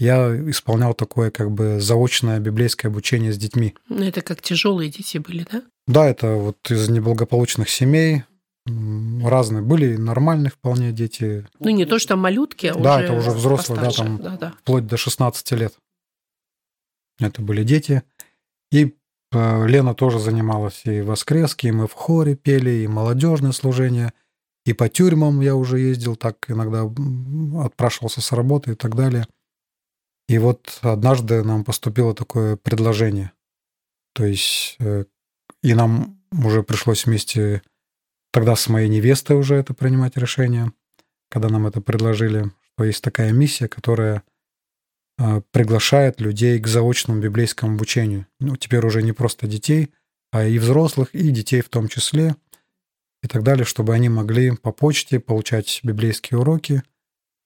я 0.03 0.35
исполнял 0.51 0.95
такое 0.95 1.31
как 1.31 1.51
бы 1.51 1.81
заочное 1.81 2.41
библейское 2.41 2.91
обучение 2.91 3.33
с 3.33 3.39
детьми. 3.39 3.75
Ну, 3.89 4.03
это 4.05 4.23
как 4.23 4.43
тяжелые 4.43 4.91
дети 4.91 5.19
были, 5.19 5.47
да? 5.51 5.63
Да, 5.87 6.07
это 6.07 6.35
вот 6.35 6.59
из 6.71 6.89
неблагополучных 6.89 7.69
семей. 7.69 8.25
Разные 8.67 9.63
были, 9.63 9.97
нормальные 9.97 10.51
вполне 10.51 10.93
дети. 10.93 11.47
Ну, 11.59 11.71
не 11.71 11.85
то, 11.85 11.99
что 11.99 12.17
малютки, 12.17 12.67
а 12.67 12.75
да, 12.75 12.97
уже 12.97 13.05
это 13.05 13.13
уже 13.15 13.31
взрослые, 13.31 13.83
да, 13.83 13.91
там 13.91 14.19
да, 14.19 14.37
да. 14.37 14.55
вплоть 14.61 14.87
до 14.87 14.97
16 14.97 15.51
лет. 15.53 15.75
Это 17.19 17.43
были 17.43 17.65
дети. 17.65 18.03
И 18.71 18.95
Э, 19.33 19.67
Лена 19.67 19.95
тоже 19.95 20.19
занималась 20.19 20.83
и 20.85 21.01
воскрески, 21.01 21.67
и 21.67 21.73
мы 21.73 21.87
в 21.87 21.95
хоре 21.95 22.37
пели, 22.37 22.71
и 22.71 22.87
молодежное 22.87 23.53
служение, 23.53 24.13
и 24.65 24.73
по 24.75 24.89
тюрьмам 24.89 25.41
я 25.41 25.57
уже 25.57 25.81
ездил, 25.81 26.17
так 26.17 26.37
иногда 26.49 26.89
отпрашивался 27.65 28.21
с 28.21 28.33
работы 28.33 28.73
и 28.73 28.75
так 28.75 28.95
далее. 28.95 29.27
И 30.33 30.39
вот 30.39 30.79
однажды 30.81 31.45
нам 31.45 31.63
поступило 31.63 32.15
такое 32.15 32.57
предложение. 32.57 33.33
То 34.15 34.25
есть 34.25 34.77
э, 34.79 35.05
и 35.63 35.75
нам 35.75 36.23
уже 36.33 36.63
пришлось 36.63 37.05
вместе 37.05 37.61
тогда 38.33 38.57
с 38.57 38.67
моей 38.71 38.89
невестой 38.89 39.37
уже 39.37 39.57
это 39.57 39.75
принимать 39.75 40.17
решение, 40.17 40.73
когда 41.29 41.51
нам 41.51 41.67
это 41.67 41.83
предложили, 41.83 42.51
что 42.63 42.85
есть 42.85 43.05
такая 43.05 43.31
миссия, 43.31 43.69
которая 43.69 44.23
а, 45.19 45.43
приглашает 45.51 46.19
людей 46.19 46.59
к 46.59 46.67
заочному 46.67 47.21
библейскому 47.21 47.75
обучению. 47.75 48.27
Ну, 48.41 48.57
теперь 48.57 48.87
уже 48.87 49.03
не 49.03 49.13
просто 49.13 49.47
детей, 49.47 49.93
а 50.31 50.47
и 50.47 50.59
взрослых, 50.59 51.15
и 51.15 51.31
детей 51.31 51.61
в 51.61 51.69
том 51.69 51.89
числе, 51.89 52.37
и 53.23 53.29
так 53.29 53.43
далее, 53.43 53.67
чтобы 53.67 53.93
они 53.93 54.09
могли 54.09 54.57
по 54.57 54.73
почте 54.73 55.21
получать 55.21 55.81
библейские 55.83 56.41
уроки, 56.41 56.83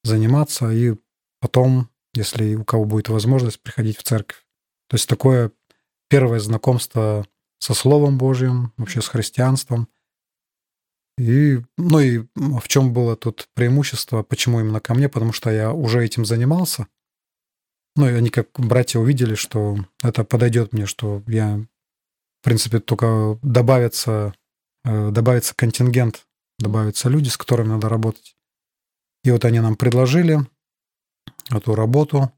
заниматься 0.05 0.71
и 0.71 0.95
потом, 1.41 1.91
если 2.17 2.55
у 2.55 2.65
кого 2.65 2.85
будет 2.85 3.09
возможность, 3.09 3.61
приходить 3.61 3.99
в 3.99 4.03
церковь. 4.03 4.45
То 4.89 4.97
есть 4.97 5.09
такое 5.09 5.53
первое 6.09 6.39
знакомство 6.39 7.27
со 7.59 7.75
Словом 7.75 8.19
Божьим, 8.19 8.73
вообще 8.77 9.01
с 9.01 9.09
христианством. 9.09 9.89
И, 11.19 11.61
ну 11.79 12.01
и 12.01 12.27
в 12.35 12.69
чем 12.69 12.93
было 12.93 13.17
тут 13.17 13.49
преимущество, 13.55 14.23
почему 14.23 14.61
именно 14.61 14.81
ко 14.81 14.95
мне, 14.95 15.09
потому 15.09 15.33
что 15.33 15.51
я 15.51 15.73
уже 15.73 16.05
этим 16.05 16.25
занимался, 16.25 16.87
ну, 17.97 18.09
и 18.09 18.13
они 18.13 18.29
как 18.29 18.51
братья 18.59 18.99
увидели, 18.99 19.35
что 19.35 19.79
это 20.03 20.23
подойдет 20.23 20.75
мне, 20.75 20.85
что 20.85 21.23
я, 21.27 21.57
в 21.57 22.45
принципе, 22.45 22.79
только 22.79 23.39
добавится, 23.43 24.35
э, 24.85 25.11
добавится 25.11 25.55
контингент, 25.57 26.27
добавятся 26.59 27.09
люди, 27.09 27.31
с 27.31 27.39
которыми 27.39 27.69
надо 27.69 27.89
работать. 27.89 28.37
И 29.25 29.31
вот 29.31 29.47
они 29.47 29.61
нам 29.61 29.77
предложили 29.77 30.47
эту 31.51 31.75
работу. 31.75 32.33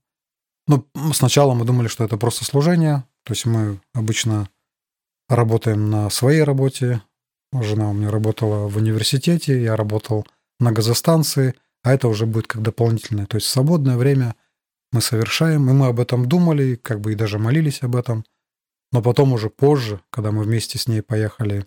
Ну, 0.67 0.87
сначала 1.13 1.55
мы 1.55 1.65
думали, 1.65 1.89
что 1.89 2.05
это 2.05 2.17
просто 2.17 2.45
служение. 2.45 3.05
То 3.25 3.33
есть 3.33 3.47
мы 3.47 3.81
обычно 3.95 4.49
работаем 5.29 5.91
на 5.91 6.11
своей 6.11 6.43
работе. 6.43 7.03
Жена 7.53 7.91
у 7.91 7.93
меня 7.95 8.11
работала 8.11 8.69
в 8.69 8.77
университете, 8.77 9.63
я 9.63 9.77
работал 9.77 10.27
на 10.61 10.73
газостанции, 10.73 11.55
а 11.83 11.93
это 11.95 12.09
уже 12.09 12.27
будет 12.27 12.47
как 12.47 12.63
дополнительное. 12.63 13.27
То 13.27 13.37
есть 13.37 13.49
свободное 13.49 13.97
время– 13.97 14.35
мы 14.93 15.01
совершаем, 15.01 15.69
и 15.69 15.73
мы 15.73 15.87
об 15.89 16.01
этом 16.01 16.27
думали, 16.27 16.77
как 16.77 17.01
бы 17.01 17.13
и 17.13 17.17
даже 17.17 17.39
молились 17.39 17.83
об 17.83 17.97
этом. 17.97 18.25
Но 18.91 19.03
потом 19.03 19.33
уже 19.33 19.51
позже, 19.51 20.01
когда 20.11 20.33
мы 20.33 20.45
вместе 20.45 20.79
с 20.79 20.89
ней 20.89 21.03
поехали 21.03 21.67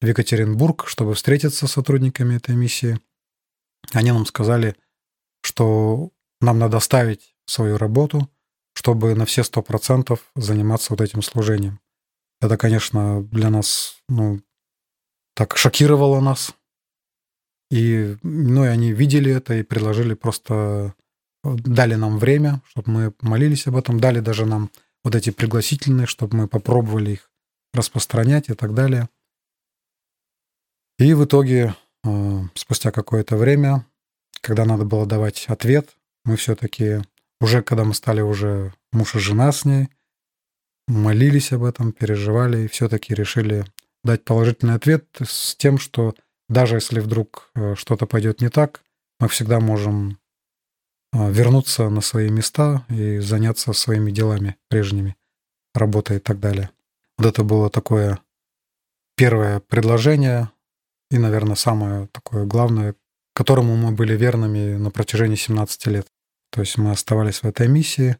в 0.00 0.06
Екатеринбург, 0.06 0.86
чтобы 0.86 1.14
встретиться 1.14 1.66
с 1.66 1.72
сотрудниками 1.72 2.36
этой 2.36 2.54
миссии, 2.54 3.00
они 3.92 4.12
нам 4.12 4.24
сказали, 4.24 4.76
что 5.42 6.10
нам 6.44 6.58
надо 6.58 6.80
ставить 6.80 7.34
свою 7.46 7.78
работу, 7.78 8.30
чтобы 8.74 9.14
на 9.14 9.24
все 9.26 9.44
сто 9.44 9.62
процентов 9.62 10.30
заниматься 10.34 10.92
вот 10.92 11.00
этим 11.00 11.22
служением. 11.22 11.80
Это, 12.40 12.56
конечно, 12.56 13.22
для 13.22 13.50
нас, 13.50 13.98
ну, 14.08 14.40
так 15.34 15.56
шокировало 15.56 16.20
нас. 16.20 16.54
И, 17.70 18.16
ну, 18.22 18.64
и 18.64 18.68
они 18.68 18.92
видели 18.92 19.32
это 19.32 19.54
и 19.54 19.62
предложили 19.62 20.14
просто 20.14 20.94
дали 21.44 21.94
нам 21.94 22.18
время, 22.18 22.62
чтобы 22.66 22.90
мы 22.90 23.14
молились 23.20 23.66
об 23.66 23.76
этом, 23.76 24.00
дали 24.00 24.20
даже 24.20 24.46
нам 24.46 24.70
вот 25.02 25.14
эти 25.14 25.30
пригласительные, 25.30 26.06
чтобы 26.06 26.36
мы 26.36 26.48
попробовали 26.48 27.12
их 27.12 27.30
распространять 27.74 28.48
и 28.48 28.54
так 28.54 28.74
далее. 28.74 29.08
И 30.98 31.12
в 31.12 31.24
итоге, 31.24 31.74
э, 32.04 32.40
спустя 32.54 32.90
какое-то 32.92 33.36
время, 33.36 33.86
когда 34.40 34.64
надо 34.64 34.84
было 34.84 35.06
давать 35.06 35.46
ответ, 35.48 35.96
мы 36.24 36.36
все-таки 36.36 37.02
уже, 37.40 37.62
когда 37.62 37.84
мы 37.84 37.94
стали 37.94 38.20
уже 38.20 38.72
муж 38.92 39.14
и 39.14 39.18
жена 39.18 39.52
с 39.52 39.64
ней, 39.64 39.88
молились 40.86 41.52
об 41.52 41.64
этом, 41.64 41.92
переживали 41.92 42.62
и 42.62 42.68
все-таки 42.68 43.14
решили 43.14 43.64
дать 44.02 44.24
положительный 44.24 44.74
ответ 44.74 45.06
с 45.22 45.56
тем, 45.56 45.78
что 45.78 46.14
даже 46.48 46.76
если 46.76 47.00
вдруг 47.00 47.50
э, 47.54 47.74
что-то 47.74 48.06
пойдет 48.06 48.40
не 48.40 48.50
так, 48.50 48.82
мы 49.18 49.28
всегда 49.28 49.60
можем 49.60 50.18
а, 51.14 51.30
вернуться 51.30 51.88
на 51.90 52.00
свои 52.00 52.28
места 52.28 52.84
и 52.88 53.18
заняться 53.18 53.72
своими 53.72 54.10
делами 54.10 54.56
прежними, 54.68 55.16
работой 55.72 56.16
и 56.16 56.20
так 56.20 56.40
далее. 56.40 56.70
Вот 57.16 57.28
это 57.28 57.44
было 57.44 57.70
такое 57.70 58.18
первое 59.16 59.60
предложение 59.60 60.50
и, 61.10 61.18
наверное, 61.18 61.54
самое 61.54 62.08
такое 62.08 62.46
главное, 62.46 62.96
которому 63.32 63.76
мы 63.76 63.92
были 63.92 64.16
верными 64.16 64.76
на 64.76 64.90
протяжении 64.90 65.36
17 65.36 65.86
лет. 65.86 66.08
То 66.54 66.60
есть 66.60 66.78
мы 66.78 66.92
оставались 66.92 67.42
в 67.42 67.44
этой 67.44 67.68
миссии 67.68 68.16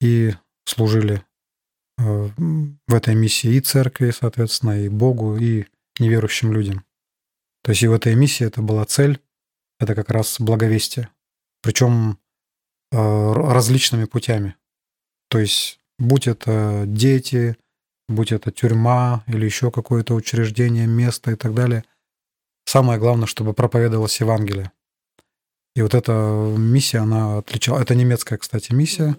и 0.00 0.34
служили 0.64 1.22
э, 1.98 2.28
в 2.36 2.94
этой 2.94 3.14
миссии 3.14 3.54
и 3.54 3.60
церкви, 3.60 4.10
соответственно, 4.10 4.82
и 4.82 4.88
Богу, 4.88 5.36
и 5.36 5.66
неверующим 6.00 6.52
людям. 6.52 6.84
То 7.62 7.70
есть 7.70 7.82
и 7.84 7.86
в 7.86 7.92
этой 7.92 8.16
миссии 8.16 8.44
это 8.44 8.62
была 8.62 8.84
цель, 8.86 9.20
это 9.78 9.94
как 9.94 10.10
раз 10.10 10.40
благовестие 10.40 11.08
причем 11.62 12.18
э, 12.90 13.32
различными 13.32 14.04
путями. 14.04 14.56
То 15.28 15.38
есть, 15.38 15.78
будь 15.98 16.26
это 16.26 16.84
дети, 16.86 17.56
будь 18.08 18.32
это 18.32 18.50
тюрьма 18.50 19.24
или 19.26 19.46
еще 19.46 19.70
какое-то 19.70 20.14
учреждение, 20.14 20.86
место 20.86 21.30
и 21.30 21.36
так 21.36 21.54
далее, 21.54 21.84
самое 22.66 22.98
главное, 22.98 23.26
чтобы 23.26 23.54
проповедовалось 23.54 24.20
Евангелие. 24.20 24.72
И 25.74 25.82
вот 25.82 25.94
эта 25.94 26.12
миссия, 26.56 26.98
она 26.98 27.38
отличала... 27.38 27.80
Это 27.80 27.94
немецкая, 27.94 28.38
кстати, 28.38 28.72
миссия. 28.72 29.16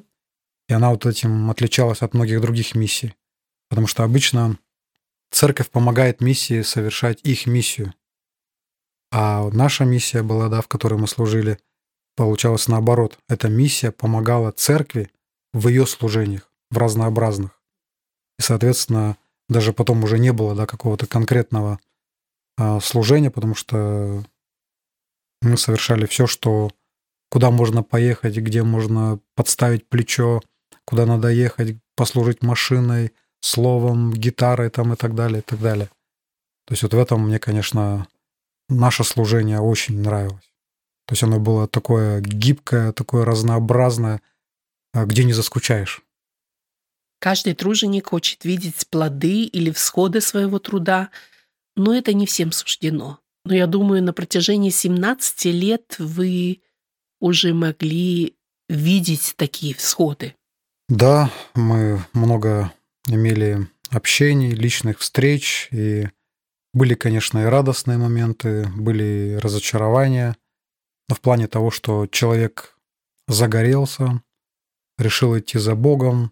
И 0.68 0.74
И 0.74 0.74
она 0.74 0.92
вот 0.92 1.06
этим 1.06 1.50
отличалась 1.50 2.02
от 2.02 2.14
многих 2.14 2.42
других 2.42 2.76
миссий. 2.76 3.16
Потому 3.70 3.88
что 3.88 4.04
обычно 4.04 4.58
церковь 5.32 5.70
помогает 5.70 6.22
миссии 6.22 6.62
совершать 6.62 7.20
их 7.24 7.48
миссию. 7.48 7.94
А 9.12 9.50
наша 9.52 9.86
миссия 9.86 10.24
была, 10.24 10.50
да, 10.50 10.62
в 10.62 10.68
которой 10.68 11.00
мы 11.00 11.08
служили, 11.08 11.60
получалось 12.16 12.68
наоборот. 12.68 13.20
Эта 13.28 13.50
миссия 13.50 13.92
помогала 13.92 14.52
церкви 14.52 15.12
в 15.54 15.68
ее 15.68 15.86
служениях, 15.86 16.52
в 16.72 16.78
разнообразных. 16.78 17.60
И, 18.40 18.42
соответственно, 18.42 19.18
даже 19.50 19.74
потом 19.74 20.04
уже 20.04 20.18
не 20.18 20.34
было 20.34 20.56
да, 20.56 20.66
какого-то 20.66 21.06
конкретного 21.06 21.80
а, 22.58 22.80
служения, 22.80 23.30
потому 23.30 23.56
что 23.56 24.24
мы 25.44 25.58
совершали 25.58 26.06
все, 26.06 26.28
что 26.28 26.72
куда 27.30 27.52
можно 27.52 27.84
поехать, 27.84 28.38
где 28.38 28.64
можно 28.64 29.20
подставить 29.36 29.88
плечо, 29.88 30.42
куда 30.86 31.06
надо 31.06 31.30
ехать, 31.30 31.78
послужить 31.96 32.42
машиной, 32.42 33.12
словом, 33.42 34.14
гитарой 34.14 34.70
там 34.70 34.94
и 34.94 34.96
так 34.96 35.16
далее, 35.16 35.40
и 35.40 35.42
так 35.42 35.60
далее. 35.60 35.88
То 36.66 36.74
есть 36.74 36.84
вот 36.84 36.94
в 36.94 36.98
этом 36.98 37.28
мне, 37.28 37.40
конечно, 37.40 38.08
наше 38.70 39.04
служение 39.04 39.60
очень 39.60 40.02
нравилось. 40.02 40.54
То 41.06 41.14
есть 41.14 41.24
оно 41.24 41.40
было 41.40 41.68
такое 41.68 42.22
гибкое, 42.22 42.94
такое 42.94 43.26
разнообразное, 43.26 44.22
а, 44.94 45.06
где 45.06 45.26
не 45.26 45.34
заскучаешь. 45.34 46.02
Каждый 47.20 47.56
труженик 47.56 48.10
хочет 48.10 48.46
видеть 48.46 48.88
плоды 48.90 49.44
или 49.44 49.72
всходы 49.72 50.22
своего 50.22 50.60
труда, 50.60 51.10
но 51.76 51.96
это 51.96 52.14
не 52.14 52.26
всем 52.26 52.52
суждено. 52.52 53.20
Но 53.46 53.54
я 53.54 53.68
думаю, 53.68 54.04
на 54.04 54.14
протяжении 54.14 54.70
17 54.70 55.46
лет 55.46 55.96
вы 56.00 56.62
уже 57.20 57.54
могли 57.54 58.36
видеть 58.70 59.34
такие 59.38 59.74
всходы. 59.74 60.36
Да, 60.90 61.30
мы 61.54 62.04
много 62.14 62.72
имели 63.08 63.68
общений, 63.90 64.52
личных 64.52 65.00
встреч, 65.00 65.68
и 65.72 66.08
были, 66.74 66.96
конечно, 66.96 67.40
и 67.40 67.46
радостные 67.46 67.98
моменты, 67.98 68.68
были 68.76 69.04
и 69.04 69.38
разочарования, 69.38 70.36
но 71.10 71.16
в 71.16 71.22
плане 71.22 71.48
того, 71.48 71.72
что 71.72 72.08
человек 72.08 72.78
загорелся, 73.28 74.22
решил 74.98 75.38
идти 75.38 75.60
за 75.60 75.76
Богом, 75.76 76.32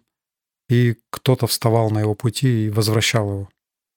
и 0.68 0.96
кто-то 1.10 1.46
вставал 1.46 1.90
на 1.90 2.00
его 2.00 2.14
пути 2.14 2.66
и 2.66 2.70
возвращал 2.70 3.28
его 3.28 3.48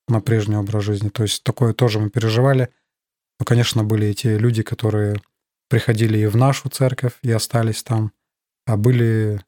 на 0.07 0.21
прежний 0.21 0.57
образ 0.57 0.83
жизни. 0.83 1.09
То 1.09 1.23
есть 1.23 1.43
такое 1.43 1.73
тоже 1.73 1.99
мы 1.99 2.09
переживали. 2.09 2.69
Но, 3.39 3.45
конечно, 3.45 3.83
были 3.83 4.07
и 4.07 4.13
те 4.13 4.37
люди, 4.37 4.63
которые 4.63 5.21
приходили 5.69 6.17
и 6.17 6.27
в 6.27 6.37
нашу 6.37 6.69
церковь 6.69 7.13
и 7.21 7.31
остались 7.31 7.83
там, 7.83 8.11
а 8.65 8.77
были 8.77 9.41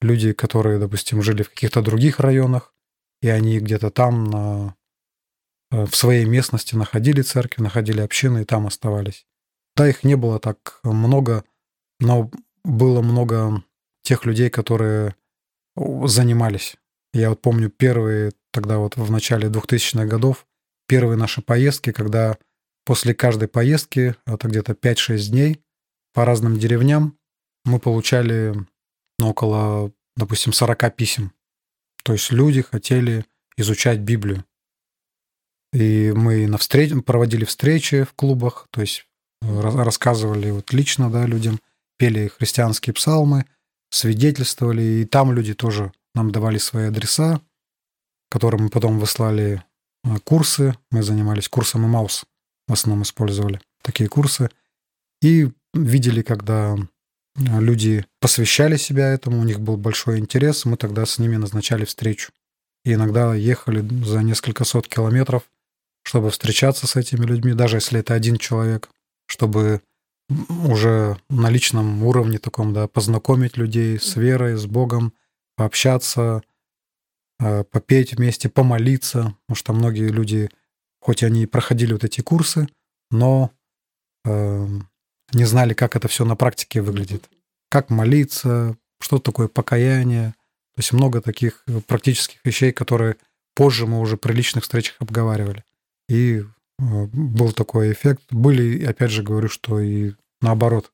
люди, 0.00 0.32
которые, 0.32 0.78
допустим, 0.78 1.22
жили 1.22 1.42
в 1.42 1.50
каких-то 1.50 1.82
других 1.82 2.20
районах, 2.20 2.74
и 3.20 3.28
они 3.28 3.58
где-то 3.58 3.90
там 3.90 4.24
на, 4.24 4.76
э, 5.72 5.84
в 5.84 5.94
своей 5.94 6.24
местности 6.24 6.74
находили 6.76 7.22
церкви, 7.22 7.62
находили 7.62 8.00
общины 8.00 8.42
и 8.42 8.44
там 8.44 8.66
оставались. 8.66 9.26
Да, 9.76 9.88
их 9.88 10.04
не 10.04 10.16
было 10.16 10.38
так 10.38 10.80
много, 10.82 11.44
но 12.00 12.30
было 12.64 13.02
много 13.02 13.62
тех 14.02 14.24
людей, 14.24 14.50
которые 14.50 15.14
занимались. 15.76 16.76
Я 17.12 17.30
вот 17.30 17.40
помню 17.40 17.70
первые, 17.70 18.32
тогда 18.52 18.78
вот 18.78 18.96
в 18.96 19.10
начале 19.10 19.48
2000-х 19.48 20.04
годов, 20.06 20.46
первые 20.86 21.16
наши 21.16 21.42
поездки, 21.42 21.92
когда 21.92 22.36
после 22.88 23.12
каждой 23.12 23.48
поездки, 23.48 24.16
это 24.24 24.48
где-то 24.48 24.72
5-6 24.72 25.28
дней, 25.28 25.60
по 26.14 26.24
разным 26.24 26.58
деревням, 26.58 27.18
мы 27.66 27.80
получали 27.80 28.54
ну, 29.18 29.28
около, 29.28 29.92
допустим, 30.16 30.54
40 30.54 30.96
писем. 30.96 31.32
То 32.02 32.14
есть 32.14 32.32
люди 32.32 32.62
хотели 32.62 33.26
изучать 33.58 33.98
Библию. 33.98 34.42
И 35.74 36.14
мы 36.16 36.46
на 36.46 36.56
встреч... 36.56 36.94
проводили 37.04 37.44
встречи 37.44 38.04
в 38.04 38.14
клубах, 38.14 38.68
то 38.70 38.80
есть 38.80 39.06
э, 39.42 39.60
рассказывали 39.60 40.50
вот 40.50 40.72
лично 40.72 41.10
да, 41.10 41.26
людям, 41.26 41.60
пели 41.98 42.28
христианские 42.28 42.94
псалмы, 42.94 43.44
свидетельствовали, 43.90 44.82
и 44.82 45.04
там 45.04 45.32
люди 45.32 45.52
тоже 45.52 45.92
нам 46.14 46.32
давали 46.32 46.56
свои 46.56 46.86
адреса, 46.86 47.42
которым 48.30 48.62
мы 48.62 48.68
потом 48.70 48.98
выслали 48.98 49.62
э, 50.04 50.16
курсы. 50.24 50.74
Мы 50.90 51.02
занимались 51.02 51.50
курсом 51.50 51.84
и 51.84 51.86
маус, 51.86 52.24
в 52.68 52.72
основном 52.72 53.02
использовали 53.02 53.60
такие 53.82 54.08
курсы. 54.08 54.50
И 55.20 55.50
видели, 55.74 56.22
когда 56.22 56.76
люди 57.36 58.04
посвящали 58.20 58.76
себя 58.76 59.08
этому, 59.08 59.40
у 59.40 59.44
них 59.44 59.60
был 59.60 59.76
большой 59.76 60.18
интерес, 60.18 60.64
мы 60.64 60.76
тогда 60.76 61.06
с 61.06 61.18
ними 61.18 61.36
назначали 61.36 61.84
встречу. 61.84 62.32
И 62.84 62.92
иногда 62.92 63.34
ехали 63.34 63.80
за 64.04 64.22
несколько 64.22 64.64
сот 64.64 64.86
километров, 64.86 65.42
чтобы 66.04 66.30
встречаться 66.30 66.86
с 66.86 66.96
этими 66.96 67.24
людьми, 67.24 67.52
даже 67.52 67.78
если 67.78 68.00
это 68.00 68.14
один 68.14 68.36
человек, 68.36 68.88
чтобы 69.26 69.82
уже 70.64 71.18
на 71.30 71.50
личном 71.50 72.02
уровне 72.04 72.38
таком, 72.38 72.72
да, 72.72 72.86
познакомить 72.86 73.56
людей 73.56 73.98
с 73.98 74.16
верой, 74.16 74.56
с 74.56 74.66
Богом, 74.66 75.12
пообщаться, 75.56 76.42
э, 77.40 77.64
попеть 77.64 78.14
вместе, 78.14 78.48
помолиться, 78.48 79.34
потому 79.46 79.56
что 79.56 79.72
многие 79.72 80.08
люди, 80.08 80.50
хоть 81.00 81.22
они 81.22 81.46
проходили 81.46 81.92
вот 81.92 82.04
эти 82.04 82.20
курсы, 82.20 82.68
но 83.10 83.50
э, 84.24 84.66
не 85.32 85.44
знали, 85.44 85.74
как 85.74 85.96
это 85.96 86.08
все 86.08 86.24
на 86.24 86.36
практике 86.36 86.80
выглядит. 86.80 87.28
Как 87.70 87.90
молиться, 87.90 88.76
что 89.00 89.18
такое 89.18 89.48
покаяние. 89.48 90.34
То 90.74 90.80
есть 90.80 90.92
много 90.92 91.20
таких 91.20 91.64
практических 91.86 92.44
вещей, 92.44 92.72
которые 92.72 93.16
позже 93.54 93.86
мы 93.86 94.00
уже 94.00 94.16
при 94.16 94.32
личных 94.32 94.64
встречах 94.64 94.96
обговаривали. 95.00 95.64
И 96.08 96.38
э, 96.38 96.44
был 96.78 97.52
такой 97.52 97.92
эффект. 97.92 98.22
Были, 98.30 98.84
опять 98.84 99.10
же 99.10 99.22
говорю, 99.22 99.48
что 99.48 99.80
и 99.80 100.12
наоборот. 100.40 100.92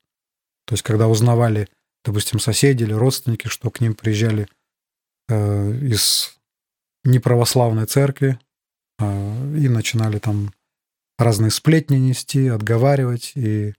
То 0.67 0.75
есть 0.75 0.83
когда 0.83 1.09
узнавали, 1.09 1.69
допустим, 2.05 2.41
соседи 2.41 2.85
или 2.85 2.93
родственники, 2.93 3.49
что 3.49 3.71
к 3.71 3.81
ним 3.81 3.95
приезжали 3.95 4.49
э, 5.29 5.73
из 5.83 6.39
неправославной 7.05 7.87
церкви 7.87 8.39
э, 8.39 8.39
и 9.01 9.69
начинали 9.69 10.19
там 10.19 10.53
разные 11.19 11.51
сплетни 11.51 11.97
нести, 11.97 12.49
отговаривать, 12.49 13.33
и 13.35 13.75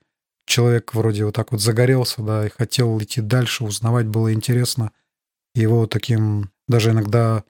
человек 0.45 0.93
вроде 0.93 1.25
вот 1.25 1.35
так 1.35 1.51
вот 1.51 1.61
загорелся, 1.61 2.21
да, 2.21 2.45
и 2.45 2.49
хотел 2.49 2.99
идти 2.99 3.21
дальше, 3.21 3.63
узнавать 3.63 4.07
было 4.07 4.33
интересно. 4.33 4.91
его 5.53 5.87
таким 5.87 6.51
даже 6.67 6.91
иногда 6.91 7.43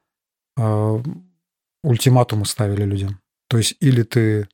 э, 0.58 1.04
ультиматумы 1.84 2.46
ставили 2.46 2.84
людям. 2.84 3.20
То 3.48 3.58
есть 3.58 3.76
или 3.80 4.04
ты 4.04 4.48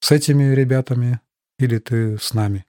с 0.00 0.10
этими 0.10 0.54
ребятами, 0.54 1.20
или 1.58 1.78
ты 1.78 2.18
с 2.18 2.34
нами. 2.34 2.64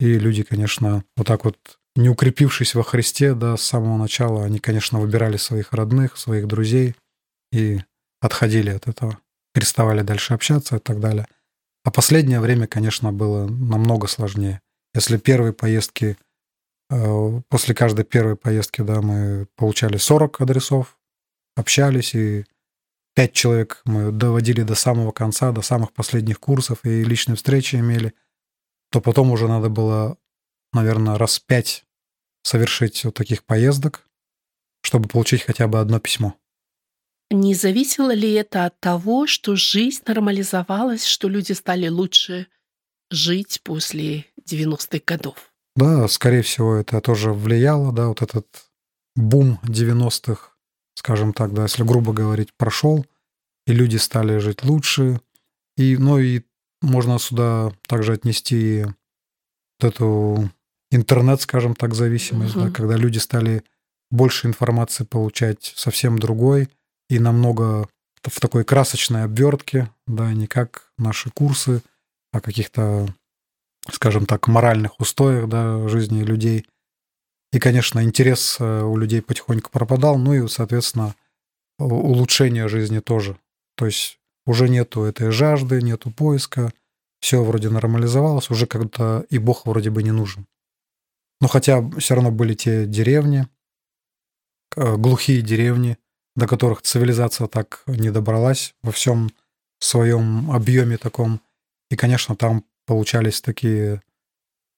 И 0.00 0.18
люди, 0.18 0.42
конечно, 0.42 1.04
вот 1.16 1.26
так 1.26 1.44
вот 1.44 1.78
не 1.94 2.08
укрепившись 2.08 2.74
во 2.74 2.82
Христе, 2.82 3.34
да, 3.34 3.56
с 3.56 3.62
самого 3.62 3.96
начала, 3.96 4.44
они, 4.44 4.58
конечно, 4.58 4.98
выбирали 4.98 5.36
своих 5.36 5.72
родных, 5.72 6.16
своих 6.16 6.46
друзей 6.46 6.96
и 7.52 7.80
отходили 8.22 8.70
от 8.70 8.86
этого, 8.86 9.18
переставали 9.52 10.02
дальше 10.02 10.32
общаться 10.32 10.76
и 10.76 10.78
так 10.78 11.00
далее. 11.00 11.26
А 11.84 11.90
последнее 11.90 12.40
время, 12.40 12.66
конечно, 12.66 13.12
было 13.12 13.46
намного 13.46 14.06
сложнее. 14.06 14.62
Если 14.94 15.18
первые 15.18 15.52
поездки, 15.52 16.16
э, 16.88 17.40
после 17.48 17.74
каждой 17.74 18.04
первой 18.04 18.36
поездки, 18.36 18.80
да, 18.82 19.02
мы 19.02 19.48
получали 19.56 19.96
40 19.96 20.40
адресов, 20.40 20.98
общались, 21.56 22.14
и 22.14 22.44
5 23.14 23.32
человек 23.32 23.82
мы 23.84 24.12
доводили 24.12 24.62
до 24.62 24.76
самого 24.76 25.10
конца, 25.10 25.50
до 25.50 25.60
самых 25.60 25.92
последних 25.92 26.38
курсов, 26.38 26.84
и 26.84 27.02
личные 27.02 27.36
встречи 27.36 27.76
имели, 27.76 28.14
то 28.90 29.00
потом 29.00 29.32
уже 29.32 29.48
надо 29.48 29.68
было, 29.68 30.16
наверное, 30.72 31.18
раз 31.18 31.40
пять 31.40 31.84
совершить 32.44 33.04
вот 33.04 33.14
таких 33.14 33.44
поездок, 33.44 34.08
чтобы 34.82 35.08
получить 35.08 35.42
хотя 35.42 35.66
бы 35.66 35.80
одно 35.80 35.98
письмо. 35.98 36.36
Не 37.32 37.54
зависело 37.54 38.12
ли 38.12 38.30
это 38.32 38.66
от 38.66 38.78
того, 38.78 39.26
что 39.26 39.56
жизнь 39.56 40.02
нормализовалась, 40.06 41.06
что 41.06 41.28
люди 41.28 41.52
стали 41.52 41.88
лучше 41.88 42.46
жить 43.10 43.60
после 43.64 44.26
90-х 44.46 45.00
годов? 45.06 45.50
Да, 45.74 46.06
скорее 46.08 46.42
всего, 46.42 46.74
это 46.74 47.00
тоже 47.00 47.32
влияло, 47.32 47.90
да, 47.90 48.08
вот 48.08 48.20
этот 48.20 48.46
бум 49.16 49.58
90-х, 49.62 50.50
скажем 50.94 51.32
так, 51.32 51.54
да, 51.54 51.62
если 51.62 51.84
грубо 51.84 52.12
говорить, 52.12 52.52
прошел, 52.54 53.06
и 53.66 53.72
люди 53.72 53.96
стали 53.96 54.36
жить 54.36 54.62
лучше. 54.62 55.18
И, 55.78 55.96
ну 55.96 56.18
и 56.18 56.42
можно 56.82 57.18
сюда 57.18 57.72
также 57.88 58.12
отнести 58.12 58.84
вот 59.80 59.94
эту 59.94 60.50
интернет, 60.90 61.40
скажем 61.40 61.74
так, 61.74 61.94
зависимость, 61.94 62.56
угу. 62.56 62.66
да, 62.66 62.70
когда 62.70 62.96
люди 62.96 63.16
стали 63.16 63.64
больше 64.10 64.48
информации 64.48 65.04
получать 65.04 65.72
совсем 65.76 66.18
другой– 66.18 66.68
и 67.12 67.18
намного 67.18 67.88
в 68.22 68.40
такой 68.40 68.64
красочной 68.64 69.24
обвертке, 69.24 69.90
да, 70.06 70.32
не 70.32 70.46
как 70.46 70.90
наши 70.96 71.30
курсы, 71.30 71.82
о 72.32 72.40
каких-то, 72.40 73.06
скажем 73.90 74.24
так, 74.24 74.48
моральных 74.48 74.98
устоях 74.98 75.46
да, 75.46 75.86
жизни 75.88 76.22
людей. 76.22 76.66
И, 77.52 77.58
конечно, 77.58 78.02
интерес 78.02 78.56
э, 78.58 78.82
у 78.82 78.96
людей 78.96 79.20
потихоньку 79.20 79.70
пропадал, 79.70 80.16
ну 80.16 80.32
и, 80.32 80.48
соответственно, 80.48 81.14
улучшение 81.78 82.68
жизни 82.68 83.00
тоже. 83.00 83.36
То 83.76 83.84
есть 83.84 84.18
уже 84.46 84.70
нету 84.70 85.02
этой 85.02 85.30
жажды, 85.32 85.82
нету 85.82 86.10
поиска, 86.10 86.72
все 87.20 87.44
вроде 87.44 87.68
нормализовалось, 87.68 88.48
уже 88.48 88.66
когда 88.66 89.22
и 89.28 89.36
Бог 89.36 89.66
вроде 89.66 89.90
бы 89.90 90.02
не 90.02 90.12
нужен. 90.12 90.46
Но 91.42 91.48
хотя 91.48 91.86
все 91.98 92.14
равно 92.14 92.30
были 92.30 92.54
те 92.54 92.86
деревни, 92.86 93.46
э, 94.76 94.96
глухие 94.96 95.42
деревни, 95.42 95.98
до 96.36 96.46
которых 96.46 96.82
цивилизация 96.82 97.46
так 97.46 97.82
не 97.86 98.10
добралась 98.10 98.74
во 98.82 98.92
всем 98.92 99.30
своем 99.80 100.50
объеме 100.50 100.96
таком. 100.96 101.40
И, 101.90 101.96
конечно, 101.96 102.36
там 102.36 102.64
получались 102.86 103.40
такие 103.40 104.02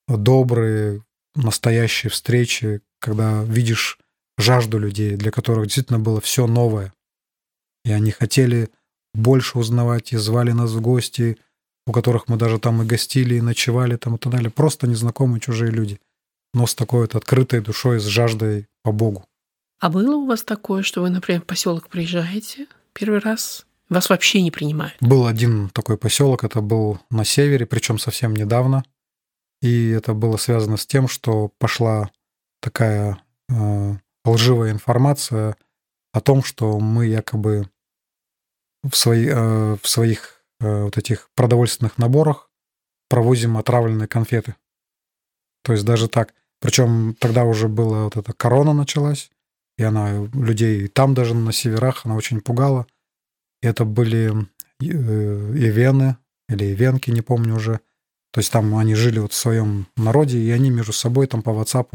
добрые, 0.09 1.03
настоящие 1.35 2.11
встречи, 2.11 2.81
когда 3.01 3.43
видишь 3.45 3.99
жажду 4.39 4.79
людей, 4.79 5.17
для 5.17 5.31
которых 5.31 5.67
действительно 5.67 5.99
было 5.99 6.21
все 6.21 6.47
новое. 6.47 6.93
И 7.85 7.93
они 7.93 8.11
хотели 8.11 8.71
больше 9.13 9.59
узнавать 9.59 10.13
и 10.13 10.17
звали 10.17 10.53
нас 10.53 10.73
в 10.73 10.81
гости, 10.81 11.39
у 11.87 11.93
которых 11.93 12.29
мы 12.29 12.37
даже 12.37 12.59
там 12.59 12.83
и 12.83 12.87
гостили, 12.87 13.37
и 13.37 13.41
ночевали 13.41 13.97
там 13.97 14.17
и 14.17 14.19
так 14.19 14.33
далее. 14.33 14.51
Просто 14.51 14.87
незнакомые 14.87 15.41
чужие 15.41 15.71
люди, 15.71 16.01
но 16.53 16.67
с 16.67 16.75
такой 16.75 17.03
вот 17.03 17.15
открытой 17.15 17.61
душой, 17.61 18.01
с 18.01 18.05
жаждой 18.05 18.67
по 18.83 18.91
Богу. 18.91 19.27
А 19.81 19.91
было 19.91 20.17
у 20.17 20.27
вас 20.27 20.43
такое, 20.43 20.83
что 20.83 21.03
вы, 21.03 21.11
например, 21.11 21.43
в 21.43 21.47
поселок 21.47 21.89
приезжаете 21.89 22.67
первый 22.93 23.19
раз, 23.19 23.67
вас 23.89 24.09
вообще 24.09 24.41
не 24.43 24.51
принимают? 24.51 24.97
Был 25.01 25.27
один 25.27 25.69
такой 25.71 25.99
поселок, 25.99 26.45
это 26.45 26.61
был 26.61 27.01
на 27.11 27.25
севере, 27.25 27.67
причем 27.67 27.99
совсем 27.99 28.35
недавно. 28.35 28.85
И 29.61 29.91
это 29.91 30.15
было 30.15 30.37
связано 30.37 30.77
с 30.77 30.87
тем, 30.87 31.09
что 31.09 31.51
пошла 31.59 32.11
такая 32.61 33.23
э, 33.49 33.95
лживая 34.25 34.73
информация 34.73 35.57
о 36.13 36.21
том, 36.21 36.43
что 36.43 36.79
мы 36.79 37.07
якобы 37.07 37.69
в, 38.83 38.95
свои, 38.97 39.27
э, 39.27 39.77
в 39.81 39.89
своих 39.89 40.45
э, 40.61 40.85
вот 40.85 40.97
этих 40.99 41.31
продовольственных 41.35 41.99
наборах 41.99 42.51
провозим 43.09 43.57
отравленные 43.57 44.09
конфеты. 44.09 44.55
То 45.63 45.73
есть 45.73 45.85
даже 45.85 46.09
так. 46.09 46.35
Причем 46.61 47.15
тогда 47.19 47.45
уже 47.45 47.69
была 47.69 48.05
вот 48.05 48.17
эта 48.17 48.33
корона 48.33 48.73
началась, 48.73 49.31
и 49.77 49.83
она 49.83 50.29
людей 50.33 50.89
там 50.89 51.15
даже 51.15 51.35
на 51.35 51.53
северах, 51.53 52.05
она 52.05 52.15
очень 52.15 52.41
пугала. 52.41 52.87
И 53.63 53.67
это 53.67 53.85
были 53.85 54.47
э, 54.81 54.85
ивены 54.85 56.17
или 56.49 56.73
ивенки, 56.73 57.11
не 57.11 57.23
помню 57.23 57.57
уже. 57.57 57.81
То 58.33 58.41
есть 58.41 58.53
там 58.53 58.77
они 58.77 58.95
жили 58.95 59.19
вот 59.19 59.33
в 59.33 59.37
своем 59.37 59.87
народе, 59.97 60.39
и 60.39 60.51
они 60.51 60.71
между 60.71 60.93
собой 60.93 61.27
там 61.27 61.43
по 61.43 61.51
WhatsApp 61.51 61.89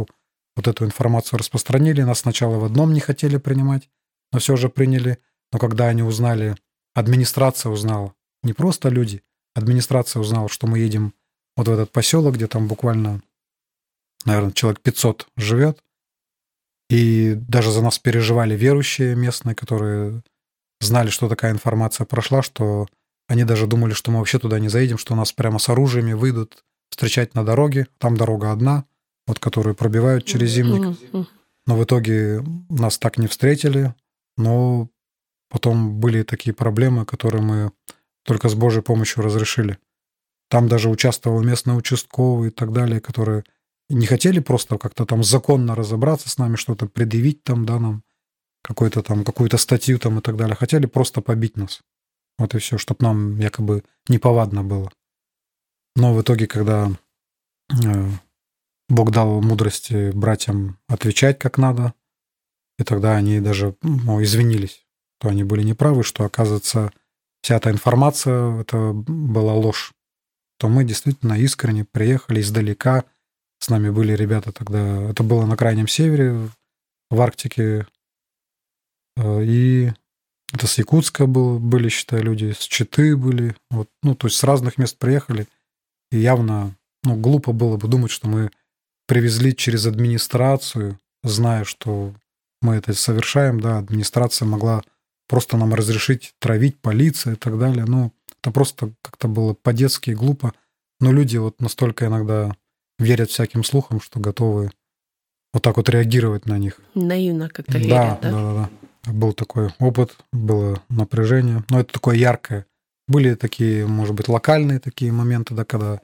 вот 0.56 0.68
эту 0.68 0.86
информацию 0.86 1.40
распространили. 1.40 2.02
Нас 2.02 2.20
сначала 2.20 2.58
в 2.58 2.64
одном 2.64 2.94
не 2.94 3.00
хотели 3.00 3.38
принимать, 3.38 3.90
но 4.32 4.40
все 4.40 4.56
же 4.56 4.70
приняли. 4.70 5.20
Но 5.52 5.60
когда 5.60 5.88
они 5.88 6.02
узнали, 6.02 6.56
администрация 6.94 7.72
узнала, 7.72 8.14
не 8.44 8.54
просто 8.54 8.90
люди, 8.90 9.24
администрация 9.54 10.20
узнала, 10.22 10.50
что 10.50 10.68
мы 10.68 10.80
едем 10.80 11.14
вот 11.56 11.68
в 11.68 11.72
этот 11.72 11.92
поселок, 11.92 12.36
где 12.36 12.48
там 12.48 12.68
буквально, 12.68 13.22
наверное, 14.26 14.54
человек 14.54 14.82
500 14.82 15.28
живет, 15.36 15.84
и 16.90 17.36
даже 17.36 17.72
за 17.72 17.82
нас 17.82 18.00
переживали 18.00 18.56
верующие 18.56 19.16
местные, 19.16 19.56
которые 19.56 20.24
знали, 20.82 21.10
что 21.10 21.30
такая 21.30 21.52
информация 21.52 22.06
прошла, 22.06 22.42
что 22.42 22.88
они 23.28 23.44
даже 23.44 23.68
думали, 23.68 23.94
что 23.94 24.12
мы 24.12 24.20
вообще 24.20 24.40
туда 24.40 24.60
не 24.60 24.70
заедем, 24.70 24.98
что 24.98 25.16
нас 25.16 25.32
прямо 25.32 25.60
с 25.60 25.70
оружиями 25.70 26.14
выйдут 26.14 26.64
встречать 26.90 27.36
на 27.36 27.46
дороге. 27.46 27.88
Там 28.00 28.18
дорога 28.18 28.52
одна, 28.52 28.86
вот 29.28 29.40
которую 29.40 29.76
пробивают 29.76 30.26
через 30.26 30.50
зимник. 30.50 30.98
Но 31.68 31.76
в 31.78 31.84
итоге 31.84 32.44
нас 32.70 32.98
так 32.98 33.20
не 33.20 33.28
встретили. 33.28 33.94
Но 34.38 34.90
потом 35.50 36.00
были 36.00 36.24
такие 36.24 36.54
проблемы, 36.54 37.06
которые 37.06 37.44
мы 37.44 37.72
только 38.24 38.50
с 38.50 38.56
Божьей 38.56 38.82
помощью 38.82 39.24
разрешили. 39.24 39.78
Там 40.50 40.68
даже 40.68 40.90
участвовал 40.90 41.44
местный 41.44 41.78
участковый 41.78 42.48
и 42.48 42.52
так 42.52 42.74
далее, 42.74 43.00
которые 43.00 43.44
не 43.90 44.06
хотели 44.06 44.40
просто 44.40 44.78
как-то 44.78 45.06
там 45.06 45.24
законно 45.24 45.76
разобраться 45.76 46.30
с 46.30 46.38
нами, 46.38 46.56
что-то 46.56 46.88
предъявить 46.88 47.44
там, 47.44 47.66
да, 47.66 47.80
нам 47.80 48.04
какую-то 48.62 49.02
там, 49.02 49.24
какую-то 49.24 49.58
статью 49.58 50.00
там 50.00 50.20
и 50.20 50.22
так 50.22 50.38
далее. 50.38 50.56
Хотели 50.56 50.86
просто 50.86 51.22
побить 51.22 51.58
нас. 51.58 51.82
Вот 52.38 52.56
и 52.56 52.60
все, 52.60 52.78
чтобы 52.78 53.04
нам 53.04 53.40
якобы 53.40 53.84
неповадно 54.08 54.64
было. 54.64 54.92
Но 55.96 56.14
в 56.14 56.22
итоге, 56.22 56.48
когда 56.48 56.92
э, 57.84 58.10
Бог 58.88 59.12
дал 59.12 59.42
мудрости 59.42 60.12
братьям 60.12 60.78
отвечать 60.88 61.40
как 61.40 61.58
надо, 61.58 61.94
и 62.78 62.84
тогда 62.84 63.16
они 63.16 63.42
даже 63.42 63.76
ну, 63.82 64.24
извинились, 64.24 64.86
то 65.20 65.28
они 65.28 65.44
были 65.44 65.64
неправы, 65.64 66.04
что, 66.04 66.24
оказывается, 66.24 66.94
вся 67.42 67.58
эта 67.58 67.72
информация, 67.72 68.62
это 68.62 68.94
была 68.94 69.54
ложь. 69.54 69.94
То 70.58 70.70
мы 70.70 70.86
действительно 70.86 71.34
искренне 71.34 71.86
приехали 71.86 72.42
издалека, 72.42 73.04
с 73.60 73.70
нами 73.70 73.90
были 73.90 74.14
ребята 74.14 74.52
тогда, 74.52 75.04
это 75.10 75.24
было 75.24 75.46
на 75.46 75.58
крайнем 75.58 75.88
севере, 75.88 76.50
в 77.10 77.22
Арктике, 77.22 77.88
э, 79.18 79.44
и 79.44 79.92
это 80.54 80.68
с 80.68 80.78
Якутска 80.78 81.28
был, 81.28 81.60
были, 81.60 81.90
считай, 81.90 82.22
люди, 82.22 82.54
с 82.58 82.64
Читы 82.64 83.16
были, 83.16 83.56
вот, 83.70 83.90
ну, 84.04 84.16
то 84.16 84.28
есть 84.28 84.38
с 84.38 84.44
разных 84.44 84.78
мест 84.78 84.98
приехали, 84.98 85.48
и 86.12 86.18
явно, 86.18 86.76
ну, 87.04 87.16
глупо 87.16 87.52
было 87.52 87.78
бы 87.78 87.88
думать, 87.88 88.12
что 88.12 88.28
мы 88.28 88.52
привезли 89.08 89.56
через 89.56 89.86
администрацию, 89.86 91.00
зная, 91.24 91.66
что 91.66 92.14
мы 92.62 92.76
это 92.76 92.94
совершаем, 92.94 93.60
да, 93.60 93.78
администрация 93.78 94.46
могла 94.46 94.82
просто 95.28 95.58
нам 95.58 95.74
разрешить 95.74 96.34
травить 96.40 96.80
полиция 96.80 97.34
и 97.34 97.38
так 97.38 97.60
далее, 97.60 97.86
ну, 97.86 98.12
это 98.42 98.52
просто 98.52 98.94
как-то 99.02 99.28
было 99.28 99.54
по-детски 99.54 100.12
глупо, 100.12 100.54
но 101.00 101.12
люди 101.12 101.38
вот 101.38 101.62
настолько 101.62 102.08
иногда 102.08 102.56
верят 103.00 103.30
всяким 103.30 103.64
слухам, 103.64 104.00
что 104.02 104.20
готовы 104.20 104.72
вот 105.54 105.64
так 105.64 105.78
вот 105.78 105.90
реагировать 105.90 106.46
на 106.46 106.58
них. 106.58 106.80
Наивно 106.94 107.50
как-то 107.50 107.74
да, 107.74 107.80
верят, 107.80 108.20
да? 108.22 108.32
Да, 108.32 108.32
да, 108.32 108.54
да. 108.54 109.12
Был 109.12 109.34
такой 109.34 109.74
опыт, 109.80 110.16
было 110.32 110.82
напряжение. 110.90 111.64
Но 111.70 111.80
это 111.80 111.94
такое 111.94 112.16
яркое. 112.16 112.66
Были 113.08 113.34
такие, 113.34 113.88
может 113.88 114.14
быть, 114.14 114.28
локальные 114.28 114.80
такие 114.80 115.12
моменты, 115.12 115.56
да, 115.56 115.66
когда, 115.66 116.02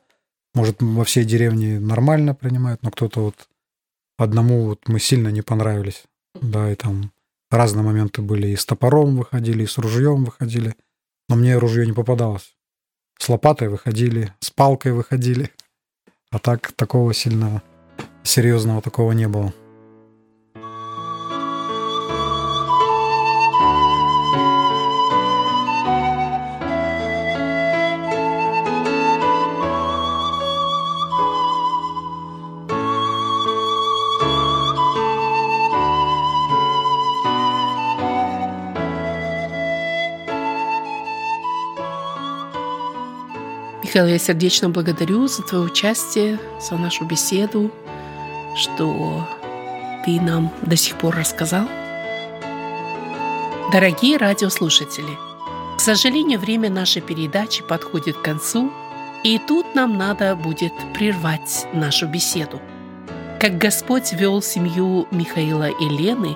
может, 0.56 0.82
во 0.82 1.04
всей 1.04 1.24
деревне 1.24 1.80
нормально 1.80 2.34
принимают, 2.34 2.82
но 2.82 2.90
кто-то 2.90 3.22
вот 3.22 3.48
одному 4.18 4.66
вот 4.66 4.88
мы 4.88 5.00
сильно 5.00 5.28
не 5.28 5.44
понравились. 5.44 6.06
Да, 6.42 6.72
и 6.72 6.76
там 6.76 7.12
разные 7.52 7.84
моменты 7.84 8.22
были. 8.22 8.48
И 8.48 8.56
с 8.56 8.66
топором 8.66 9.18
выходили, 9.18 9.64
и 9.64 9.68
с 9.68 9.78
ружьем 9.78 10.26
выходили. 10.26 10.76
Но 11.30 11.36
мне 11.36 11.58
ружье 11.58 11.86
не 11.86 11.94
попадалось. 11.94 12.56
С 13.20 13.30
лопатой 13.30 13.70
выходили, 13.70 14.34
с 14.40 14.50
палкой 14.50 14.94
выходили. 14.94 15.52
А 16.36 16.40
так 16.40 16.74
такого 16.74 17.14
сильно 17.14 17.62
серьезного 18.24 18.82
такого 18.82 19.14
не 19.14 19.26
было. 19.26 19.54
Михаил, 43.96 44.12
я 44.12 44.20
сердечно 44.20 44.70
благодарю 44.70 45.26
за 45.28 45.42
твое 45.42 45.64
участие, 45.64 46.38
за 46.60 46.76
нашу 46.76 47.06
беседу, 47.06 47.72
что 48.54 49.26
ты 50.04 50.20
нам 50.20 50.52
до 50.64 50.76
сих 50.76 50.98
пор 50.98 51.16
рассказал. 51.16 51.66
Дорогие 53.72 54.18
радиослушатели, 54.18 55.18
к 55.78 55.80
сожалению, 55.80 56.40
время 56.40 56.70
нашей 56.70 57.02
передачи 57.02 57.64
подходит 57.64 58.18
к 58.18 58.22
концу, 58.22 58.70
и 59.24 59.40
тут 59.48 59.76
нам 59.76 59.98
надо 59.98 60.36
будет 60.36 60.74
прервать 60.94 61.66
нашу 61.72 62.08
беседу. 62.08 62.60
Как 63.40 63.58
Господь 63.58 64.12
вел 64.12 64.42
семью 64.42 65.08
Михаила 65.10 65.70
и 65.70 65.88
Лены 65.88 66.36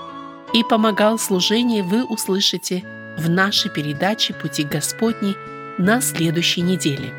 и 0.54 0.64
помогал 0.64 1.20
служению, 1.20 1.84
вы 1.84 2.06
услышите 2.06 2.86
в 3.18 3.30
нашей 3.30 3.70
передаче 3.70 4.34
«Пути 4.34 4.64
Господни» 4.64 5.36
на 5.78 6.00
следующей 6.00 6.62
неделе 6.62 7.14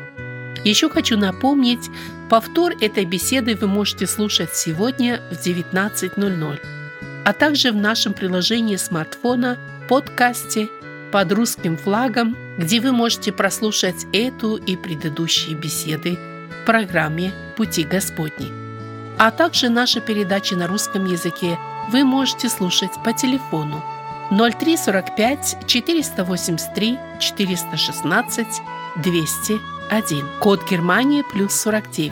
еще 0.63 0.89
хочу 0.89 1.17
напомнить, 1.17 1.89
повтор 2.29 2.73
этой 2.79 3.05
беседы 3.05 3.55
вы 3.55 3.67
можете 3.67 4.07
слушать 4.07 4.55
сегодня 4.55 5.21
в 5.31 5.35
19.00, 5.35 6.59
а 7.25 7.33
также 7.33 7.71
в 7.71 7.75
нашем 7.75 8.13
приложении 8.13 8.75
смартфона 8.75 9.57
подкасте 9.89 10.69
под 11.11 11.31
русским 11.31 11.77
флагом, 11.77 12.37
где 12.57 12.79
вы 12.79 12.91
можете 12.91 13.31
прослушать 13.31 14.05
эту 14.13 14.55
и 14.55 14.75
предыдущие 14.75 15.55
беседы 15.55 16.17
в 16.61 16.65
программе 16.65 17.33
«Пути 17.57 17.83
Господни». 17.83 18.51
А 19.17 19.31
также 19.31 19.69
наши 19.69 19.99
передачи 19.99 20.53
на 20.53 20.67
русском 20.67 21.05
языке 21.05 21.57
вы 21.89 22.03
можете 22.03 22.49
слушать 22.49 22.91
по 23.03 23.13
телефону 23.13 23.83
0345 24.31 25.67
483 25.67 26.99
416 27.19 28.47
201. 28.97 30.25
Код 30.39 30.69
Германии 30.69 31.23
плюс 31.23 31.53
49. 31.53 32.11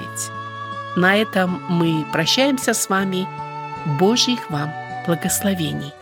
На 0.95 1.15
этом 1.15 1.61
мы 1.69 2.05
прощаемся 2.11 2.73
с 2.73 2.89
вами. 2.89 3.27
Божьих 3.99 4.49
вам 4.49 4.71
благословений. 5.05 5.93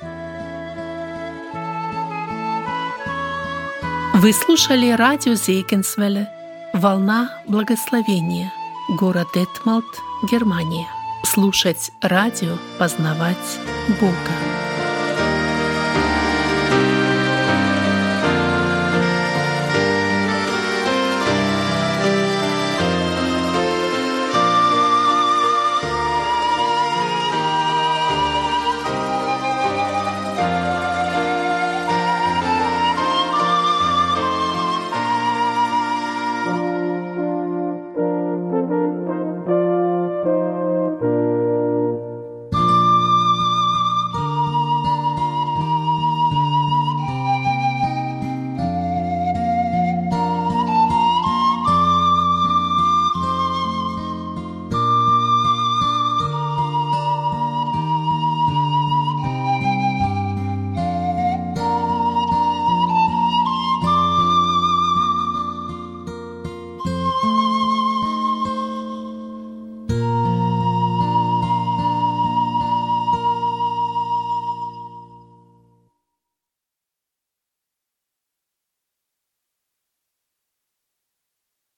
Вы 4.16 4.34
слушали 4.34 4.90
радио 4.92 5.36
Зейкенсвелле 5.36 6.28
«Волна 6.74 7.30
благословения», 7.48 8.52
город 8.90 9.28
Детмалт, 9.36 9.86
Германия. 10.32 10.88
Слушать 11.24 11.92
радио, 12.02 12.58
познавать 12.80 13.60
Бога. 14.02 14.57